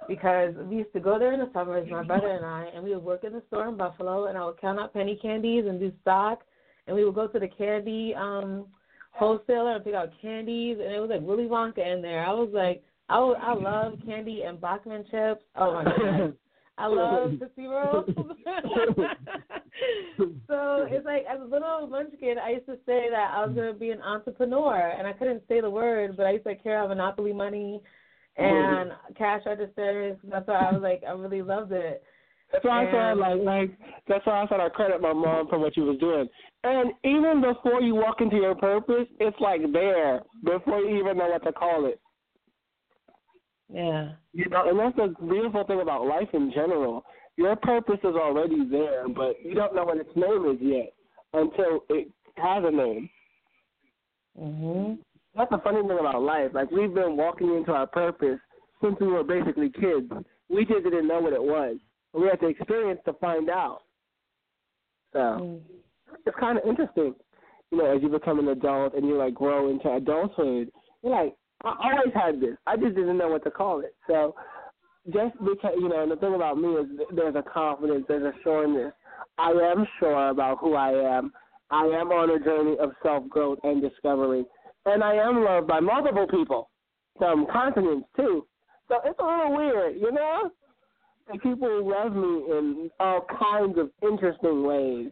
because 0.07 0.53
we 0.69 0.77
used 0.77 0.93
to 0.93 0.99
go 0.99 1.17
there 1.17 1.33
in 1.33 1.39
the 1.39 1.49
summers, 1.53 1.87
my 1.89 2.03
brother 2.03 2.27
and 2.27 2.45
I, 2.45 2.69
and 2.73 2.83
we 2.83 2.93
would 2.93 3.03
work 3.03 3.23
in 3.23 3.33
the 3.33 3.41
store 3.47 3.67
in 3.67 3.77
Buffalo, 3.77 4.27
and 4.27 4.37
I 4.37 4.45
would 4.45 4.61
count 4.61 4.79
out 4.79 4.93
penny 4.93 5.17
candies 5.21 5.65
and 5.67 5.79
do 5.79 5.91
stock 6.01 6.43
and 6.87 6.95
we 6.95 7.05
would 7.05 7.15
go 7.15 7.27
to 7.27 7.39
the 7.39 7.47
candy 7.47 8.15
um 8.15 8.65
wholesaler 9.11 9.75
and 9.75 9.83
pick 9.83 9.95
out 9.95 10.11
candies, 10.21 10.77
and 10.79 10.93
it 10.93 10.99
was 10.99 11.09
like 11.09 11.21
Willy 11.21 11.45
Wonka 11.45 11.79
in 11.79 12.03
there. 12.03 12.23
I 12.23 12.31
was 12.31 12.49
like, 12.53 12.83
I 13.09 13.17
was, 13.17 13.35
I 13.41 13.53
love 13.55 13.93
candy 14.05 14.43
and 14.43 14.61
Bachman 14.61 15.05
chips. 15.09 15.43
Oh 15.55 15.73
my 15.73 15.83
god. 15.85 16.33
I 16.77 16.87
love 16.87 17.31
Tootsie 17.39 17.67
Rolls. 17.67 18.05
so 20.47 20.87
it's 20.89 21.05
like 21.05 21.25
as 21.31 21.39
a 21.41 21.45
little 21.45 21.87
munchkin, 21.87 22.35
I 22.43 22.51
used 22.51 22.67
to 22.67 22.77
say 22.85 23.09
that 23.09 23.31
I 23.33 23.45
was 23.45 23.55
going 23.55 23.73
to 23.73 23.79
be 23.79 23.89
an 23.91 24.01
entrepreneur, 24.01 24.93
and 24.97 25.07
I 25.07 25.13
couldn't 25.13 25.43
say 25.47 25.61
the 25.61 25.69
word, 25.69 26.15
but 26.15 26.25
I 26.25 26.33
used 26.33 26.45
to 26.45 26.55
carry 26.55 26.77
out 26.77 26.89
monopoly 26.89 27.33
money 27.33 27.81
and 28.37 28.91
cash 29.17 29.41
registers. 29.45 30.17
That's 30.23 30.47
why 30.47 30.55
I 30.55 30.71
was 30.71 30.81
like, 30.81 31.01
I 31.07 31.11
really 31.11 31.41
loved 31.41 31.71
it. 31.71 32.03
That's 32.51 32.63
why 32.63 32.83
and, 32.85 32.95
I 32.95 33.11
said 33.11 33.17
like 33.17 33.41
like 33.43 33.77
that's 34.07 34.25
why 34.25 34.43
I 34.43 34.47
said 34.47 34.61
I 34.61 34.69
credit 34.69 35.01
my 35.01 35.11
mom 35.11 35.49
for 35.49 35.59
what 35.59 35.75
she 35.75 35.81
was 35.81 35.97
doing. 35.99 36.29
And 36.63 36.93
even 37.03 37.41
before 37.41 37.81
you 37.81 37.95
walk 37.95 38.21
into 38.21 38.37
your 38.37 38.55
purpose, 38.55 39.07
it's 39.19 39.35
like 39.39 39.61
there 39.73 40.21
before 40.43 40.79
you 40.79 40.97
even 40.97 41.17
know 41.17 41.27
what 41.27 41.43
to 41.43 41.51
call 41.51 41.85
it. 41.87 41.99
Yeah. 43.69 44.11
You 44.33 44.49
know, 44.49 44.69
and 44.69 44.79
that's 44.79 44.95
the 44.95 45.13
beautiful 45.25 45.63
thing 45.65 45.81
about 45.81 46.05
life 46.05 46.29
in 46.33 46.51
general. 46.53 47.03
Your 47.35 47.55
purpose 47.55 47.99
is 48.03 48.15
already 48.15 48.67
there, 48.69 49.07
but 49.07 49.35
you 49.43 49.53
don't 49.53 49.75
know 49.75 49.85
what 49.85 49.97
its 49.97 50.09
name 50.15 50.49
is 50.49 50.57
yet 50.61 50.93
until 51.33 51.83
it 51.89 52.09
has 52.37 52.63
a 52.65 52.71
name. 52.71 53.09
Mhm. 54.39 54.99
That's 55.35 55.51
the 55.51 55.59
funny 55.59 55.81
thing 55.87 55.99
about 55.99 56.21
life. 56.21 56.51
Like 56.53 56.71
we've 56.71 56.93
been 56.93 57.17
walking 57.17 57.53
into 57.55 57.73
our 57.73 57.87
purpose 57.87 58.39
since 58.81 58.99
we 58.99 59.07
were 59.07 59.23
basically 59.23 59.69
kids. 59.69 60.11
We 60.49 60.65
just 60.65 60.83
didn't 60.83 61.07
know 61.07 61.19
what 61.19 61.33
it 61.33 61.43
was 61.43 61.77
we 62.17 62.27
had 62.27 62.39
to 62.39 62.47
experience 62.47 62.99
to 63.05 63.13
find 63.13 63.49
out. 63.49 63.81
So 65.13 65.19
mm. 65.19 65.59
it's 66.25 66.37
kind 66.39 66.57
of 66.57 66.65
interesting, 66.67 67.15
you 67.71 67.77
know, 67.77 67.95
as 67.95 68.01
you 68.01 68.09
become 68.09 68.39
an 68.39 68.47
adult 68.49 68.95
and 68.95 69.07
you 69.07 69.17
like 69.17 69.33
grow 69.33 69.69
into 69.69 69.91
adulthood. 69.91 70.69
You're 71.03 71.23
like, 71.23 71.35
I 71.63 71.91
always 71.91 72.13
had 72.13 72.39
this. 72.39 72.57
I 72.65 72.75
just 72.75 72.95
didn't 72.95 73.17
know 73.17 73.29
what 73.29 73.43
to 73.43 73.51
call 73.51 73.79
it. 73.81 73.95
So 74.07 74.35
just 75.07 75.35
because 75.39 75.73
you 75.79 75.89
know, 75.89 76.03
and 76.03 76.11
the 76.11 76.15
thing 76.17 76.35
about 76.35 76.57
me 76.57 76.69
is 76.69 76.87
there's 77.15 77.35
a 77.35 77.43
confidence, 77.43 78.05
there's 78.07 78.23
a 78.23 78.43
sureness. 78.43 78.93
I 79.37 79.51
am 79.51 79.87
sure 79.99 80.29
about 80.29 80.59
who 80.59 80.75
I 80.75 81.17
am. 81.17 81.31
I 81.69 81.83
am 81.85 82.11
on 82.11 82.29
a 82.29 82.43
journey 82.43 82.77
of 82.79 82.91
self 83.03 83.27
growth 83.29 83.59
and 83.63 83.81
discovery, 83.81 84.45
and 84.85 85.03
I 85.03 85.15
am 85.15 85.43
loved 85.43 85.67
by 85.67 85.79
multiple 85.79 86.27
people, 86.27 86.69
some 87.19 87.45
continents 87.51 88.07
too. 88.15 88.45
So 88.87 88.95
it's 89.03 89.19
a 89.19 89.23
little 89.23 89.55
weird, 89.55 89.95
you 89.97 90.11
know 90.11 90.51
and 91.29 91.41
people 91.41 91.87
love 91.87 92.13
me 92.13 92.57
in 92.57 92.89
all 92.99 93.25
kinds 93.39 93.77
of 93.77 93.89
interesting 94.01 94.63
ways, 94.65 95.09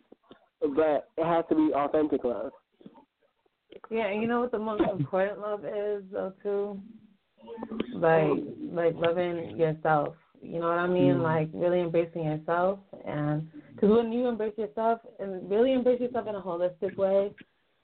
but 0.61 1.09
it 1.17 1.25
has 1.25 1.45
to 1.49 1.55
be 1.55 1.71
authentic 1.75 2.23
love. 2.23 2.51
Yeah, 3.89 4.07
and 4.07 4.21
you 4.21 4.27
know 4.27 4.41
what 4.41 4.51
the 4.51 4.59
most 4.59 4.83
important 4.89 5.39
love 5.39 5.65
is, 5.65 6.03
though, 6.11 6.33
too? 6.41 6.79
Like, 7.93 8.43
like 8.71 8.95
loving 8.95 9.57
yourself. 9.57 10.15
You 10.41 10.59
know 10.59 10.67
what 10.67 10.77
I 10.77 10.87
mean? 10.87 11.15
Mm. 11.15 11.23
Like 11.23 11.49
really 11.53 11.81
embracing 11.81 12.23
yourself, 12.23 12.79
and 13.05 13.47
because 13.73 13.89
when 13.89 14.11
you 14.11 14.27
embrace 14.27 14.57
yourself 14.57 14.99
and 15.19 15.49
really 15.49 15.73
embrace 15.73 15.99
yourself 15.99 16.27
in 16.27 16.35
a 16.35 16.41
holistic 16.41 16.95
way, 16.97 17.33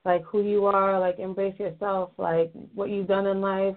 like 0.06 0.24
who 0.24 0.44
you 0.44 0.66
are, 0.66 1.00
like 1.00 1.18
embrace 1.20 1.58
yourself, 1.60 2.12
like 2.18 2.52
what 2.76 2.89
you've 2.89 3.08
done 3.08 3.26
in 3.26 3.42
life, 3.42 3.76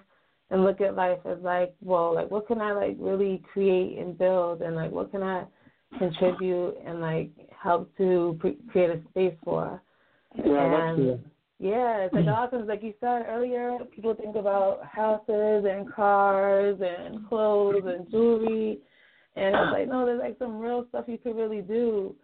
and 0.50 0.64
look 0.64 0.80
at 0.80 0.96
life 0.96 1.18
as 1.24 1.38
like, 1.40 1.74
well, 1.80 2.14
like 2.14 2.30
what 2.30 2.46
can 2.46 2.60
I 2.60 2.72
like 2.72 2.96
really 2.98 3.42
create 3.52 3.98
and 3.98 4.18
build, 4.18 4.60
and 4.60 4.76
like 4.76 4.90
what 4.90 5.10
can 5.10 5.22
I 5.22 5.44
contribute 5.98 6.76
and 6.86 7.00
like 7.00 7.30
help 7.58 7.96
to 7.96 8.36
pre- 8.40 8.58
create 8.70 8.90
a 8.90 9.00
space 9.10 9.34
for. 9.44 9.80
Yeah, 10.36 10.90
and, 10.90 11.08
that's 11.08 11.20
Yeah, 11.60 11.98
it's 12.00 12.14
like 12.14 12.24
mm. 12.24 12.34
often, 12.34 12.66
like 12.66 12.82
you 12.82 12.94
said 13.00 13.26
earlier, 13.28 13.78
people 13.94 14.14
think 14.14 14.34
about 14.36 14.84
houses 14.84 15.64
and 15.68 15.92
cars 15.92 16.78
and 16.80 17.28
clothes 17.28 17.84
and 17.86 18.10
jewelry, 18.10 18.78
and 19.36 19.54
it's 19.54 19.72
like 19.72 19.88
no, 19.88 20.04
there's 20.04 20.20
like 20.20 20.36
some 20.38 20.58
real 20.58 20.84
stuff 20.88 21.04
you 21.06 21.18
could 21.18 21.36
really 21.36 21.62
do. 21.62 22.16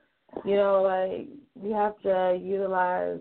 You 0.44 0.56
know, 0.56 0.82
like 0.82 1.28
we 1.54 1.70
have 1.70 2.00
to 2.02 2.38
utilize 2.42 3.20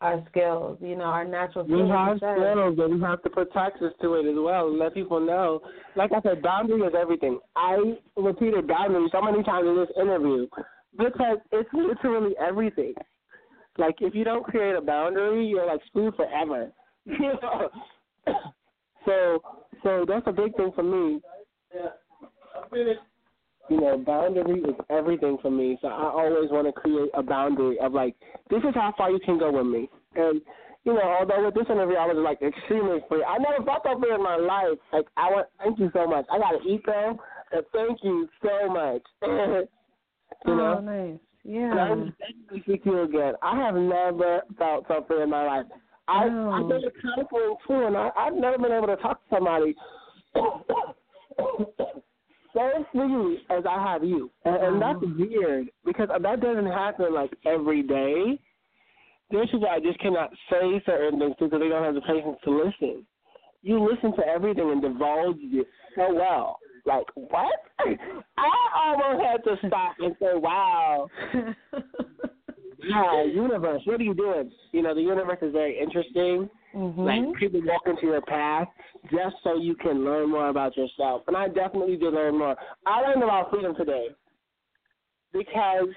our 0.00 0.24
skills, 0.30 0.78
you 0.80 0.96
know, 0.96 1.04
our 1.04 1.24
natural 1.24 1.64
skills. 1.64 1.82
We 1.82 1.88
have 1.88 2.16
skills, 2.16 2.74
but 2.76 2.90
we 2.90 3.00
have 3.00 3.22
to 3.22 3.30
put 3.30 3.52
taxes 3.52 3.92
to 4.00 4.14
it 4.14 4.30
as 4.30 4.36
well 4.36 4.68
and 4.68 4.78
let 4.78 4.94
people 4.94 5.20
know. 5.20 5.60
Like 5.96 6.10
I 6.12 6.20
said, 6.22 6.42
boundary 6.42 6.80
is 6.80 6.94
everything. 6.98 7.38
I 7.56 7.78
repeated 8.16 8.66
boundary 8.66 9.08
so 9.12 9.20
many 9.20 9.42
times 9.42 9.66
in 9.68 9.76
this 9.76 9.90
interview 10.00 10.46
because 10.96 11.38
it's 11.52 11.68
literally 11.72 12.34
everything. 12.40 12.94
Like 13.80 13.96
if 14.00 14.14
you 14.14 14.24
don't 14.24 14.44
create 14.44 14.76
a 14.76 14.80
boundary, 14.80 15.46
you're 15.46 15.66
like 15.66 15.80
screwed 15.86 16.14
forever. 16.14 16.70
so, 19.06 19.42
so 19.82 20.04
that's 20.06 20.26
a 20.26 20.32
big 20.32 20.54
thing 20.56 20.70
for 20.74 20.82
me. 20.82 21.20
Yeah, 21.74 21.88
I'm 22.56 22.68
finished 22.70 23.00
you 23.70 23.80
know, 23.80 23.96
boundary 23.98 24.60
is 24.60 24.74
everything 24.90 25.38
for 25.40 25.50
me. 25.50 25.78
So 25.80 25.88
I 25.88 26.10
always 26.10 26.50
want 26.50 26.66
to 26.66 26.72
create 26.72 27.10
a 27.14 27.22
boundary 27.22 27.78
of 27.78 27.92
like, 27.92 28.16
this 28.50 28.58
is 28.58 28.74
how 28.74 28.92
far 28.98 29.10
you 29.10 29.20
can 29.24 29.38
go 29.38 29.52
with 29.52 29.66
me. 29.66 29.88
And 30.16 30.42
you 30.84 30.94
know, 30.94 31.02
although 31.02 31.44
with 31.44 31.54
this 31.54 31.66
interview 31.70 31.96
I 31.96 32.06
was 32.06 32.16
like 32.18 32.42
extremely 32.42 32.98
free. 33.08 33.22
I 33.22 33.38
never 33.38 33.64
felt 33.64 33.84
that 33.84 34.00
way 34.00 34.08
in 34.12 34.22
my 34.22 34.36
life. 34.36 34.78
Like 34.92 35.06
I 35.16 35.30
want, 35.30 35.46
thank 35.62 35.78
you 35.78 35.90
so 35.94 36.06
much. 36.06 36.26
I 36.32 36.38
gotta 36.38 36.58
eat 36.66 36.82
though. 36.84 37.18
And 37.52 37.64
thank 37.72 37.98
you 38.02 38.28
so 38.42 38.68
much. 38.68 39.02
you 39.22 39.68
oh, 40.46 40.54
know, 40.56 40.76
oh, 40.78 40.80
nice. 40.80 41.18
Yeah. 41.44 41.94
To 42.50 42.78
you 42.84 43.02
again. 43.02 43.34
I 43.42 43.56
have 43.56 43.74
never 43.74 44.42
felt 44.58 44.84
so 44.88 45.04
free 45.06 45.22
in 45.22 45.30
my 45.30 45.44
life. 45.44 45.66
I 46.08 46.28
oh. 46.30 46.50
I've 46.50 46.68
been 46.68 46.82
counseling 47.02 47.56
too, 47.66 47.86
and 47.86 47.96
I 47.96 48.10
I've 48.16 48.34
never 48.34 48.58
been 48.58 48.72
able 48.72 48.88
to 48.88 48.96
talk 48.96 49.26
to 49.28 49.36
somebody 49.36 49.74
so 50.34 50.64
free 52.92 53.38
as 53.50 53.64
I 53.68 53.92
have 53.92 54.04
you, 54.04 54.30
and, 54.44 54.56
and 54.56 54.82
uh-huh. 54.82 54.94
that's 55.00 55.18
weird 55.18 55.70
because 55.84 56.08
that 56.08 56.40
doesn't 56.40 56.66
happen 56.66 57.14
like 57.14 57.32
every 57.46 57.82
day. 57.82 58.38
There's 59.30 59.48
people 59.50 59.68
I 59.68 59.78
just 59.78 60.00
cannot 60.00 60.30
say 60.50 60.82
certain 60.84 61.20
things 61.20 61.36
because 61.38 61.52
they 61.52 61.68
don't 61.68 61.84
have 61.84 61.94
the 61.94 62.00
patience 62.00 62.36
to 62.44 62.50
listen, 62.50 63.06
you 63.62 63.78
listen 63.78 64.14
to 64.16 64.26
everything 64.26 64.70
and 64.70 64.82
divulge 64.82 65.36
it 65.40 65.66
so 65.94 66.14
well. 66.14 66.58
Like 66.86 67.06
what? 67.14 67.54
I 68.38 68.50
almost 68.76 69.24
had 69.24 69.44
to 69.44 69.68
stop 69.68 69.96
and 69.98 70.14
say, 70.20 70.32
"Wow, 70.34 71.08
yeah, 72.82 73.24
universe, 73.24 73.82
what 73.84 74.00
are 74.00 74.04
you 74.04 74.14
doing?" 74.14 74.50
You 74.72 74.82
know, 74.82 74.94
the 74.94 75.02
universe 75.02 75.38
is 75.42 75.52
very 75.52 75.78
interesting. 75.78 76.48
Mm-hmm. 76.74 77.00
Like 77.00 77.38
people 77.38 77.60
walk 77.64 77.82
into 77.86 78.06
your 78.06 78.22
path 78.22 78.68
just 79.10 79.36
so 79.42 79.56
you 79.56 79.74
can 79.74 80.04
learn 80.04 80.30
more 80.30 80.48
about 80.48 80.76
yourself. 80.76 81.22
And 81.26 81.36
I 81.36 81.48
definitely 81.48 81.96
did 81.96 82.14
learn 82.14 82.38
more. 82.38 82.56
I 82.86 83.00
learned 83.00 83.22
about 83.22 83.50
freedom 83.50 83.74
today 83.74 84.08
because 85.32 85.88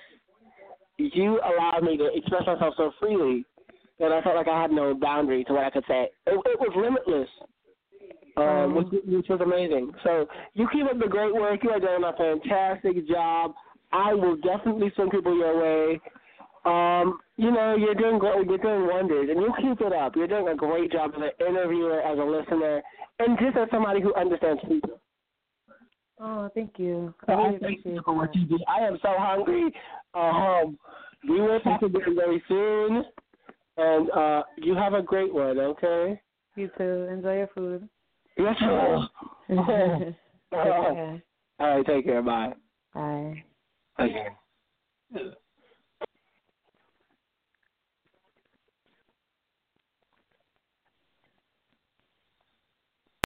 you 0.97 1.39
allowed 1.41 1.83
me 1.83 1.97
to 1.97 2.09
express 2.13 2.45
myself 2.47 2.73
so 2.77 2.91
freely 2.99 3.45
that 3.99 4.11
I 4.11 4.21
felt 4.21 4.35
like 4.35 4.47
I 4.47 4.61
had 4.61 4.71
no 4.71 4.93
boundary 4.93 5.43
to 5.45 5.53
what 5.53 5.65
I 5.65 5.69
could 5.69 5.85
say. 5.87 6.09
It, 6.27 6.33
it 6.33 6.59
was 6.59 6.71
limitless, 6.75 7.29
um, 8.37 8.75
which, 8.75 8.87
which 9.05 9.27
was 9.29 9.41
amazing. 9.41 9.91
So 10.03 10.27
you 10.53 10.67
keep 10.71 10.85
up 10.85 10.99
the 10.99 11.07
great 11.07 11.33
work. 11.33 11.63
You 11.63 11.71
are 11.71 11.79
doing 11.79 12.03
a 12.03 12.13
fantastic 12.13 13.07
job. 13.07 13.53
I 13.91 14.13
will 14.13 14.35
definitely 14.37 14.91
send 14.95 15.11
people 15.11 15.37
your 15.37 15.61
way. 15.61 16.01
Um, 16.65 17.19
you 17.35 17.51
know, 17.51 17.75
you're 17.75 17.93
doing 17.93 18.19
great, 18.19 18.47
you're 18.47 18.57
doing 18.57 18.87
wonders, 18.87 19.29
and 19.29 19.41
you 19.41 19.53
keep 19.61 19.81
it 19.81 19.93
up. 19.93 20.15
You're 20.15 20.27
doing 20.27 20.47
a 20.47 20.55
great 20.55 20.91
job 20.91 21.11
as 21.15 21.21
an 21.21 21.47
interviewer, 21.47 22.01
as 22.01 22.17
a 22.17 22.23
listener, 22.23 22.81
and 23.19 23.37
just 23.37 23.57
as 23.57 23.67
somebody 23.69 24.01
who 24.01 24.13
understands 24.15 24.61
people. 24.67 24.99
Oh, 26.19 26.49
thank 26.55 26.71
you. 26.77 27.13
I 27.27 27.33
really 27.33 27.43
I 27.43 27.49
thank 27.49 27.61
appreciate 27.61 27.93
you 27.95 28.01
for 28.05 28.15
what 28.15 28.33
you 28.33 28.45
do. 28.45 28.57
I 28.67 28.79
am 28.79 28.97
so 29.01 29.09
hungry. 29.17 29.73
Um, 30.13 30.77
we 31.27 31.41
will 31.41 31.59
talk 31.59 31.81
again 31.81 32.15
very 32.15 32.41
soon, 32.47 33.03
and 33.77 34.09
uh, 34.11 34.43
you 34.57 34.73
have 34.75 34.93
a 34.93 35.01
great 35.01 35.33
one. 35.33 35.59
Okay. 35.59 36.21
You 36.55 36.69
too. 36.77 37.07
Enjoy 37.11 37.37
your 37.37 37.49
food. 37.53 37.89
Yes, 38.37 38.55
sir. 38.59 39.07
Oh, 40.55 40.59
oh. 40.59 40.91
okay. 40.91 41.23
All 41.59 41.67
right. 41.77 41.85
Take 41.85 42.05
care. 42.05 42.21
Bye. 42.21 42.53
Bye. 42.93 43.43
Again. 43.97 45.33